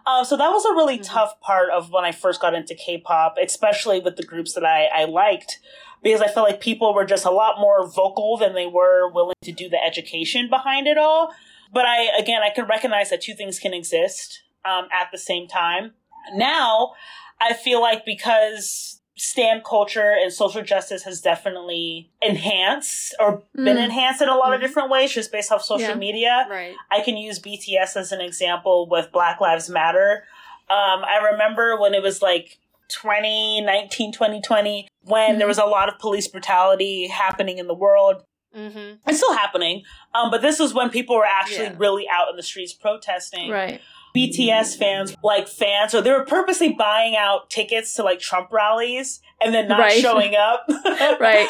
Uh, 0.05 0.23
so 0.23 0.37
that 0.37 0.51
was 0.51 0.65
a 0.65 0.73
really 0.73 0.99
Mhm. 0.99 1.07
tough 1.07 1.39
part 1.41 1.69
of 1.71 1.91
when 1.91 2.05
I 2.05 2.11
first 2.11 2.39
got 2.39 2.53
into 2.53 2.75
K-pop, 2.75 3.37
especially 3.41 3.99
with 3.99 4.15
the 4.17 4.23
groups 4.23 4.53
that 4.53 4.63
I, 4.63 4.85
I 4.85 5.05
liked, 5.05 5.59
because 6.03 6.21
I 6.21 6.27
felt 6.27 6.47
like 6.47 6.59
people 6.61 6.93
were 6.93 7.05
just 7.05 7.25
a 7.25 7.31
lot 7.31 7.59
more 7.59 7.87
vocal 7.87 8.37
than 8.37 8.53
they 8.53 8.67
were 8.67 9.09
willing 9.11 9.35
to 9.43 9.51
do 9.51 9.67
the 9.67 9.83
education 9.83 10.47
behind 10.49 10.87
it 10.87 10.97
all. 10.97 11.33
But 11.73 11.85
I, 11.85 12.03
again, 12.17 12.41
I 12.43 12.51
can 12.51 12.65
recognize 12.67 13.09
that 13.09 13.21
two 13.21 13.33
things 13.33 13.59
can 13.59 13.73
exist 13.73 14.41
um, 14.65 14.87
at 14.91 15.09
the 15.11 15.17
same 15.17 15.47
time. 15.47 15.95
Now, 16.33 16.93
I 17.41 17.53
feel 17.53 17.81
like 17.81 18.05
because 18.05 18.98
stan 19.19 19.61
culture 19.65 20.11
and 20.19 20.31
social 20.31 20.61
justice 20.61 21.03
has 21.03 21.19
definitely 21.21 22.09
enhanced 22.21 23.13
or 23.19 23.43
been 23.53 23.77
Mm. 23.77 23.83
enhanced 23.85 24.21
in 24.21 24.29
a 24.29 24.35
lot 24.35 24.53
of 24.53 24.59
Mhm. 24.59 24.63
different 24.63 24.89
ways 24.89 25.11
just 25.13 25.31
based 25.31 25.51
off 25.51 25.61
social 25.63 25.89
Yeah. 25.89 25.95
media. 25.95 26.47
Right. 26.49 26.75
I 26.89 27.01
can 27.01 27.17
use 27.17 27.37
BTS 27.39 27.95
as 27.97 28.11
an 28.11 28.21
example 28.21 28.87
with 28.87 29.11
Black 29.11 29.41
Lives 29.41 29.69
Matter. 29.69 30.25
Um, 30.69 31.03
I 31.03 31.17
remember 31.31 31.77
when 31.79 31.93
it 31.93 32.01
was 32.01 32.21
like 32.21 32.57
2019, 32.87 34.11
2020, 34.11 34.87
when 35.03 35.37
there 35.37 35.45
Mhm. 35.47 35.49
was 35.49 35.57
a 35.57 35.65
lot 35.65 35.89
of 35.89 35.99
police 35.99 36.27
brutality 36.27 37.07
happening 37.07 37.57
in 37.57 37.67
the 37.67 37.73
world. 37.73 38.23
Mm-hmm. 38.55 38.95
It's 39.07 39.17
still 39.19 39.33
happening. 39.33 39.83
Um, 40.15 40.31
but 40.31 40.41
this 40.41 40.59
was 40.59 40.73
when 40.73 40.89
people 40.89 41.15
were 41.15 41.25
actually 41.25 41.65
Yeah. 41.65 41.75
really 41.77 42.07
out 42.11 42.29
in 42.29 42.35
the 42.35 42.43
streets 42.43 42.73
protesting. 42.73 43.49
Right. 43.51 43.81
BTS 44.15 44.77
fans, 44.77 45.15
like 45.23 45.47
fans, 45.47 45.91
so 45.91 46.01
they 46.01 46.11
were 46.11 46.25
purposely 46.25 46.73
buying 46.73 47.15
out 47.15 47.49
tickets 47.49 47.93
to 47.95 48.03
like 48.03 48.19
Trump 48.19 48.51
rallies 48.51 49.21
and 49.41 49.53
then 49.53 49.67
not 49.67 49.79
Right. 49.79 50.01
showing 50.01 50.35
up. 50.35 50.67
Right. 51.19 51.47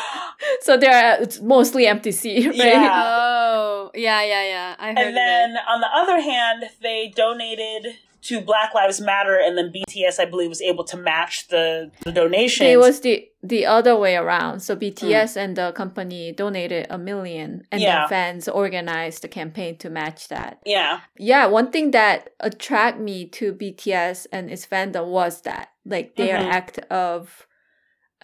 So 0.62 0.78
they're 0.78 1.22
it's 1.22 1.39
mostly 1.41 1.88
empty 1.88 2.12
seat, 2.12 2.47
right? 2.47 2.55
Yeah. 2.55 3.03
Oh, 3.05 3.91
yeah, 3.93 4.22
yeah, 4.24 4.43
yeah. 4.45 4.76
I 4.80 4.88
heard 4.89 4.97
And 4.97 5.18
then 5.18 5.51
it. 5.51 5.60
on 5.68 5.82
the 5.82 5.88
other 5.95 6.20
hand, 6.22 6.64
they 6.82 7.12
donated 7.16 7.95
to 8.24 8.41
Black 8.41 8.74
Lives 8.74 8.99
Matter, 8.99 9.38
and 9.41 9.57
then 9.57 9.72
BTS, 9.72 10.20
I 10.20 10.26
believe, 10.26 10.49
was 10.49 10.61
able 10.61 10.84
to 10.86 10.97
match 10.97 11.47
the, 11.47 11.91
the 12.03 12.11
donations. 12.11 12.70
It 12.70 12.78
was 12.80 13.01
the 13.01 13.26
the 13.41 13.65
other 13.65 13.95
way 13.95 14.17
around. 14.17 14.59
So 14.59 14.76
BTS 14.76 15.38
and 15.38 15.55
the 15.55 15.72
company 15.72 16.34
donated 16.34 16.88
a 16.89 16.97
million, 16.97 17.63
and 17.72 17.80
Yeah. 17.82 17.99
then 18.01 18.09
fans 18.09 18.49
organized 18.49 19.22
the 19.22 19.30
campaign 19.30 19.78
to 19.78 19.89
match 19.89 20.28
that. 20.28 20.59
yeah, 20.65 20.99
Yeah, 21.17 21.45
one 21.45 21.72
thing 21.72 21.91
that 21.91 22.32
attracted 22.41 23.01
me 23.01 23.26
to 23.28 23.53
BTS 23.53 24.28
and 24.34 24.51
its 24.51 24.65
fandom 24.65 25.07
was 25.07 25.41
that, 25.43 25.70
like, 25.86 26.17
their 26.17 26.38
Mhm. 26.38 26.51
act 26.51 26.80
of 26.91 27.47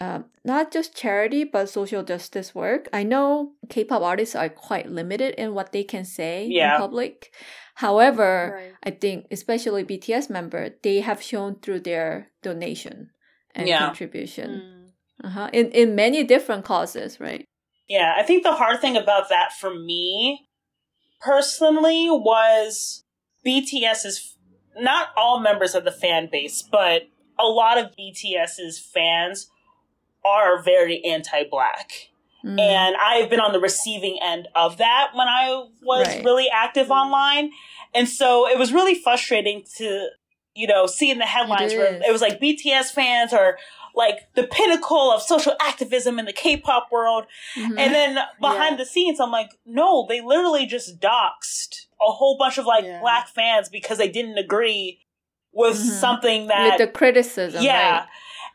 um, 0.02 0.26
not 0.44 0.72
just 0.72 0.96
charity 0.96 1.44
but 1.46 1.70
social 1.70 2.04
justice 2.04 2.54
work. 2.54 2.90
I 2.92 3.04
know 3.04 3.54
K-pop 3.70 4.02
artists 4.02 4.36
are 4.36 4.50
quite 4.50 4.90
limited 4.92 5.36
in 5.36 5.54
what 5.54 5.72
they 5.72 5.84
can 5.84 6.04
say 6.06 6.48
Yeah. 6.50 6.76
in 6.76 6.82
public. 6.82 7.34
However, 7.76 8.56
Right. 8.56 8.74
I 8.84 8.92
think 8.92 9.28
especially 9.32 9.84
BTS 9.84 10.30
member, 10.30 10.70
they 10.84 11.00
have 11.02 11.22
shown 11.22 11.60
through 11.60 11.82
their 11.82 12.32
donation 12.44 13.12
and 13.54 13.68
Yeah. 13.68 13.80
contribution 13.88 14.50
Mm. 15.24 15.28
uh-huh. 15.28 15.50
in 15.54 15.72
in 15.72 15.96
many 15.96 16.24
different 16.24 16.66
causes, 16.66 17.20
right? 17.20 17.46
yeah. 17.88 18.16
I 18.18 18.24
think 18.24 18.44
the 18.44 18.54
hard 18.54 18.82
thing 18.82 18.98
about 18.98 19.30
that 19.30 19.54
for 19.54 19.74
me 19.74 20.48
personally 21.22 22.08
was 22.10 23.04
BTS 23.46 24.06
is 24.06 24.36
not 24.78 25.10
all 25.16 25.40
members 25.40 25.76
of 25.76 25.84
the 25.86 25.92
fan 25.92 26.28
base, 26.32 26.62
but 26.62 27.04
a 27.40 27.46
lot 27.46 27.78
of 27.78 27.96
BTS's 27.96 28.80
fans 28.80 29.48
are 30.26 30.62
very 30.62 31.04
anti-black. 31.06 32.10
Mm. 32.44 32.60
and 32.60 32.96
I've 32.98 33.28
been 33.28 33.40
on 33.40 33.54
the 33.54 33.60
receiving 33.60 34.20
end 34.22 34.48
of 34.54 34.78
that 34.78 35.12
when 35.16 35.28
I 35.28 35.64
was 35.82 36.08
Right. 36.08 36.24
really 36.24 36.48
active 36.48 36.88
Mm. 36.90 36.92
online. 36.92 37.52
And 37.96 38.08
so 38.08 38.48
it 38.48 38.60
was 38.60 38.72
really 38.72 38.94
frustrating 38.94 39.64
to, 39.78 40.10
you 40.54 40.68
know, 40.68 40.86
see 40.86 41.10
in 41.10 41.18
the 41.18 41.26
headlines 41.26 41.74
It 41.74 41.78
where 41.80 41.94
it 42.08 42.12
was 42.12 42.22
like 42.22 42.40
BTS 42.40 42.92
fans 42.92 43.34
are 43.34 43.58
like 43.96 44.28
the 44.36 44.44
pinnacle 44.46 45.12
of 45.12 45.24
social 45.24 45.56
activism 45.60 46.20
in 46.20 46.26
the 46.26 46.34
K-pop 46.34 46.92
world. 46.92 47.26
Mhm. 47.56 47.80
And 47.80 47.96
then 47.96 48.20
behind 48.40 48.74
Yeah. 48.74 48.78
the 48.78 48.86
scenes, 48.86 49.20
I'm 49.20 49.32
like, 49.32 49.50
no, 49.66 50.06
they 50.08 50.22
literally 50.22 50.68
just 50.68 51.00
doxed 51.00 51.88
a 52.00 52.12
whole 52.12 52.38
bunch 52.38 52.60
of 52.60 52.66
like 52.68 52.84
Yeah. 52.86 53.00
black 53.02 53.28
fans 53.28 53.70
because 53.70 53.98
they 53.98 54.10
didn't 54.10 54.38
agree 54.38 55.00
with 55.52 55.78
Mhm. 55.78 56.00
something 56.00 56.46
that 56.48 56.78
with 56.78 56.78
the 56.78 56.88
criticism, 56.96 57.64
yeah. 57.64 58.00
right? 58.02 58.08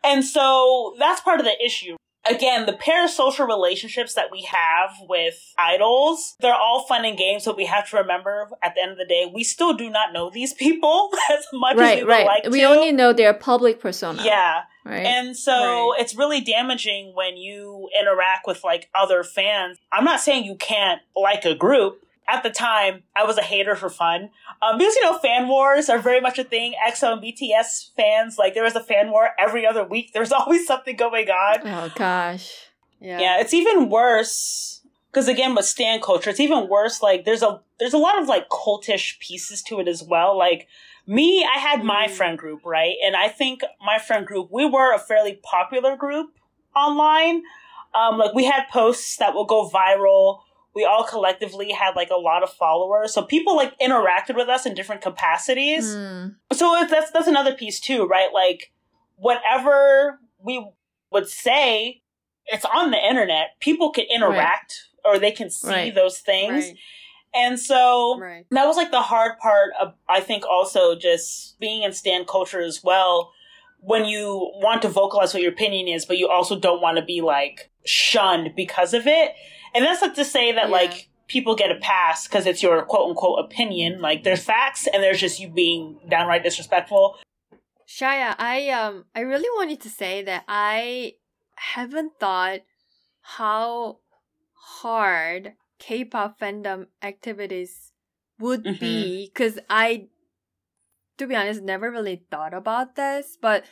And 0.05 0.25
so 0.25 0.95
that's 0.99 1.21
part 1.21 1.41
of 1.41 1.47
the 1.47 1.63
issue. 1.65 1.97
Again, 2.31 2.67
the 2.67 2.75
parasocial 2.75 3.47
relationships 3.49 4.13
that 4.15 4.31
we 4.31 4.43
have 4.43 4.91
with 5.09 5.55
idols, 5.57 6.37
they're 6.41 6.55
all 6.55 6.85
fun 6.87 7.07
and 7.07 7.17
games, 7.17 7.47
but 7.47 7.57
we 7.57 7.65
have 7.65 7.89
to 7.91 7.97
remember 7.97 8.51
at 8.63 8.75
the 8.75 8.83
end 8.83 8.91
of 8.93 8.99
the 8.99 9.07
day, 9.07 9.31
we 9.35 9.43
still 9.43 9.73
do 9.73 9.89
not 9.89 10.13
know 10.13 10.29
these 10.31 10.53
people 10.53 11.11
as 11.33 11.47
much 11.55 11.73
as 11.73 11.79
we 11.79 11.83
Right, 11.83 11.99
would 12.05 12.09
right. 12.11 12.27
like 12.27 12.45
we 12.51 12.61
to. 12.61 12.67
only 12.67 12.93
know 12.93 13.15
their 13.15 13.33
public 13.33 13.81
persona. 13.81 14.23
yeah. 14.23 14.63
Right. 14.85 15.05
And 15.07 15.35
so 15.37 15.53
Right. 15.93 16.01
it's 16.01 16.15
really 16.15 16.43
damaging 16.43 17.13
when 17.15 17.37
you 17.39 17.89
interact 17.99 18.47
with 18.47 18.65
like 18.65 18.91
other 18.95 19.25
fans. 19.25 19.79
I'm 19.91 20.05
not 20.05 20.21
saying 20.21 20.45
you 20.45 20.57
can't 20.57 21.01
like 21.17 21.45
a 21.47 21.55
group. 21.55 22.03
At 22.29 22.43
the 22.45 22.51
time, 22.51 23.03
I 23.17 23.25
was 23.25 23.39
a 23.39 23.43
hater 23.43 23.75
for 23.75 23.91
fun. 23.91 24.31
Um, 24.63 24.79
because, 24.79 24.95
you 24.95 25.03
know, 25.03 25.19
fan 25.19 25.49
wars 25.49 25.89
are 25.89 25.99
very 25.99 26.21
much 26.21 26.39
a 26.39 26.45
thing. 26.45 26.75
EXO 26.87 27.15
and 27.15 27.23
BTS 27.23 27.91
fans, 27.97 28.39
like, 28.39 28.55
there 28.55 28.63
was 28.63 28.77
a 28.77 28.83
fan 28.83 29.11
war 29.11 29.31
every 29.39 29.67
other 29.67 29.83
week. 29.85 30.11
There's 30.15 30.31
always 30.33 30.67
something 30.67 30.97
going 30.97 31.29
on. 31.29 31.67
oh 31.67 31.91
gosh. 31.97 32.53
Yeah. 33.01 33.19
Yeah, 33.21 33.41
it's 33.41 33.55
even 33.55 33.89
worse. 33.89 34.83
Because 35.11 35.27
again, 35.27 35.57
with 35.57 35.65
stan 35.65 36.01
culture, 36.01 36.31
it's 36.31 36.39
even 36.39 36.69
worse. 36.69 37.03
Like, 37.03 37.25
there's 37.25 37.43
a, 37.43 37.61
there's 37.81 37.95
a 37.95 37.99
lot 37.99 38.21
of 38.23 38.29
like 38.29 38.49
cultish 38.49 39.19
pieces 39.19 39.61
to 39.65 39.81
it 39.81 39.89
as 39.89 40.05
well. 40.05 40.39
Like, 40.39 40.69
me, 41.05 41.45
I 41.45 41.59
had 41.59 41.83
my 41.83 42.07
Mm. 42.07 42.11
friend 42.11 42.39
group, 42.39 42.65
right? 42.65 42.95
And 43.05 43.17
I 43.17 43.27
think 43.29 43.63
my 43.85 43.99
friend 43.99 44.25
group, 44.25 44.51
we 44.53 44.67
were 44.67 44.95
a 44.95 45.01
fairly 45.01 45.41
popular 45.43 45.97
group 45.97 46.29
online. 46.77 47.43
Um, 47.93 48.19
like 48.19 48.35
we 48.35 48.45
had 48.45 48.69
posts 48.71 49.17
that 49.17 49.35
would 49.35 49.49
go 49.49 49.69
viral. 49.69 50.43
We 50.75 50.85
all 50.85 51.05
collectively 51.05 51.73
had 51.73 51.97
like 51.97 52.11
a 52.11 52.17
lot 52.17 52.43
of 52.43 52.51
followers. 52.53 53.13
So 53.13 53.23
people 53.23 53.57
like 53.57 53.77
interacted 53.81 54.37
with 54.37 54.49
us 54.49 54.67
in 54.67 54.75
different 54.75 55.03
capacities. 55.03 55.85
Mm, 55.85 56.37
So 56.53 56.87
that's, 56.89 57.11
that's 57.11 57.27
another 57.27 57.55
piece 57.55 57.81
too, 57.81 58.07
right? 58.07 58.33
Like 58.33 58.73
whatever 59.17 60.21
we 60.39 60.65
would 61.11 61.29
say, 61.29 62.03
it's 62.47 62.65
on 62.65 62.91
the 62.91 62.99
internet. 63.09 63.59
People 63.61 63.91
can 63.91 64.05
interact 64.15 64.89
or 65.05 65.19
they 65.19 65.31
can 65.33 65.51
see 65.51 65.69
Right. 65.69 65.95
those 65.95 66.19
things. 66.19 66.67
Right. 66.67 66.77
And 67.35 67.61
so 67.61 68.19
Right. 68.21 68.45
that 68.51 68.67
was 68.67 68.77
like 68.77 68.91
the 68.91 69.01
hard 69.03 69.39
part 69.39 69.71
of 69.81 69.95
I 70.09 70.21
think 70.21 70.45
also 70.47 70.97
just 70.97 71.59
being 71.61 71.83
in 71.83 71.93
stan 71.93 72.25
culture 72.25 72.61
as 72.61 72.83
well 72.83 73.33
when 73.83 74.05
you 74.05 74.51
want 74.57 74.83
to 74.83 74.89
vocalize 74.89 75.33
what 75.33 75.43
your 75.43 75.53
opinion 75.53 75.89
is 75.89 76.05
but 76.05 76.19
you 76.19 76.29
also 76.29 76.59
don't 76.59 76.83
want 76.83 76.97
to 76.99 77.05
be 77.05 77.21
like 77.23 77.71
shunned 77.85 78.51
because 78.57 78.93
of 78.93 79.07
it 79.07 79.33
and 79.75 79.85
that's 79.85 80.03
not 80.03 80.15
to 80.17 80.25
say 80.25 80.53
that 80.53 80.67
Yeah. 80.67 80.73
like 80.73 81.09
people 81.29 81.55
get 81.55 81.71
a 81.71 81.77
pass 81.77 82.27
because 82.27 82.47
it's 82.47 82.63
your 82.63 82.83
quote 82.83 83.09
unquote 83.11 83.45
opinion 83.45 84.01
like 84.01 84.25
there's 84.25 84.43
facts 84.43 84.87
and 84.87 85.03
there's 85.03 85.21
just 85.21 85.39
you 85.39 85.49
being 85.49 85.99
downright 86.09 86.43
disrespectful 86.43 87.17
Shaya, 87.87 88.37
I 88.39 88.69
um 88.71 89.07
I 89.17 89.21
really 89.21 89.51
wanted 89.57 89.81
to 89.81 89.91
say 89.91 90.23
that 90.23 90.45
I 90.47 91.15
haven't 91.57 92.13
thought 92.21 92.61
how 93.21 93.99
hard 94.53 95.55
K-pop 95.81 96.39
fandom 96.39 96.87
activities 97.03 97.91
would 98.39 98.63
Mhm. 98.65 98.79
be 98.79 99.27
because 99.33 99.59
I 99.69 100.09
to 101.19 101.27
be 101.27 101.35
honest 101.35 101.63
never 101.63 101.91
really 101.91 102.23
thought 102.31 102.55
about 102.55 102.95
this, 102.95 103.37
but 103.41 103.65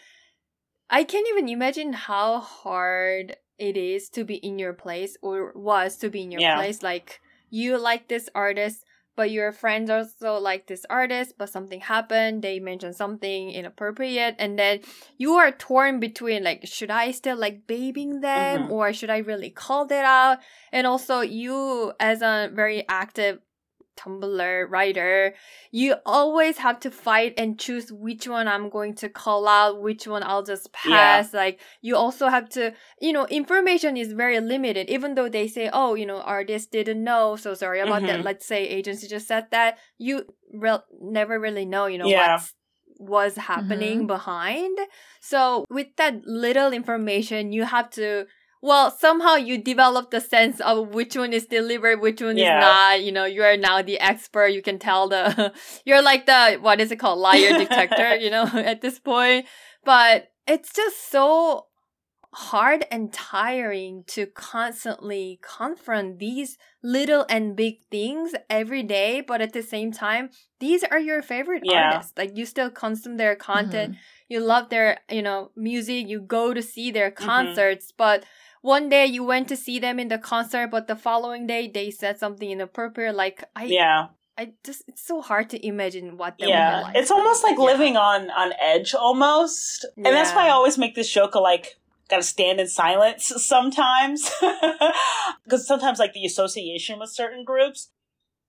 I 0.90 1.04
can't 1.04 1.28
even 1.28 1.48
imagine 1.48 1.92
how 1.92 2.40
hard 2.40 3.36
it 3.58 3.76
is 3.76 4.08
to 4.10 4.24
be 4.24 4.36
in 4.36 4.58
your 4.58 4.72
place 4.72 5.16
or 5.22 5.52
was 5.54 5.96
to 5.98 6.08
be 6.08 6.22
in 6.22 6.30
your 6.30 6.40
Yeah. 6.40 6.56
place 6.56 6.82
like 6.82 7.20
you 7.50 7.78
like 7.78 8.08
this 8.08 8.28
artist 8.34 8.84
but 9.16 9.32
your 9.32 9.50
friends 9.50 9.90
also 9.90 10.38
like 10.38 10.68
this 10.68 10.86
artist, 10.88 11.34
but 11.36 11.48
something 11.48 11.80
happened, 11.80 12.40
they 12.40 12.60
mentioned 12.60 12.94
something 12.94 13.50
inappropriate, 13.50 14.36
and 14.38 14.56
then 14.56 14.78
you 15.16 15.32
are 15.34 15.50
torn 15.50 15.98
between 15.98 16.44
like, 16.44 16.64
should 16.68 16.88
I 16.92 17.10
still 17.10 17.36
like 17.36 17.66
babying 17.66 18.20
them 18.20 18.68
Mhm. 18.68 18.70
or 18.70 18.92
should 18.92 19.10
I 19.10 19.18
really 19.18 19.50
call 19.50 19.86
that 19.86 20.04
out? 20.04 20.38
And 20.70 20.86
also, 20.86 21.18
you 21.20 21.92
as 21.98 22.22
a 22.22 22.48
very 22.54 22.84
active 22.88 23.40
Tumblr 23.98 24.70
writer, 24.70 25.34
you 25.72 25.96
always 26.06 26.58
have 26.58 26.78
to 26.80 26.90
fight 26.90 27.34
and 27.36 27.58
choose 27.58 27.90
which 27.92 28.28
one 28.28 28.46
I'm 28.46 28.70
going 28.70 28.94
to 29.02 29.08
call 29.08 29.48
out, 29.48 29.82
which 29.82 30.06
one 30.06 30.22
I'll 30.22 30.44
just 30.44 30.72
pass. 30.72 31.34
Like, 31.34 31.60
you 31.82 31.96
also 31.96 32.28
have 32.28 32.48
to, 32.50 32.72
you 33.00 33.12
know, 33.12 33.26
information 33.26 33.96
is 33.96 34.12
very 34.12 34.38
limited, 34.40 34.88
even 34.88 35.14
though 35.16 35.28
they 35.28 35.48
say, 35.48 35.68
oh, 35.72 35.94
you 35.94 36.06
know, 36.06 36.20
artist 36.20 36.70
didn't 36.70 37.02
know, 37.02 37.36
so 37.36 37.54
sorry 37.54 37.80
about 37.80 38.02
that. 38.02 38.20
Mhm. 38.20 38.24
Let's 38.24 38.46
say 38.46 38.60
agency 38.68 39.08
just 39.08 39.26
said 39.26 39.46
that. 39.50 39.78
You 39.98 40.24
re- 40.52 40.86
never 41.00 41.38
really 41.40 41.64
know, 41.66 41.86
you 41.86 41.98
know, 41.98 42.06
Yeah. 42.06 42.34
what 42.36 42.50
was 43.00 43.36
happening 43.36 44.06
behind. 44.06 44.78
So, 45.20 45.64
with 45.70 45.88
that 45.96 46.24
little 46.26 46.72
information, 46.72 47.52
you 47.52 47.64
have 47.64 47.90
to 47.90 48.26
well, 48.62 48.90
somehow 48.90 49.34
you 49.36 49.58
develop 49.58 50.10
the 50.10 50.20
sense 50.20 50.60
of 50.60 50.88
which 50.94 51.16
one 51.16 51.32
is 51.32 51.46
delivered, 51.46 52.00
which 52.00 52.20
one 52.20 52.36
Yeah. 52.38 52.56
is 52.56 52.60
not. 52.60 53.02
You 53.04 53.12
know, 53.12 53.24
you 53.24 53.42
are 53.42 53.56
now 53.56 53.82
the 53.82 54.00
expert. 54.00 54.48
You 54.48 54.62
can 54.62 54.78
tell 54.78 55.08
the, 55.08 55.52
you're 55.84 56.02
like 56.02 56.26
the, 56.26 56.58
what 56.60 56.80
is 56.80 56.90
it 56.90 56.96
called? 56.96 57.18
Liar 57.18 57.52
detector, 57.58 58.16
you 58.16 58.30
know, 58.30 58.44
at 58.54 58.80
this 58.80 58.98
point. 58.98 59.46
But 59.84 60.28
it's 60.46 60.72
just 60.72 61.10
so 61.10 61.66
hard 62.34 62.84
and 62.90 63.10
tiring 63.12 64.04
to 64.06 64.26
constantly 64.26 65.40
confront 65.42 66.18
these 66.18 66.58
little 66.82 67.24
and 67.30 67.56
big 67.56 67.76
things 67.90 68.34
every 68.50 68.82
day, 68.82 69.22
but 69.26 69.40
at 69.40 69.54
the 69.54 69.62
same 69.62 69.90
time, 69.92 70.28
these 70.60 70.84
are 70.84 70.98
your 71.00 71.22
favorite 71.22 71.62
Yeah. 71.64 71.90
artists. 71.94 72.12
Like 72.18 72.36
you 72.36 72.44
still 72.44 72.70
consume 72.70 73.16
their 73.16 73.34
content, 73.34 73.94
Mhm. 73.94 73.98
you 74.28 74.40
love 74.40 74.68
their, 74.68 74.98
you 75.10 75.22
know, 75.22 75.52
music, 75.56 76.06
you 76.06 76.20
go 76.20 76.52
to 76.52 76.62
see 76.62 76.90
their 76.90 77.10
Mhm. 77.10 77.26
concerts, 77.26 77.92
but 77.96 78.24
one 78.62 78.88
day 78.88 79.06
you 79.06 79.24
went 79.24 79.48
to 79.48 79.56
see 79.56 79.78
them 79.78 79.98
in 79.98 80.08
the 80.08 80.18
concert, 80.18 80.68
but 80.68 80.86
the 80.86 80.96
following 80.96 81.46
day 81.46 81.68
they 81.68 81.90
said 81.90 82.18
something 82.18 82.50
inappropriate. 82.50 83.14
Like 83.14 83.44
I, 83.56 83.64
Yeah. 83.64 84.08
I 84.36 84.52
just 84.64 84.82
it's 84.86 85.02
so 85.04 85.20
hard 85.20 85.50
to 85.50 85.66
imagine 85.66 86.16
what 86.16 86.38
that 86.38 86.46
would 86.46 86.52
yeah 86.54 86.76
be 86.78 86.82
like. 86.84 86.96
it's 86.96 87.10
almost 87.10 87.42
like 87.42 87.58
Yeah. 87.58 87.64
living 87.64 87.96
on 87.96 88.30
on 88.30 88.52
edge 88.60 88.94
almost 88.94 89.84
and 89.96 90.06
that's 90.14 90.32
why 90.32 90.46
i 90.46 90.50
always 90.50 90.78
make 90.78 90.94
this 90.94 91.10
joke 91.12 91.34
of 91.34 91.42
like 91.42 91.74
gotta 92.08 92.22
stand 92.22 92.60
in 92.60 92.68
silence 92.68 93.26
sometimes 93.44 94.30
because 95.44 95.66
sometimes 95.66 95.98
like 95.98 96.12
the 96.12 96.24
association 96.24 97.00
with 97.00 97.10
certain 97.10 97.42
groups 97.44 97.90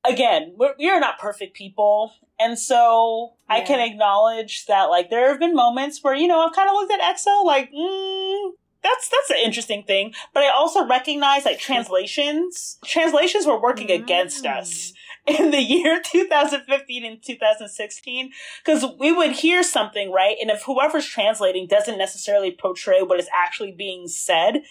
again 0.08 0.54
we're, 0.58 0.76
we 0.78 0.88
are 0.92 1.00
not 1.00 1.18
perfect 1.18 1.56
people 1.56 2.14
and 2.40 2.60
so 2.60 3.34
i 3.50 3.60
can 3.62 3.80
acknowledge 3.80 4.68
that 4.68 4.92
like 4.92 5.10
there 5.10 5.28
have 5.30 5.40
been 5.40 5.56
moments 5.56 6.04
where 6.04 6.14
you 6.16 6.28
know 6.28 6.40
i've 6.46 6.54
kind 6.54 6.70
of 6.70 6.74
looked 6.76 6.94
at 6.94 7.02
exo 7.02 7.44
like 7.44 7.72
mm, 7.72 8.52
that's 8.90 9.10
that's 9.10 9.30
an 9.32 9.38
interesting 9.44 9.84
thing 9.84 10.14
but 10.34 10.44
i 10.44 10.50
also 10.50 10.86
recognize 10.86 11.46
like 11.46 11.60
translations 11.60 12.78
translations 12.86 13.46
were 13.46 13.62
working 13.62 13.92
against 13.92 14.44
Mm. 14.44 14.58
us 14.58 14.94
in 15.40 15.52
the 15.52 15.62
year 15.62 16.02
2015 16.06 17.06
and 17.06 17.22
2016 17.24 18.32
because 18.64 18.86
we 19.00 19.12
would 19.12 19.32
hear 19.32 19.62
something 19.64 20.12
right 20.12 20.36
and 20.42 20.50
if 20.50 20.64
whoever's 20.64 21.06
translating 21.06 21.68
doesn't 21.68 21.98
necessarily 21.98 22.52
portray 22.52 23.02
what 23.02 23.20
is 23.20 23.28
actually 23.36 23.72
being 23.72 24.08
said 24.08 24.62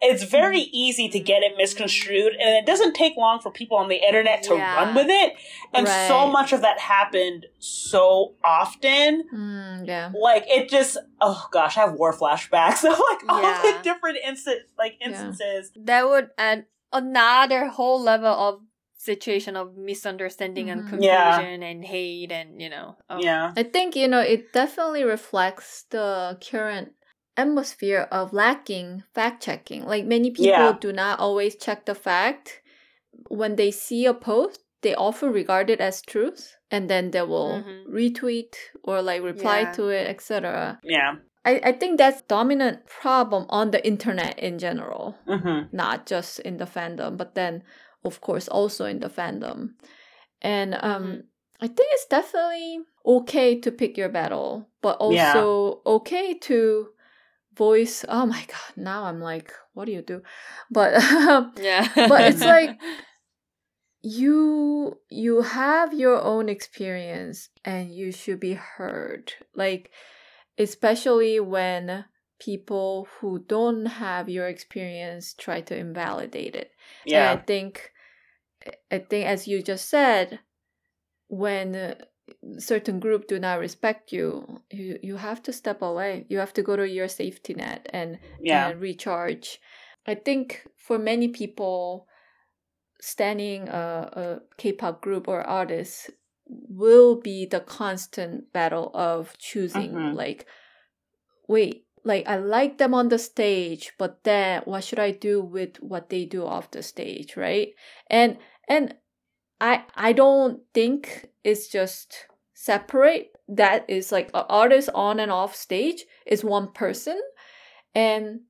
it's 0.00 0.22
very 0.24 0.60
easy 0.72 1.08
to 1.08 1.18
get 1.20 1.42
it 1.42 1.52
misconstrued 1.56 2.32
and 2.34 2.50
it 2.56 2.64
doesn't 2.66 2.94
take 2.94 3.16
long 3.16 3.40
for 3.40 3.50
people 3.50 3.76
on 3.76 3.88
the 3.88 3.96
internet 4.06 4.42
to 4.42 4.54
Yeah. 4.54 4.74
run 4.76 4.94
with 4.94 5.08
it 5.08 5.34
and 5.74 5.86
so 5.88 6.26
much 6.30 6.52
of 6.52 6.62
that 6.62 6.78
happened 6.80 7.46
so 7.58 8.34
often 8.44 9.24
Mm, 9.32 9.86
yeah. 9.86 10.12
like 10.18 10.44
it 10.48 10.68
just 10.68 10.96
oh 11.20 11.46
gosh 11.50 11.76
i 11.76 11.80
have 11.80 11.94
war 11.94 12.12
flashbacks 12.12 12.84
of 12.90 12.98
like 12.98 13.20
all 13.28 13.42
Yeah. 13.42 13.62
the 13.62 13.78
different 13.82 14.18
instant 14.24 14.60
like 14.78 14.96
Yeah. 15.00 15.08
instances 15.08 15.72
that 15.76 16.06
would 16.08 16.30
add 16.38 16.66
another 16.92 17.66
whole 17.66 18.00
level 18.00 18.28
of 18.32 18.60
situation 19.12 19.54
of 19.56 19.76
misunderstanding 19.90 20.66
and 20.70 20.80
Mhm. 20.82 20.88
confusion 20.92 21.58
Yeah. 21.62 21.70
and 21.70 21.80
hate 21.94 22.32
and 22.32 22.60
you 22.62 22.70
know 22.74 22.88
oh. 23.10 23.20
yeah 23.28 23.52
I 23.56 23.62
think, 23.62 23.88
you 23.96 24.08
know, 24.12 24.20
it 24.34 24.52
definitely 24.52 25.04
reflects 25.16 25.84
the 25.94 26.36
current 26.50 26.88
atmosphere 27.36 28.08
of 28.10 28.32
lacking 28.32 29.04
fact 29.14 29.42
checking. 29.46 29.84
Like 29.92 30.04
many 30.04 30.30
people 30.30 30.70
Yeah. 30.72 30.78
do 30.86 30.90
not 30.92 31.20
always 31.20 31.54
check 31.64 31.84
the 31.84 31.94
fact. 32.08 32.62
When 33.28 33.56
they 33.56 33.70
see 33.70 34.02
a 34.06 34.14
post, 34.14 34.60
they 34.82 34.94
often 34.94 35.32
regard 35.32 35.70
it 35.70 35.80
as 35.80 36.02
truth 36.02 36.56
and 36.70 36.88
then 36.90 37.10
they 37.10 37.22
will 37.22 37.62
Mhm. 37.62 37.86
retweet 38.00 38.52
or 38.88 39.02
like 39.02 39.22
reply 39.22 39.60
Yeah. 39.60 39.72
to 39.76 39.82
it, 39.98 40.06
etc. 40.14 40.78
yeah 40.82 41.12
I, 41.46 41.60
I 41.70 41.72
think 41.80 41.92
that's 41.98 42.22
dominant 42.22 42.86
problem 43.02 43.46
on 43.48 43.70
the 43.70 43.82
internet 43.86 44.34
in 44.38 44.58
general 44.58 45.14
mm-hmm. 45.28 45.58
not 45.82 45.98
just 46.12 46.40
in 46.40 46.56
the 46.58 46.66
fandom, 46.66 47.16
but 47.16 47.34
then 47.34 47.62
of 48.06 48.20
course 48.20 48.48
also 48.48 48.84
in 48.86 49.00
the 49.00 49.08
fandom. 49.10 49.74
And 50.40 50.74
um 50.80 51.02
Mhm. 51.02 51.22
I 51.60 51.66
think 51.68 51.88
it's 51.92 52.06
definitely 52.06 52.80
okay 53.04 53.58
to 53.60 53.72
pick 53.72 53.96
your 53.96 54.10
battle, 54.10 54.68
but 54.82 54.98
Yeah. 55.00 55.32
also 55.32 55.80
okay 55.86 56.34
to 56.34 56.88
voice 57.56 58.04
oh 58.08 58.26
my 58.26 58.44
god, 58.46 58.76
now 58.76 59.04
I'm 59.04 59.20
like, 59.20 59.52
what 59.74 59.86
do 59.86 59.92
you 59.92 60.02
do? 60.02 60.22
But 60.70 60.94
yeah 61.60 61.88
But 62.08 62.28
it's 62.28 62.44
like- 62.56 62.78
you 64.02 64.98
you 65.10 65.42
have 65.42 65.92
your 65.94 66.20
own 66.22 66.48
experience 66.48 67.48
and 67.64 67.92
you 67.94 68.12
should 68.12 68.38
be 68.40 68.54
heard. 68.54 69.32
Like 69.54 69.90
especially 70.58 71.40
when 71.40 72.04
people 72.38 73.08
who 73.18 73.38
don't 73.40 73.86
have 73.86 74.28
your 74.28 74.46
experience 74.48 75.34
try 75.34 75.60
to 75.62 75.76
invalidate 75.76 76.54
it. 76.54 76.72
And 77.12 77.12
yeah 77.12 77.30
I 77.32 77.36
think, 77.36 77.92
I 78.90 78.98
think 78.98 79.26
as 79.26 79.46
you 79.48 79.62
just 79.62 79.88
said, 79.88 80.40
when 81.28 81.74
uh, 81.74 81.94
certain 82.58 83.00
group 83.00 83.26
do 83.28 83.38
not 83.38 83.58
respect 83.60 84.12
you, 84.12 84.60
you 84.70 84.98
you 85.02 85.16
have 85.16 85.42
to 85.44 85.52
step 85.52 85.82
away. 85.82 86.26
You 86.28 86.38
have 86.38 86.52
to 86.54 86.62
go 86.62 86.76
to 86.76 86.88
your 86.88 87.08
safety 87.08 87.54
net 87.54 87.88
and 87.92 88.18
yeah 88.40 88.68
and 88.68 88.80
recharge. 88.80 89.60
I 90.06 90.14
think 90.14 90.66
for 90.76 90.98
many 90.98 91.28
people, 91.28 92.06
standing 93.00 93.68
a, 93.68 94.10
a 94.12 94.40
K-pop 94.56 95.02
group 95.02 95.28
or 95.28 95.42
artist 95.42 96.10
will 96.46 97.16
be 97.20 97.44
the 97.46 97.60
constant 97.60 98.52
battle 98.52 98.90
of 98.94 99.36
choosing 99.38 99.92
Mhm. 99.92 100.14
like 100.14 100.46
wait 101.48 101.86
like 102.04 102.26
i 102.26 102.36
like 102.36 102.78
them 102.78 102.94
on 102.94 103.08
the 103.08 103.18
stage 103.18 103.92
but 103.98 104.22
then 104.24 104.62
what 104.64 104.84
should 104.84 104.98
i 104.98 105.10
do 105.10 105.40
with 105.42 105.76
what 105.82 106.08
they 106.08 106.24
do 106.24 106.44
off 106.44 106.70
the 106.70 106.82
stage 106.82 107.36
right 107.36 107.74
and 108.08 108.38
and 108.68 108.94
i 109.60 109.84
i 109.94 110.12
don't 110.12 110.60
think 110.74 111.28
it's 111.44 111.68
just 111.68 112.26
separate 112.54 113.30
that 113.48 113.84
is 113.88 114.10
like 114.10 114.28
an 114.34 114.44
artist 114.48 114.88
on 114.94 115.20
and 115.20 115.30
off 115.30 115.54
stage 115.54 116.04
is 116.26 116.42
one 116.44 116.72
person 116.72 117.20
and 117.94 118.40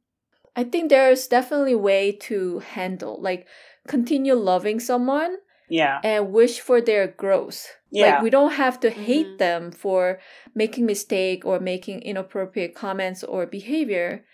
i 0.54 0.64
think 0.64 0.88
there's 0.90 1.26
definitely 1.26 1.74
way 1.74 2.12
to 2.12 2.60
handle 2.60 3.20
like 3.20 3.46
continue 3.88 4.34
loving 4.34 4.80
someone 4.80 5.36
yeah 5.68 6.00
and 6.04 6.32
wish 6.32 6.60
for 6.60 6.80
their 6.80 7.06
growth. 7.08 7.66
Yeah. 7.90 8.14
Like 8.14 8.22
we 8.22 8.30
don't 8.30 8.52
have 8.52 8.78
to 8.80 8.90
hate 8.90 9.26
Mhm. 9.26 9.38
them 9.38 9.72
for 9.72 10.20
making 10.54 10.86
mistake 10.86 11.44
or 11.44 11.58
making 11.60 12.02
inappropriate 12.02 12.74
comments 12.74 13.24
or 13.24 13.46
behavior. 13.46 14.24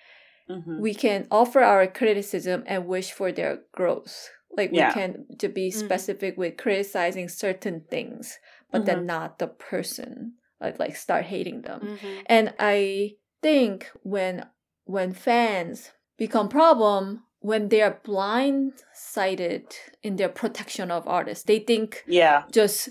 mm-hmm. 0.49 0.81
We 0.81 0.93
can 0.95 1.27
offer 1.31 1.61
our 1.61 1.87
criticism 1.87 2.65
and 2.67 2.87
wish 2.87 3.13
for 3.13 3.33
their 3.33 3.61
growth. 3.73 4.31
Like 4.57 4.71
Yeah. 4.73 4.89
we 4.89 4.95
can 4.95 5.27
to 5.39 5.49
be 5.49 5.71
Mhm. 5.71 5.75
specific 5.75 6.37
with 6.37 6.57
criticizing 6.57 7.29
certain 7.29 7.81
things, 7.91 8.39
but 8.71 8.85
then 8.87 9.07
not 9.07 9.39
the 9.39 9.49
person. 9.49 10.35
Like 10.61 10.79
like 10.79 10.97
start 10.97 11.25
hating 11.25 11.63
them. 11.63 11.81
Mhm. 11.81 12.23
And 12.27 12.55
I 12.59 13.17
think 13.43 13.91
when 14.03 14.47
when 14.85 15.13
fans 15.13 15.93
become 16.19 16.49
problem 16.49 17.25
when 17.41 17.69
they 17.71 17.83
are 17.83 18.01
blindsided 18.05 19.73
in 20.03 20.17
their 20.17 20.29
protection 20.29 20.91
of 20.91 21.07
artists, 21.09 21.45
they 21.45 21.59
think 21.59 22.05
yeah 22.07 22.45
just 22.53 22.91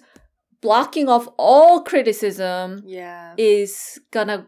blocking 0.62 1.08
off 1.10 1.28
all 1.38 1.82
criticism 1.84 2.84
yeah 2.86 3.34
is 3.38 4.00
gonna 4.12 4.48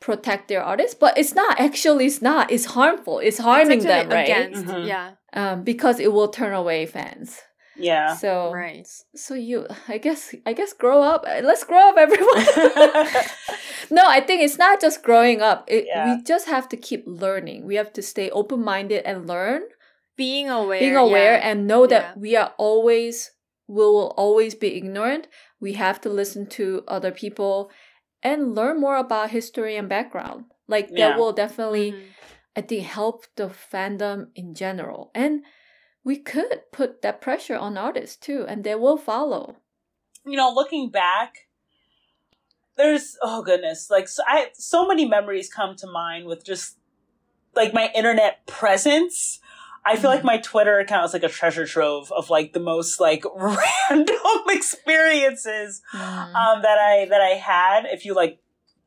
protect 0.00 0.48
their 0.48 0.62
artists, 0.62 0.94
but 0.94 1.16
it's 1.16 1.34
not. 1.34 1.58
Actually, 1.58 2.04
it's 2.04 2.20
not. 2.20 2.50
It's 2.50 2.66
harmful. 2.66 3.20
It's 3.20 3.38
harming 3.38 3.78
It's 3.78 3.86
them, 3.86 4.10
right? 4.10 4.28
against, 4.28 4.66
Mhm. 4.66 4.86
yeah 4.86 5.12
Um, 5.34 5.64
because 5.64 5.98
it 5.98 6.12
will 6.12 6.28
turn 6.28 6.54
away 6.54 6.86
fans. 6.86 7.40
yeah 7.76 8.14
So 8.14 8.52
right 8.54 8.86
so 9.16 9.34
you 9.34 9.66
i 9.94 9.98
guess 9.98 10.30
i 10.46 10.52
guess 10.58 10.72
grow 10.82 11.02
up 11.02 11.20
Uh, 11.26 11.40
let's 11.42 11.64
grow 11.70 11.82
up 11.90 11.96
everyone 11.98 12.44
no 13.90 14.02
i 14.06 14.20
think 14.20 14.42
it's 14.42 14.58
not 14.58 14.80
just 14.80 15.02
growing 15.02 15.40
up 15.42 15.64
it, 15.66 15.84
Yeah. 15.86 16.04
we 16.16 16.22
just 16.22 16.46
have 16.48 16.68
to 16.72 16.76
keep 16.76 17.02
learning 17.06 17.66
we 17.66 17.74
have 17.74 17.92
to 17.98 18.02
stay 18.02 18.30
open-minded 18.30 19.02
and 19.04 19.26
learn 19.26 19.62
being 20.16 20.48
aware 20.48 20.78
being 20.80 20.96
aware 20.96 21.34
yeah. 21.34 21.48
and 21.50 21.66
know 21.66 21.86
that 21.86 22.02
Yeah. 22.02 22.12
we 22.24 22.36
are 22.36 22.52
always 22.58 23.32
we 23.66 23.82
will 23.82 24.14
always 24.16 24.54
be 24.54 24.76
ignorant 24.76 25.26
we 25.60 25.72
have 25.74 25.98
to 26.02 26.08
listen 26.20 26.46
to 26.58 26.84
other 26.86 27.10
people 27.10 27.70
and 28.22 28.54
learn 28.54 28.80
more 28.80 28.96
about 28.96 29.30
history 29.30 29.74
and 29.76 29.88
background 29.88 30.44
like 30.68 30.88
Yeah. 30.90 30.96
that 31.10 31.18
will 31.18 31.32
definitely 31.32 31.92
Mhm. 31.92 32.02
I 32.56 32.60
think 32.60 32.84
help 32.84 33.26
the 33.36 33.48
fandom 33.48 34.28
in 34.34 34.54
general. 34.54 35.10
And 35.14 35.42
we 36.04 36.16
could 36.16 36.62
put 36.72 37.02
that 37.02 37.20
pressure 37.20 37.56
on 37.56 37.76
artists 37.78 38.16
too, 38.16 38.44
and 38.46 38.62
they 38.62 38.74
will 38.74 38.96
follow. 38.98 39.56
you 40.26 40.36
know, 40.36 40.50
looking 40.54 40.90
back, 40.90 41.48
there's 42.76 43.16
oh 43.22 43.42
goodness, 43.42 43.88
like 43.90 44.08
so, 44.08 44.22
I 44.26 44.48
so 44.54 44.86
many 44.86 45.06
memories 45.08 45.48
come 45.52 45.76
to 45.76 45.86
mind 45.86 46.26
with 46.26 46.44
just 46.44 46.76
like 47.54 47.72
my 47.72 47.90
internet 47.94 48.46
presence. 48.46 49.40
I 49.86 49.96
feel 49.96 50.08
like 50.08 50.24
my 50.24 50.38
Twitter 50.38 50.78
account 50.78 51.04
is 51.04 51.12
like 51.12 51.22
a 51.24 51.28
treasure 51.28 51.66
trove 51.66 52.10
of 52.10 52.30
like 52.30 52.54
the 52.54 52.60
most 52.60 53.00
like 53.00 53.22
random 53.36 54.16
experiences 54.48 55.82
Mm. 55.94 56.34
um, 56.34 56.62
that 56.62 56.78
I 56.78 57.06
that 57.10 57.20
I 57.20 57.34
had. 57.34 57.84
If 57.86 58.04
you 58.04 58.14
like, 58.14 58.38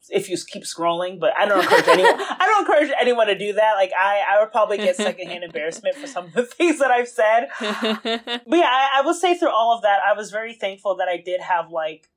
if 0.09 0.29
you 0.29 0.37
keep 0.37 0.63
scrolling, 0.63 1.19
but 1.19 1.33
I 1.37 1.45
don't 1.45 1.61
encourage 1.61 1.87
anyone. 1.87 2.13
I 2.19 2.45
don't 2.45 2.67
encourage 2.67 2.91
anyone 2.99 3.27
to 3.27 3.37
do 3.37 3.53
that. 3.53 3.73
Like 3.73 3.91
I, 3.97 4.23
I 4.31 4.39
would 4.41 4.51
probably 4.51 4.77
get 4.77 4.95
secondhand 4.95 5.43
embarrassment 5.43 5.95
for 5.95 6.07
some 6.07 6.25
of 6.25 6.33
the 6.33 6.43
things 6.57 6.79
that 6.79 6.91
I've 6.91 7.07
said. 7.07 7.49
But 8.47 8.57
yeah, 8.57 8.69
I, 8.69 8.99
I 8.99 9.01
will 9.01 9.13
say 9.13 9.37
through 9.37 9.51
all 9.51 9.75
of 9.75 9.81
that, 9.81 9.99
I 10.05 10.13
was 10.13 10.31
very 10.31 10.53
thankful 10.53 10.95
that 10.97 11.07
I 11.07 11.17
did 11.17 11.41
have 11.41 11.71
like 11.71 12.09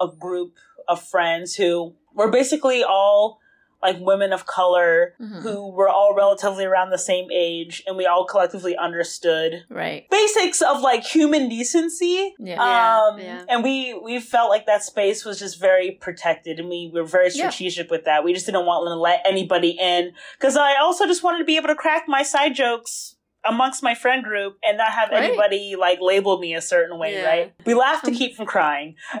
a 0.00 0.08
group 0.08 0.54
of 0.88 1.02
friends 1.02 1.54
who 1.54 1.94
were 2.14 2.30
basically 2.30 2.82
all 2.82 3.38
like 3.84 3.98
women 4.00 4.32
of 4.32 4.46
color 4.46 5.14
Mhm. 5.20 5.42
who 5.42 5.68
were 5.70 5.88
all 5.88 6.14
relatively 6.14 6.64
around 6.64 6.90
the 6.90 6.98
same 6.98 7.28
age 7.30 7.82
and 7.86 7.96
we 7.96 8.06
all 8.06 8.24
collectively 8.24 8.76
understood 8.76 9.64
Right. 9.68 10.08
basics 10.10 10.62
of 10.62 10.80
like 10.80 11.04
human 11.04 11.48
decency. 11.48 12.34
Yeah. 12.38 12.54
Yeah, 12.54 12.98
Um, 13.04 13.18
yeah. 13.20 13.42
and 13.48 13.62
we 13.62 13.94
we 14.02 14.18
felt 14.20 14.48
like 14.50 14.66
that 14.66 14.82
space 14.82 15.24
was 15.24 15.38
just 15.38 15.60
very 15.60 15.90
protected, 15.92 16.58
and 16.58 16.68
we 16.68 16.90
were 16.92 17.04
very 17.04 17.26
Yeah. 17.32 17.50
strategic 17.50 17.90
with 17.90 18.04
that. 18.06 18.24
We 18.24 18.32
just 18.32 18.46
didn't 18.46 18.64
want 18.66 18.86
to 18.86 18.94
let 18.94 19.20
anybody 19.26 19.70
in 19.80 20.12
because 20.38 20.56
I 20.56 20.76
also 20.76 21.06
just 21.06 21.22
wanted 21.22 21.38
to 21.38 21.44
be 21.44 21.56
able 21.56 21.68
to 21.68 21.74
crack 21.74 22.04
my 22.08 22.22
side 22.22 22.54
jokes 22.54 23.13
amongst 23.46 23.82
my 23.82 23.94
friend 23.94 24.22
group 24.24 24.58
and 24.64 24.78
not 24.78 24.92
have 24.92 25.10
Right. 25.10 25.24
anybody 25.24 25.76
like 25.78 25.98
label 26.00 26.38
me 26.38 26.54
a 26.54 26.60
certain 26.60 26.98
way. 26.98 27.12
Yeah. 27.14 27.26
Right? 27.28 27.54
We 27.66 27.74
laugh 27.74 28.02
to 28.02 28.10
keep 28.10 28.36
from 28.36 28.46
crying. 28.46 28.96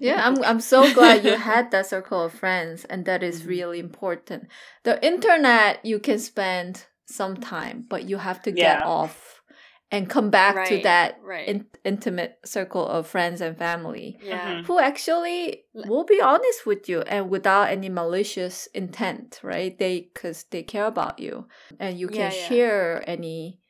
yeah, 0.00 0.26
I'm 0.26 0.42
I'm 0.44 0.60
so 0.60 0.92
glad 0.94 1.24
you 1.24 1.36
had 1.52 1.70
that 1.70 1.86
circle 1.86 2.22
of 2.22 2.32
friends 2.32 2.84
and 2.86 3.04
that 3.06 3.22
is 3.22 3.42
Mhm. 3.42 3.48
really 3.48 3.78
important. 3.78 4.48
The 4.84 5.04
internet 5.04 5.84
you 5.84 5.98
can 5.98 6.18
spend 6.18 6.84
some 7.06 7.36
time, 7.36 7.84
but 7.88 8.04
you 8.04 8.18
have 8.18 8.42
to 8.42 8.50
get 8.52 8.80
Yeah. 8.80 8.86
off 8.86 9.31
and 9.92 10.08
come 10.08 10.30
back 10.30 10.66
to 10.68 10.78
that 10.82 11.20
right. 11.22 11.46
in- 11.46 11.66
intimate 11.84 12.38
circle 12.44 12.86
of 12.88 13.06
friends 13.06 13.40
and 13.40 13.56
family 13.56 14.18
yeah. 14.22 14.56
Mhm. 14.56 14.64
who 14.66 14.78
actually 14.80 15.64
Like- 15.74 15.88
will 15.90 16.04
be 16.04 16.20
honest 16.20 16.64
with 16.66 16.88
you 16.88 17.02
and 17.02 17.28
without 17.30 17.68
any 17.68 17.88
malicious 17.90 18.66
intent, 18.68 19.38
right? 19.42 19.76
They 19.78 20.10
cuz 20.14 20.44
they 20.50 20.62
care 20.62 20.86
about 20.86 21.18
you 21.18 21.46
and 21.78 21.98
you 22.00 22.08
can 22.08 22.32
Yeah, 22.32 22.38
yeah. 22.40 22.48
share 22.48 23.04
any 23.06 23.60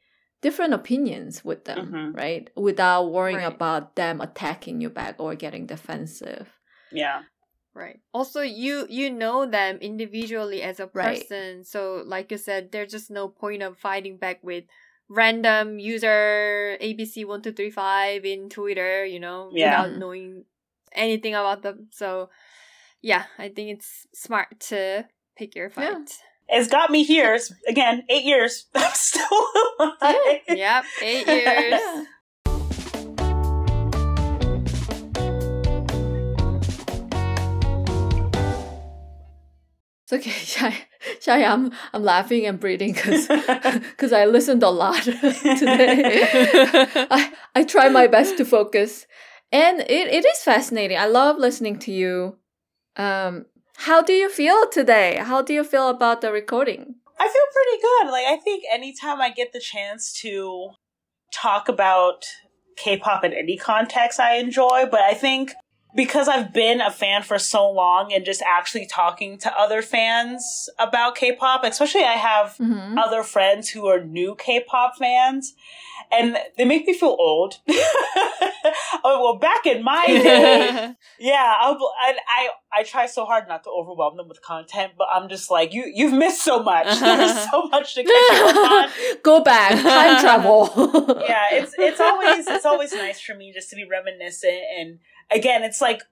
different 0.40 0.74
opinions 0.74 1.44
with 1.44 1.64
them, 1.66 1.92
Mhm. 1.92 2.16
right? 2.16 2.48
Without 2.56 3.10
worrying 3.10 3.38
Right. 3.38 3.52
about 3.54 3.94
them 3.96 4.20
attacking 4.20 4.80
you 4.80 4.90
back 4.90 5.16
or 5.18 5.34
getting 5.34 5.66
defensive. 5.66 6.48
yeah. 6.92 7.22
Right. 7.74 8.00
Also, 8.12 8.42
you 8.42 8.86
you 8.90 9.08
know 9.10 9.46
them 9.46 9.78
individually 9.80 10.60
as 10.62 10.78
a 10.78 10.90
Right. 10.92 11.18
person, 11.20 11.64
so 11.64 12.02
like 12.04 12.30
you 12.30 12.36
said, 12.36 12.70
there's 12.70 12.92
just 12.92 13.10
no 13.10 13.28
point 13.28 13.62
of 13.62 13.78
fighting 13.78 14.18
back 14.18 14.44
with 14.44 14.64
random 15.12 15.78
user 15.78 16.76
ABC 16.80 17.26
one 17.26 17.42
two 17.42 17.52
three 17.52 17.70
five 17.70 18.24
in 18.24 18.48
Twitter, 18.48 19.04
you 19.04 19.20
know, 19.20 19.50
Yeah. 19.52 19.70
without 19.70 19.90
mm-hmm. 19.90 20.00
knowing 20.00 20.44
anything 20.92 21.34
about 21.34 21.62
them. 21.62 21.88
So, 21.92 22.30
yeah, 23.02 23.24
I 23.38 23.48
think 23.48 23.76
it's 23.76 24.06
smart 24.14 24.58
to 24.72 25.04
pick 25.36 25.54
your 25.54 25.68
Yeah. 25.76 25.94
fight. 26.00 26.10
It's 26.48 26.68
got 26.68 26.90
me 26.90 27.04
here. 27.04 27.38
Again, 27.68 28.04
eight 28.08 28.24
years. 28.24 28.66
I'm 28.74 28.92
still 28.94 29.46
alive. 29.78 30.40
yep, 30.48 30.84
eight 31.02 31.26
years. 31.28 31.80
Yeah. 31.80 32.04
It's 40.04 40.12
okay, 40.12 40.30
Shai. 40.44 40.74
Shai, 41.20 41.44
I'm 41.44 41.72
I'm 41.92 42.02
laughing 42.02 42.46
and 42.46 42.58
breathing 42.60 42.92
because 42.92 44.12
I 44.12 44.24
listened 44.26 44.62
a 44.62 44.70
lot 44.70 45.02
today. 45.02 46.22
I 47.10 47.32
I 47.54 47.64
try 47.64 47.88
my 47.88 48.06
best 48.06 48.36
to 48.38 48.44
focus, 48.44 49.06
and 49.50 49.80
it, 49.80 50.08
it 50.08 50.24
is 50.24 50.38
fascinating. 50.38 50.98
I 50.98 51.06
love 51.06 51.38
listening 51.38 51.78
to 51.80 51.92
you. 51.92 52.36
Um, 52.96 53.46
how 53.76 54.02
do 54.02 54.12
you 54.12 54.28
feel 54.28 54.68
today? 54.68 55.16
How 55.20 55.42
do 55.42 55.54
you 55.54 55.64
feel 55.64 55.88
about 55.88 56.20
the 56.20 56.30
recording? 56.30 56.96
I 57.18 57.28
feel 57.28 57.42
pretty 57.52 57.82
good. 57.82 58.12
Like 58.12 58.26
I 58.26 58.36
think 58.42 58.64
anytime 58.70 59.20
I 59.20 59.30
get 59.30 59.52
the 59.52 59.60
chance 59.60 60.12
to 60.20 60.70
talk 61.32 61.68
about 61.68 62.26
K-pop 62.76 63.24
in 63.24 63.32
any 63.32 63.56
context, 63.56 64.20
I 64.20 64.36
enjoy. 64.36 64.86
But 64.90 65.00
I 65.00 65.14
think 65.14 65.52
because 65.94 66.28
I've 66.28 66.52
been 66.52 66.80
a 66.80 66.90
fan 66.90 67.22
for 67.22 67.38
so 67.38 67.70
long 67.70 68.12
and 68.12 68.24
just 68.24 68.42
actually 68.42 68.86
talking 68.86 69.38
to 69.38 69.52
other 69.58 69.82
fans 69.82 70.68
about 70.78 71.16
K-pop, 71.16 71.64
especially 71.64 72.02
I 72.04 72.12
have 72.14 72.56
Mm-hmm. 72.58 72.98
other 72.98 73.22
friends 73.22 73.68
who 73.70 73.86
are 73.86 74.02
new 74.02 74.34
K-pop 74.36 74.96
fans, 74.98 75.54
and 76.10 76.36
they 76.56 76.64
make 76.64 76.86
me 76.86 76.92
feel 76.92 77.16
old. 77.18 77.58
oh 79.04 79.20
well, 79.22 79.36
back 79.36 79.66
in 79.66 79.82
my 79.82 80.06
day. 80.08 80.94
Yeah, 81.18 81.54
I, 81.60 81.74
I 82.28 82.48
I 82.74 82.82
try 82.84 83.06
so 83.06 83.24
hard 83.24 83.48
not 83.48 83.64
to 83.64 83.70
overwhelm 83.70 84.16
them 84.16 84.28
with 84.28 84.42
content, 84.42 84.92
but 84.96 85.08
I'm 85.12 85.28
just 85.28 85.50
like 85.50 85.72
you. 85.72 85.90
You've 85.92 86.12
missed 86.12 86.42
so 86.44 86.62
much. 86.62 86.86
There's 87.00 87.50
so 87.50 87.64
much 87.68 87.94
to 87.94 88.04
catch 88.04 88.30
up 88.32 88.56
on. 88.72 88.90
Go 89.22 89.40
back, 89.42 89.72
time 89.82 90.20
travel. 90.20 90.70
Yeah, 91.26 91.46
it's 91.52 91.74
it's 91.78 92.00
always 92.00 92.46
it's 92.46 92.66
always 92.66 92.92
nice 92.92 93.20
for 93.20 93.34
me 93.34 93.52
just 93.52 93.70
to 93.70 93.76
be 93.76 93.84
reminiscent, 93.88 94.60
and 94.78 94.98
again, 95.30 95.62
it's 95.62 95.80
like 95.80 96.02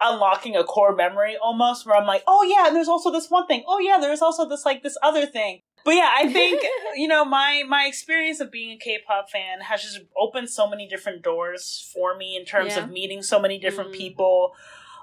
unlocking 0.00 0.56
a 0.56 0.64
core 0.64 0.94
memory 0.94 1.36
almost, 1.42 1.86
where 1.86 1.96
I'm 1.96 2.06
like, 2.06 2.22
oh 2.26 2.42
yeah, 2.42 2.66
and 2.66 2.76
there's 2.76 2.88
also 2.88 3.10
this 3.10 3.30
one 3.30 3.46
thing. 3.46 3.64
Oh 3.66 3.78
yeah, 3.78 3.98
there's 4.00 4.22
also 4.22 4.48
this 4.48 4.64
like 4.64 4.82
this 4.82 4.96
other 5.02 5.26
thing. 5.26 5.60
But 5.84 5.94
yeah, 5.96 6.10
I 6.16 6.32
think 6.32 6.62
you 6.96 7.08
know 7.08 7.24
my 7.24 7.62
my 7.68 7.84
experience 7.86 8.40
of 8.40 8.50
being 8.50 8.70
a 8.72 8.76
K-pop 8.78 9.30
fan 9.30 9.60
has 9.60 9.82
just 9.82 10.00
opened 10.16 10.50
so 10.50 10.68
many 10.68 10.88
different 10.88 11.22
doors 11.22 11.90
for 11.92 12.16
me 12.16 12.36
in 12.36 12.44
terms 12.44 12.76
Yeah. 12.76 12.84
of 12.84 12.90
meeting 12.90 13.22
so 13.22 13.38
many 13.38 13.58
different 13.58 13.90
Mhm. 13.90 13.94
people, 13.98 14.54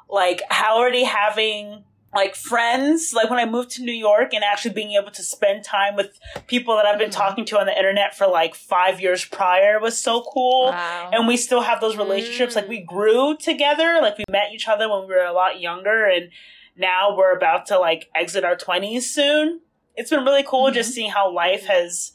like 0.10 0.42
how 0.50 0.78
already 0.78 1.04
having 1.04 1.84
like 2.14 2.36
friends 2.36 3.14
like 3.14 3.30
when 3.30 3.40
i 3.40 3.46
moved 3.46 3.70
to 3.72 3.82
new 3.84 3.92
york 3.94 4.34
and 4.34 4.44
actually 4.44 4.74
being 4.74 4.92
able 5.00 5.12
to 5.12 5.24
spend 5.24 5.64
time 5.64 5.96
with 5.96 6.20
people 6.48 6.76
that 6.76 6.86
i've 6.86 7.00
been 7.00 7.10
Mhm. 7.10 7.14
talking 7.14 7.46
to 7.46 7.60
on 7.60 7.66
the 7.66 7.78
internet 7.78 8.16
for 8.16 8.28
like 8.28 8.54
five 8.56 9.00
years 9.00 9.24
prior 9.26 9.80
was 9.80 9.98
so 9.98 10.22
cool 10.24 10.68
wow. 10.68 11.10
and 11.14 11.28
we 11.28 11.38
still 11.38 11.62
have 11.62 11.80
those 11.82 11.96
relationships 11.98 12.56
like 12.56 12.66
Mm. 12.66 12.70
we 12.70 12.80
grew 12.82 13.38
together 13.38 14.00
like 14.02 14.18
we 14.18 14.26
met 14.30 14.52
each 14.54 14.68
other 14.68 14.90
when 14.90 15.08
we 15.08 15.14
were 15.16 15.24
a 15.24 15.34
lot 15.34 15.60
younger 15.62 16.06
and 16.06 16.30
now 16.76 17.16
we're 17.16 17.36
about 17.36 17.66
to 17.68 17.78
like 17.80 18.10
exit 18.16 18.44
our 18.44 18.56
20s 18.56 19.04
soon 19.04 19.62
it's 19.96 20.10
been 20.10 20.24
really 20.26 20.44
cool 20.44 20.70
Mhm. 20.70 20.74
just 20.74 20.94
seeing 20.94 21.12
how 21.12 21.30
life 21.32 21.66
has 21.68 22.12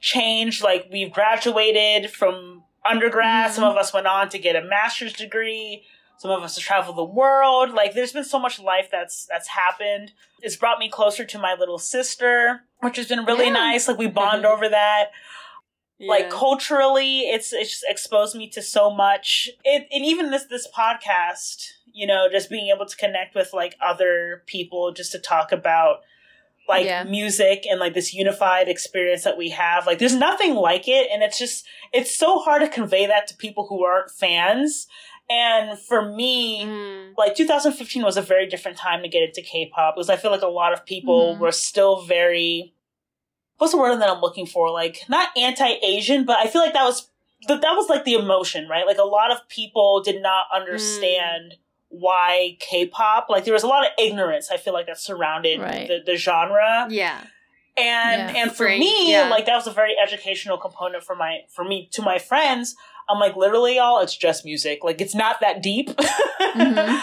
changed 0.00 0.62
like 0.62 0.86
we've 0.92 1.12
graduated 1.12 2.10
from 2.10 2.64
undergrad 2.84 3.50
Mhm. 3.50 3.54
some 3.54 3.64
of 3.64 3.76
us 3.76 3.92
went 3.92 4.06
on 4.06 4.28
to 4.30 4.38
get 4.38 4.56
a 4.56 4.62
master's 4.62 5.12
degree 5.12 5.84
some 6.18 6.30
of 6.30 6.42
us 6.42 6.54
to 6.56 6.60
travel 6.60 6.92
the 6.94 7.04
world. 7.04 7.70
Like 7.72 7.94
there's 7.94 8.12
been 8.12 8.24
so 8.24 8.38
much 8.38 8.58
life 8.60 8.88
that's 8.90 9.26
that's 9.26 9.48
happened. 9.48 10.12
It's 10.42 10.56
brought 10.56 10.78
me 10.78 10.88
closer 10.88 11.24
to 11.24 11.38
my 11.38 11.54
little 11.58 11.78
sister 11.78 12.62
which 12.80 12.96
has 12.96 13.08
been 13.08 13.24
really 13.24 13.46
Yeah. 13.46 13.52
nice. 13.54 13.88
Like 13.88 13.98
we 13.98 14.06
bond 14.22 14.44
over 14.46 14.68
that. 14.68 15.10
Like 16.00 16.30
culturally 16.30 17.20
it's 17.22 17.52
it's 17.52 17.70
just 17.70 17.84
exposed 17.88 18.36
me 18.36 18.48
to 18.50 18.62
so 18.62 18.88
much. 18.88 19.50
It, 19.64 19.88
and 19.92 20.04
even 20.04 20.30
this 20.30 20.44
this 20.44 20.68
podcast 20.76 21.70
you 21.92 22.06
know 22.06 22.28
just 22.30 22.48
being 22.50 22.68
able 22.74 22.86
to 22.86 22.96
connect 22.96 23.34
with 23.34 23.52
like 23.52 23.74
other 23.84 24.44
people 24.46 24.92
just 24.92 25.10
to 25.12 25.18
talk 25.18 25.50
about 25.50 26.02
like 26.68 26.84
Yeah. 26.86 27.02
music 27.02 27.64
and 27.68 27.80
like 27.80 27.94
this 27.94 28.14
unified 28.14 28.68
experience 28.68 29.24
that 29.24 29.36
we 29.36 29.48
have. 29.50 29.86
Like 29.86 29.98
there's 29.98 30.14
nothing 30.14 30.54
like 30.54 30.86
it. 30.86 31.08
And 31.12 31.22
it's 31.24 31.38
just 31.38 31.66
it's 31.92 32.14
so 32.14 32.38
hard 32.38 32.62
to 32.62 32.68
convey 32.68 33.06
that 33.06 33.26
to 33.28 33.36
people 33.36 33.66
who 33.68 33.84
aren't 33.84 34.10
fans 34.12 34.86
and 35.30 35.78
for 35.78 36.02
me 36.02 36.64
Mm. 36.64 37.14
like 37.18 37.34
2015 37.34 38.02
was 38.02 38.16
a 38.16 38.22
very 38.22 38.46
different 38.46 38.76
time 38.78 39.02
to 39.02 39.08
get 39.08 39.22
into 39.22 39.42
K-pop 39.42 39.94
because 39.96 40.08
I 40.10 40.16
feel 40.16 40.30
like 40.30 40.42
a 40.42 40.46
lot 40.48 40.72
of 40.72 40.84
people 40.86 41.34
Mhm. 41.36 41.38
were 41.40 41.52
still 41.52 42.02
very 42.02 42.72
what's 43.58 43.72
the 43.72 43.78
word 43.78 43.96
that 43.96 44.08
I'm 44.08 44.20
looking 44.20 44.46
for 44.46 44.70
like 44.70 45.02
not 45.08 45.36
anti-Asian 45.36 46.24
but 46.24 46.38
I 46.38 46.46
feel 46.46 46.62
like 46.62 46.72
that 46.74 46.84
was 46.84 47.10
that 47.46 47.60
that 47.60 47.72
was 47.76 47.88
like 47.88 48.04
the 48.04 48.14
emotion 48.14 48.68
right 48.68 48.86
like 48.86 48.98
a 48.98 49.04
lot 49.04 49.30
of 49.30 49.46
people 49.48 50.00
did 50.02 50.22
not 50.22 50.46
understand 50.52 51.56
why 51.90 52.56
K-pop 52.60 53.26
like 53.28 53.44
there 53.44 53.54
was 53.54 53.62
a 53.62 53.66
lot 53.68 53.84
of 53.86 53.92
ignorance 53.98 54.50
I 54.50 54.56
feel 54.56 54.72
like 54.74 54.86
that 54.86 54.98
surrounded 54.98 55.60
Right. 55.60 55.88
the, 55.88 56.00
the 56.04 56.16
genre 56.16 56.86
Yeah. 56.90 57.20
and 57.76 58.34
Yeah. 58.34 58.42
and 58.42 58.52
for 58.56 58.64
Great, 58.66 58.80
me 58.80 59.10
yeah. 59.10 59.28
like 59.28 59.46
that 59.46 59.56
was 59.56 59.66
a 59.66 59.70
very 59.72 59.96
educational 59.98 60.58
component 60.58 61.02
for 61.04 61.14
my 61.16 61.40
for 61.48 61.64
me 61.64 61.88
to 61.92 62.02
my 62.02 62.18
friends 62.18 62.76
i'm 63.08 63.18
like 63.18 63.36
literally 63.36 63.76
y'all 63.76 64.00
it's 64.00 64.16
just 64.16 64.44
music 64.44 64.80
like 64.84 65.00
it's 65.00 65.14
not 65.14 65.40
that 65.40 65.62
deep 65.62 65.88
Mhm. 66.54 67.00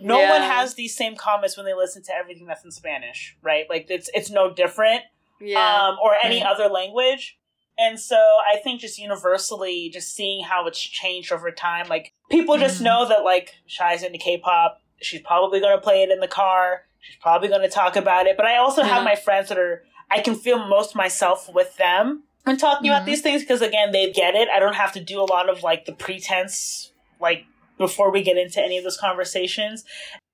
no 0.00 0.18
Yeah. 0.20 0.30
one 0.30 0.42
has 0.42 0.74
these 0.74 0.96
same 0.96 1.16
comments 1.16 1.56
when 1.56 1.66
they 1.66 1.74
listen 1.74 2.02
to 2.04 2.14
everything 2.14 2.46
that's 2.46 2.64
in 2.64 2.70
spanish 2.70 3.36
right 3.42 3.66
like 3.68 3.86
it's 3.88 4.10
it's 4.14 4.30
no 4.30 4.52
different 4.52 5.02
Yeah. 5.40 5.88
um 5.88 5.96
or 6.02 6.14
any 6.22 6.42
Right. 6.42 6.46
other 6.50 6.68
language 6.68 7.38
and 7.78 7.98
so 7.98 8.16
i 8.16 8.56
think 8.62 8.80
just 8.80 8.98
universally 8.98 9.90
just 9.92 10.14
seeing 10.14 10.44
how 10.44 10.66
it's 10.66 10.80
changed 10.80 11.32
over 11.32 11.50
time 11.50 11.88
like 11.88 12.12
people 12.30 12.56
just 12.58 12.80
Mhm. 12.80 12.84
know 12.84 13.08
that 13.08 13.24
like 13.24 13.54
Shai's 13.66 14.02
into 14.02 14.18
k-pop 14.18 14.80
she's 15.00 15.20
probably 15.22 15.60
going 15.60 15.76
to 15.76 15.82
play 15.82 16.02
it 16.02 16.10
in 16.10 16.20
the 16.20 16.28
car 16.28 16.82
she's 17.00 17.16
probably 17.16 17.48
going 17.48 17.62
to 17.62 17.68
talk 17.68 17.96
about 17.96 18.26
it 18.26 18.36
but 18.36 18.46
i 18.46 18.56
also 18.56 18.82
have 18.82 19.02
my 19.04 19.14
friends 19.16 19.48
that 19.48 19.58
are 19.58 19.84
i 20.10 20.20
can 20.20 20.34
feel 20.34 20.58
most 20.66 20.94
myself 20.94 21.52
with 21.52 21.76
them 21.76 22.22
and 22.46 22.58
talking 22.58 22.90
about 22.90 23.02
Mhm. 23.02 23.06
these 23.06 23.22
things 23.22 23.42
because 23.42 23.62
again 23.62 23.92
they 23.92 24.10
get 24.12 24.34
it 24.34 24.48
i 24.48 24.58
don't 24.58 24.74
have 24.74 24.92
to 24.92 25.00
do 25.00 25.20
a 25.20 25.24
lot 25.24 25.48
of 25.48 25.62
like 25.62 25.84
the 25.86 25.92
pretense 25.92 26.92
like 27.20 27.44
before 27.78 28.10
we 28.10 28.22
get 28.22 28.36
into 28.36 28.60
any 28.62 28.78
of 28.78 28.84
those 28.84 28.96
conversations 28.96 29.84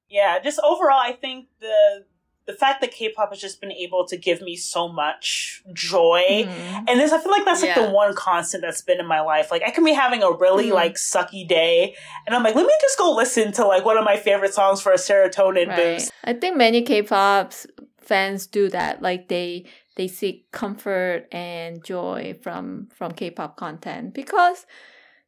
yeah 0.09 0.39
just 0.39 0.59
overall 0.65 0.99
i 1.01 1.13
think 1.13 1.47
the 1.61 2.05
the 2.47 2.57
fact 2.57 2.81
that 2.81 2.91
K-pop 2.91 3.31
has 3.31 3.41
just 3.41 3.61
been 3.61 3.71
able 3.71 4.05
to 4.07 4.17
give 4.17 4.41
me 4.43 4.57
so 4.57 4.89
much 4.89 5.63
joy. 5.73 6.25
Mhm. 6.49 6.85
And 6.89 6.99
this, 6.99 7.13
I 7.13 7.19
feel 7.21 7.31
like 7.31 7.45
that's 7.45 7.63
like 7.63 7.77
Yeah. 7.77 7.87
the 7.87 7.91
one 7.93 8.13
constant 8.17 8.63
that's 8.63 8.83
been 8.83 8.99
in 8.99 9.07
my 9.07 9.21
life. 9.21 9.53
Like 9.53 9.63
I 9.65 9.71
can 9.71 9.85
be 9.85 9.93
having 9.93 10.25
a 10.25 10.33
really 10.33 10.71
Mhm. 10.71 10.75
like 10.75 10.95
sucky 10.95 11.47
day, 11.47 11.95
and 12.27 12.35
I'm 12.35 12.43
like, 12.43 12.57
let 12.57 12.67
me 12.67 12.73
just 12.81 12.99
go 12.99 13.13
listen 13.13 13.53
to 13.53 13.65
like 13.67 13.85
one 13.85 13.97
of 13.97 14.03
my 14.05 14.17
favorite 14.17 14.53
songs 14.53 14.81
for 14.83 14.91
a 14.91 14.97
serotonin 14.97 15.69
Right. 15.69 15.77
boost. 15.77 16.11
I 16.25 16.33
think 16.33 16.57
many 16.57 16.83
K-pop 16.83 17.53
fans 18.01 18.49
do 18.49 18.69
that. 18.71 19.01
Like 19.01 19.29
they 19.29 19.67
they 19.97 20.09
seek 20.09 20.51
comfort 20.53 21.27
and 21.33 21.85
joy 21.85 22.39
from 22.43 22.89
from 22.95 23.13
K-pop 23.13 23.57
content 23.57 24.15
because 24.15 24.67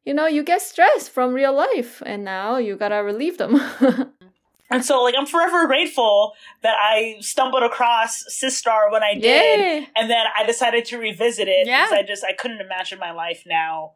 you 0.05 0.15
know 0.15 0.27
you 0.27 0.43
get 0.43 0.63
stressed 0.63 1.11
from 1.11 1.35
real 1.35 1.53
life, 1.55 2.03
and 2.07 2.25
now 2.25 2.57
you 2.57 2.77
gotta 2.77 3.03
relieve 3.03 3.39
them. 3.39 3.61
And 4.71 4.83
so, 4.83 5.03
like, 5.03 5.15
I'm 5.19 5.27
forever 5.27 5.67
grateful 5.67 6.33
that 6.63 6.75
I 6.81 7.17
stumbled 7.21 7.63
across 7.63 8.25
Sistar 8.31 8.91
when 8.91 9.03
I 9.03 9.13
did, 9.13 9.61
Yay! 9.61 9.87
and 9.95 10.09
then 10.09 10.25
I 10.35 10.47
decided 10.47 10.87
to 10.87 10.97
revisit 10.99 11.47
it 11.47 11.67
Yeah. 11.67 11.85
because 11.85 11.93
I 11.93 12.03
just 12.03 12.25
I 12.25 12.33
couldn't 12.33 12.63
imagine 12.63 12.99
my 12.99 13.13
life 13.13 13.43
now, 13.45 13.93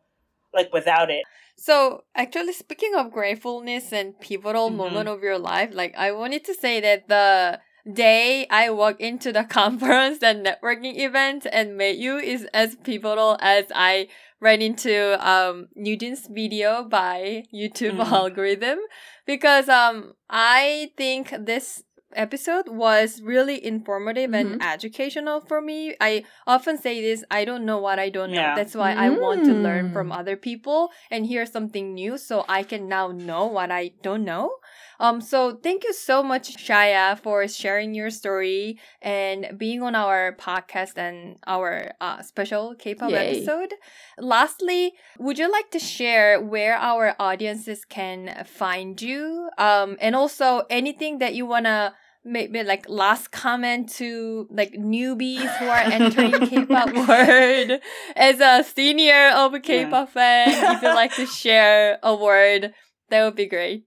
like 0.52 0.70
without 0.74 1.10
it. 1.10 1.24
So, 1.56 2.04
actually, 2.14 2.52
speaking 2.52 2.94
of 2.94 3.10
gratefulness 3.10 3.90
and 3.90 4.20
pivotal 4.20 4.68
Mhm. 4.70 4.76
moment 4.76 5.08
of 5.08 5.22
your 5.22 5.38
life, 5.38 5.70
like 5.72 5.94
I 5.96 6.12
wanted 6.12 6.44
to 6.44 6.52
say 6.52 6.80
that 6.80 7.08
the 7.08 7.58
day 7.92 8.46
I 8.50 8.70
walk 8.70 9.00
into 9.00 9.32
the 9.32 9.44
conference 9.58 10.22
and 10.22 10.44
networking 10.46 10.98
event 10.98 11.46
and 11.52 11.76
met 11.76 11.96
you 11.98 12.18
is 12.18 12.46
as 12.52 12.76
pivotal 12.76 13.36
as 13.40 13.66
I 13.74 14.08
ran 14.40 14.60
into 14.60 15.16
um 15.26 15.68
Eugene's 15.74 16.26
video 16.26 16.84
by 16.84 17.44
YouTube 17.54 17.96
Mhm. 17.98 18.12
algorithm 18.12 18.78
because 19.26 19.68
um 19.68 20.14
I 20.28 20.90
think 20.96 21.32
this 21.38 21.82
episode 22.14 22.68
was 22.68 23.20
really 23.20 23.62
informative 23.62 24.32
and 24.32 24.62
educational 24.62 25.40
for 25.40 25.60
me. 25.60 25.94
I 26.00 26.24
often 26.46 26.78
say 26.78 27.02
this, 27.02 27.24
I 27.30 27.44
don't 27.44 27.64
know 27.66 27.78
what 27.78 27.98
I 27.98 28.08
don't 28.08 28.30
know. 28.30 28.52
That's 28.56 28.74
why 28.74 28.92
I 28.92 29.10
want 29.10 29.44
to 29.46 29.52
learn 29.54 29.86
Mm. 29.90 29.92
from 29.92 30.12
other 30.12 30.36
people 30.36 30.90
and 31.10 31.26
hear 31.26 31.44
something 31.44 31.92
new 31.94 32.16
so 32.16 32.44
I 32.48 32.62
can 32.62 32.88
now 32.88 33.08
know 33.12 33.46
what 33.46 33.70
I 33.70 33.92
don't 34.02 34.24
know. 34.24 34.50
Um 34.98 35.20
so 35.20 35.58
thank 35.62 35.84
you 35.84 35.92
so 35.92 36.22
much 36.22 36.56
Shaya 36.56 37.18
for 37.18 37.46
sharing 37.48 37.94
your 37.94 38.10
story 38.10 38.78
and 39.02 39.58
being 39.58 39.82
on 39.82 39.94
our 39.94 40.36
podcast 40.36 40.96
and 40.96 41.36
our 41.46 41.92
uh, 42.00 42.22
special 42.22 42.74
K-pop 42.74 43.10
Yay. 43.10 43.36
episode. 43.36 43.74
Lastly, 44.18 44.92
would 45.18 45.38
you 45.38 45.50
like 45.50 45.70
to 45.70 45.78
share 45.78 46.40
where 46.40 46.76
our 46.76 47.14
audiences 47.18 47.84
can 47.84 48.44
find 48.44 49.00
you? 49.00 49.48
Um, 49.58 49.96
and 50.00 50.14
also 50.14 50.62
anything 50.70 51.18
that 51.18 51.34
you 51.34 51.46
wanna 51.46 51.94
maybe 52.26 52.62
like 52.64 52.88
last 52.88 53.30
comment 53.30 53.88
to 53.88 54.48
like 54.50 54.72
newbies 54.72 55.48
who 55.58 55.66
are 55.66 55.78
entering 55.78 56.32
K-pop 56.48 56.92
world 56.92 57.80
as 58.16 58.40
a 58.40 58.64
senior 58.68 59.30
of 59.30 59.54
a 59.54 59.60
K-pop 59.60 60.10
fan. 60.10 60.48
If 60.48 60.82
you'd 60.82 60.94
like 60.94 61.14
to 61.14 61.26
share 61.26 61.98
a 62.02 62.14
word, 62.14 62.74
that 63.10 63.24
would 63.24 63.36
be 63.36 63.46
great. 63.46 63.84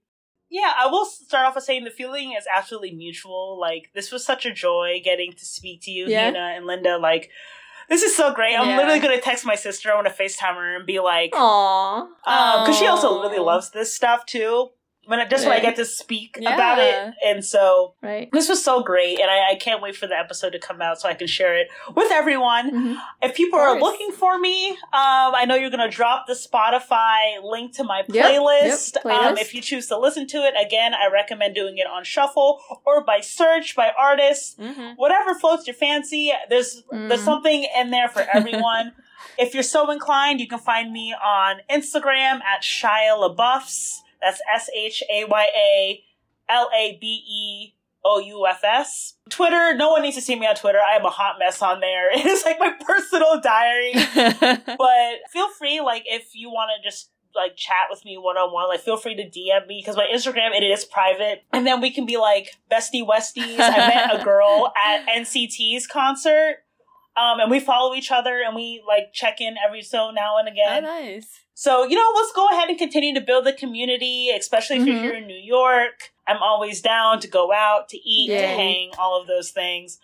Yeah, 0.50 0.72
I 0.76 0.86
will 0.88 1.04
start 1.06 1.46
off 1.46 1.54
with 1.54 1.64
saying 1.64 1.84
the 1.84 1.90
feeling 1.90 2.32
is 2.36 2.44
absolutely 2.52 2.90
mutual. 2.92 3.58
Like 3.58 3.90
this 3.94 4.10
was 4.10 4.24
such 4.24 4.44
a 4.46 4.52
joy 4.52 5.00
getting 5.04 5.32
to 5.32 5.44
speak 5.44 5.82
to 5.82 5.90
you, 5.90 6.06
Yeah. 6.08 6.24
Hina 6.26 6.54
and 6.56 6.66
Linda. 6.66 6.98
Like 6.98 7.30
this 7.88 8.02
is 8.02 8.16
so 8.16 8.32
great. 8.34 8.56
I'm 8.56 8.68
Yeah. 8.68 8.76
literally 8.76 8.98
gonna 9.00 9.20
text 9.20 9.46
my 9.46 9.54
sister. 9.54 9.90
I 9.90 9.94
want 9.94 10.06
to 10.08 10.12
Facetime 10.12 10.54
her 10.54 10.76
and 10.76 10.86
be 10.86 10.98
like, 11.00 11.32
Aww. 11.32 12.08
because 12.24 12.68
um, 12.68 12.74
she 12.74 12.86
also 12.86 13.20
really 13.22 13.38
loves 13.38 13.70
this 13.70 13.94
stuff 13.94 14.26
too. 14.26 14.70
When 15.06 15.18
I, 15.18 15.26
just 15.26 15.44
when 15.44 15.56
I 15.56 15.60
get 15.60 15.74
to 15.76 15.84
speak 15.84 16.36
about 16.38 16.78
it, 16.78 17.14
and 17.26 17.44
so 17.44 17.94
Right. 18.00 18.28
this 18.32 18.48
was 18.48 18.62
so 18.62 18.82
great, 18.82 19.18
and 19.18 19.28
I, 19.30 19.52
I 19.52 19.54
can't 19.56 19.82
wait 19.82 19.96
for 19.96 20.06
the 20.06 20.16
episode 20.16 20.50
to 20.50 20.58
come 20.60 20.80
out 20.80 21.00
so 21.00 21.08
I 21.08 21.14
can 21.14 21.26
share 21.26 21.56
it 21.56 21.68
with 21.96 22.12
everyone. 22.12 22.70
Mhm. 22.70 22.96
If 23.22 23.34
people 23.34 23.58
are 23.58 23.76
looking 23.80 24.12
for 24.12 24.38
me, 24.38 24.68
um, 24.70 24.76
I 25.34 25.46
know 25.48 25.56
you're 25.56 25.70
going 25.70 25.80
to 25.90 25.94
drop 25.94 26.26
the 26.28 26.34
Spotify 26.34 27.42
link 27.42 27.74
to 27.76 27.84
my 27.84 27.98
Yep, 28.08 28.08
yep, 28.14 28.24
playlist. 28.32 29.04
Um, 29.04 29.36
if 29.38 29.54
you 29.54 29.60
choose 29.60 29.88
to 29.88 29.98
listen 29.98 30.26
to 30.28 30.38
it, 30.44 30.54
again, 30.60 30.94
I 30.94 31.08
recommend 31.12 31.54
doing 31.54 31.78
it 31.78 31.86
on 31.86 32.04
shuffle 32.04 32.60
or 32.84 33.02
by 33.02 33.20
search 33.20 33.74
by 33.74 33.90
artist. 33.98 34.60
Mm-hmm. 34.60 34.92
Whatever 34.96 35.34
floats 35.34 35.66
your 35.66 35.74
fancy. 35.74 36.32
There's 36.48 36.82
there's 36.90 37.22
Mm. 37.22 37.24
something 37.24 37.66
in 37.76 37.90
there 37.90 38.08
for 38.08 38.20
everyone. 38.32 38.92
if 39.38 39.54
you're 39.54 39.62
so 39.62 39.90
inclined, 39.90 40.40
you 40.40 40.46
can 40.46 40.58
find 40.58 40.92
me 40.92 41.14
on 41.14 41.56
Instagram 41.70 42.42
at 42.42 42.62
Shaya 42.62 43.16
LaBeoufs. 43.18 44.00
That's 44.20 44.40
S 44.52 44.68
H 44.76 45.02
A 45.10 45.24
Y 45.24 45.46
A 45.56 46.04
L 46.48 46.70
A 46.76 46.98
B 47.00 47.06
E 47.06 47.74
O 48.04 48.18
U 48.18 48.46
F 48.46 48.64
S. 48.64 49.14
Twitter, 49.28 49.74
no 49.74 49.90
one 49.90 50.02
needs 50.02 50.16
to 50.16 50.22
see 50.22 50.38
me 50.38 50.46
on 50.46 50.54
Twitter. 50.54 50.78
I 50.78 50.96
am 50.96 51.04
a 51.04 51.10
hot 51.10 51.36
mess 51.38 51.60
on 51.62 51.80
there. 51.80 52.10
It 52.20 52.26
is 52.26 52.44
like 52.44 52.58
my 52.58 52.72
personal 52.80 53.40
diary. 53.40 53.92
but 54.76 55.30
feel 55.32 55.48
free, 55.50 55.80
like, 55.80 56.04
if 56.06 56.34
you 56.34 56.50
want 56.50 56.70
to 56.76 56.88
just 56.88 57.10
like 57.34 57.56
chat 57.56 57.86
with 57.88 58.04
me 58.04 58.16
one 58.18 58.36
on 58.36 58.52
one, 58.52 58.68
like, 58.68 58.80
feel 58.80 58.96
free 58.96 59.14
to 59.14 59.22
DM 59.22 59.66
me 59.66 59.80
because 59.80 59.96
my 59.96 60.06
Instagram 60.12 60.54
it 60.56 60.64
is 60.64 60.84
private, 60.84 61.44
and 61.52 61.66
then 61.66 61.80
we 61.80 61.90
can 61.90 62.06
be 62.06 62.16
like 62.16 62.56
bestie 62.70 63.06
westies. 63.06 63.56
I 63.58 63.76
met 63.76 64.20
a 64.20 64.24
girl 64.24 64.72
at 64.86 65.06
NCT's 65.06 65.86
concert. 65.86 66.58
Um, 67.16 67.40
and 67.40 67.50
we 67.50 67.60
follow 67.60 67.94
each 67.94 68.12
other 68.12 68.40
and 68.40 68.54
we 68.54 68.82
like 68.86 69.12
check 69.12 69.40
in 69.40 69.56
every 69.66 69.82
so 69.82 70.10
now 70.10 70.38
and 70.38 70.48
oh, 70.48 70.52
again. 70.52 70.84
nice. 70.84 71.40
So, 71.60 71.84
you 71.84 71.94
know, 71.94 72.10
let's 72.14 72.32
go 72.32 72.48
ahead 72.48 72.70
and 72.70 72.78
continue 72.78 73.12
to 73.12 73.20
build 73.20 73.44
the 73.44 73.52
community, 73.52 74.30
especially 74.30 74.76
if 74.78 74.84
Mhm. 74.84 74.86
you're 74.86 75.02
here 75.02 75.12
in 75.12 75.26
New 75.26 75.34
York. 75.36 76.10
I'm 76.26 76.42
always 76.42 76.80
down 76.80 77.20
to 77.20 77.28
go 77.28 77.52
out, 77.52 77.90
to 77.90 77.98
eat, 77.98 78.28
to 78.28 78.46
hang, 78.46 78.92
all 78.98 79.20
of 79.20 79.26
those 79.26 79.50
things. 79.50 79.98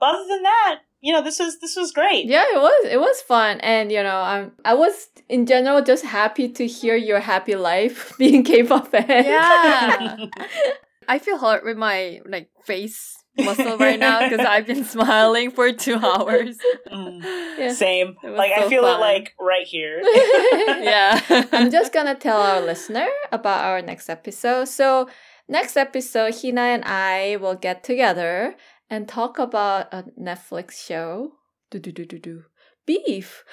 But 0.00 0.16
other 0.16 0.26
than 0.26 0.42
that, 0.42 0.80
you 1.00 1.12
know, 1.12 1.22
this 1.22 1.38
was 1.38 1.60
this 1.60 1.76
was 1.76 1.92
great. 1.92 2.26
Yeah, 2.26 2.46
it 2.52 2.60
was 2.60 2.86
it 2.90 2.98
was 2.98 3.20
fun, 3.20 3.60
and 3.60 3.92
you 3.92 4.02
know, 4.02 4.16
I'm 4.16 4.50
I 4.64 4.74
was 4.74 5.10
in 5.28 5.46
general 5.46 5.82
just 5.82 6.04
happy 6.04 6.48
to 6.48 6.66
hear 6.66 6.96
your 6.96 7.20
happy 7.20 7.54
life 7.54 8.14
being 8.18 8.42
K-pop 8.42 8.88
fan. 8.88 9.24
Yeah. 9.24 10.16
I 11.08 11.20
feel 11.20 11.38
hurt 11.38 11.64
with 11.64 11.76
my 11.76 12.22
like 12.26 12.50
face 12.64 13.17
muscle 13.38 13.76
right 13.78 13.98
now 13.98 14.28
because 14.28 14.44
I've 14.46 14.66
been 14.66 14.84
smiling 14.96 15.50
for 15.50 15.72
two 15.72 15.96
hours. 15.96 16.56
Mm, 16.90 17.22
Yeah. 17.58 17.72
Same. 17.72 18.16
It 18.22 18.28
was 18.30 18.38
Like 18.38 18.52
I 18.52 18.68
feel 18.68 18.82
fun. 18.82 18.96
it 18.96 19.00
like 19.00 19.34
right 19.40 19.66
here. 19.66 20.00
yeah. 20.04 21.20
I'm 21.52 21.70
just 21.70 21.92
gonna 21.92 22.14
tell 22.14 22.40
our 22.40 22.60
listener 22.60 23.08
about 23.32 23.64
our 23.64 23.82
next 23.82 24.08
episode. 24.08 24.66
So 24.68 25.08
next 25.48 25.76
episode, 25.76 26.34
Hina 26.40 26.60
and 26.60 26.84
I 26.84 27.36
will 27.40 27.54
get 27.56 27.84
together 27.84 28.54
and 28.90 29.08
talk 29.08 29.38
about 29.38 29.92
a 29.92 30.04
Netflix 30.20 30.72
show. 30.86 31.32
Do 31.70 31.78
do 31.78 31.92
do 31.92 32.04
do 32.04 32.18
do. 32.18 32.44
Beef. 32.86 33.44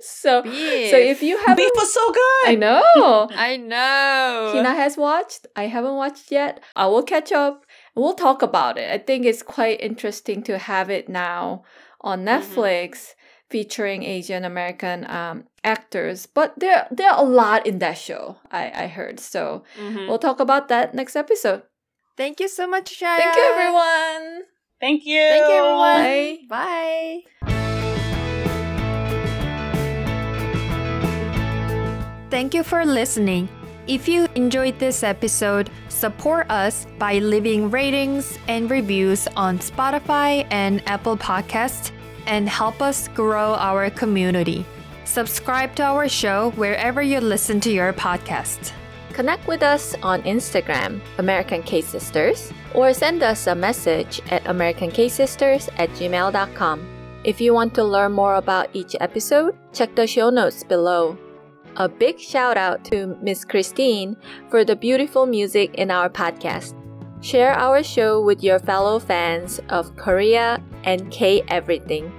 so 0.00 0.42
Beef. 0.42 0.90
so 0.90 0.96
if 0.96 1.22
you 1.22 1.36
haven't, 1.38 1.56
Beef 1.56 1.70
was 1.74 1.92
so 1.92 2.12
good. 2.12 2.46
I 2.46 2.54
know. 2.54 3.28
I 3.34 3.56
know. 3.56 4.52
Hina 4.54 4.74
has 4.74 4.96
watched. 4.96 5.46
I 5.56 5.64
haven't 5.66 5.96
watched 5.96 6.30
yet. 6.30 6.62
I 6.76 6.86
will 6.86 7.02
catch 7.02 7.32
up. 7.32 7.64
We'll 7.94 8.14
talk 8.14 8.42
about 8.42 8.76
it. 8.78 8.90
I 8.90 8.98
think 8.98 9.24
it's 9.24 9.42
quite 9.42 9.80
interesting 9.80 10.42
to 10.44 10.58
have 10.58 10.90
it 10.90 11.08
now 11.08 11.62
on 12.00 12.24
Netflix 12.24 13.14
featuring 13.50 14.02
Asian 14.02 14.44
American 14.44 15.08
um, 15.08 15.44
actors. 15.62 16.26
But 16.26 16.58
there 16.58 16.86
there 16.90 17.10
are 17.10 17.22
a 17.22 17.28
lot 17.28 17.66
in 17.66 17.78
that 17.78 17.96
show. 17.98 18.36
I 18.50 18.72
I 18.74 18.86
heard. 18.88 19.20
So 19.20 19.62
Mhm. 19.78 20.08
we'll 20.08 20.18
talk 20.18 20.40
about 20.40 20.68
that 20.68 20.94
next 20.94 21.14
episode. 21.14 21.62
Thank 22.16 22.40
you 22.40 22.48
so 22.48 22.66
much, 22.66 22.98
Shaya. 22.98 23.18
Thank 23.18 23.36
you, 23.36 23.42
everyone. 23.54 24.42
Thank 24.80 25.02
you. 25.06 25.20
Thank 25.20 25.48
you, 25.48 25.54
everyone. 25.54 26.02
Bye. 26.02 27.22
Bye. 27.42 28.24
Thank 32.30 32.54
you 32.54 32.64
for 32.64 32.84
listening. 32.84 33.48
If 33.86 34.08
you 34.08 34.26
enjoyed 34.34 34.78
this 34.78 35.02
episode, 35.02 35.70
support 35.94 36.50
us 36.50 36.86
by 36.98 37.18
leaving 37.18 37.70
ratings 37.70 38.38
and 38.48 38.70
reviews 38.70 39.28
on 39.36 39.58
Spotify 39.58 40.46
and 40.50 40.82
Apple 40.86 41.16
Podcasts 41.16 41.92
and 42.26 42.48
help 42.48 42.82
us 42.82 43.08
grow 43.08 43.54
our 43.54 43.90
community. 43.90 44.66
Subscribe 45.04 45.74
to 45.76 45.82
our 45.82 46.08
show 46.08 46.50
wherever 46.56 47.02
you 47.02 47.20
listen 47.20 47.60
to 47.60 47.70
your 47.70 47.92
podcast. 47.92 48.72
Connect 49.12 49.46
with 49.46 49.62
us 49.62 49.94
on 50.02 50.22
Instagram, 50.22 51.00
American 51.18 51.62
K 51.62 51.80
Sisters, 51.80 52.52
or 52.74 52.92
send 52.92 53.22
us 53.22 53.46
a 53.46 53.54
message 53.54 54.20
at 54.30 54.42
AmericanKsisters 54.44 55.68
at 55.78 55.88
gmail.com. 55.90 56.88
If 57.22 57.40
you 57.40 57.54
want 57.54 57.74
to 57.74 57.84
learn 57.84 58.12
more 58.12 58.34
about 58.34 58.68
each 58.72 58.96
episode, 59.00 59.56
check 59.72 59.94
the 59.94 60.06
show 60.06 60.30
notes 60.30 60.64
below. 60.64 61.16
A 61.76 61.88
big 61.88 62.20
shout 62.20 62.56
out 62.56 62.84
to 62.86 63.18
Miss 63.20 63.44
Christine 63.44 64.16
for 64.48 64.64
the 64.64 64.76
beautiful 64.76 65.26
music 65.26 65.74
in 65.74 65.90
our 65.90 66.08
podcast. 66.08 66.74
Share 67.20 67.52
our 67.52 67.82
show 67.82 68.22
with 68.22 68.44
your 68.44 68.60
fellow 68.60 69.00
fans 69.00 69.60
of 69.70 69.96
Korea 69.96 70.62
and 70.84 71.10
K 71.10 71.42
everything. 71.48 72.12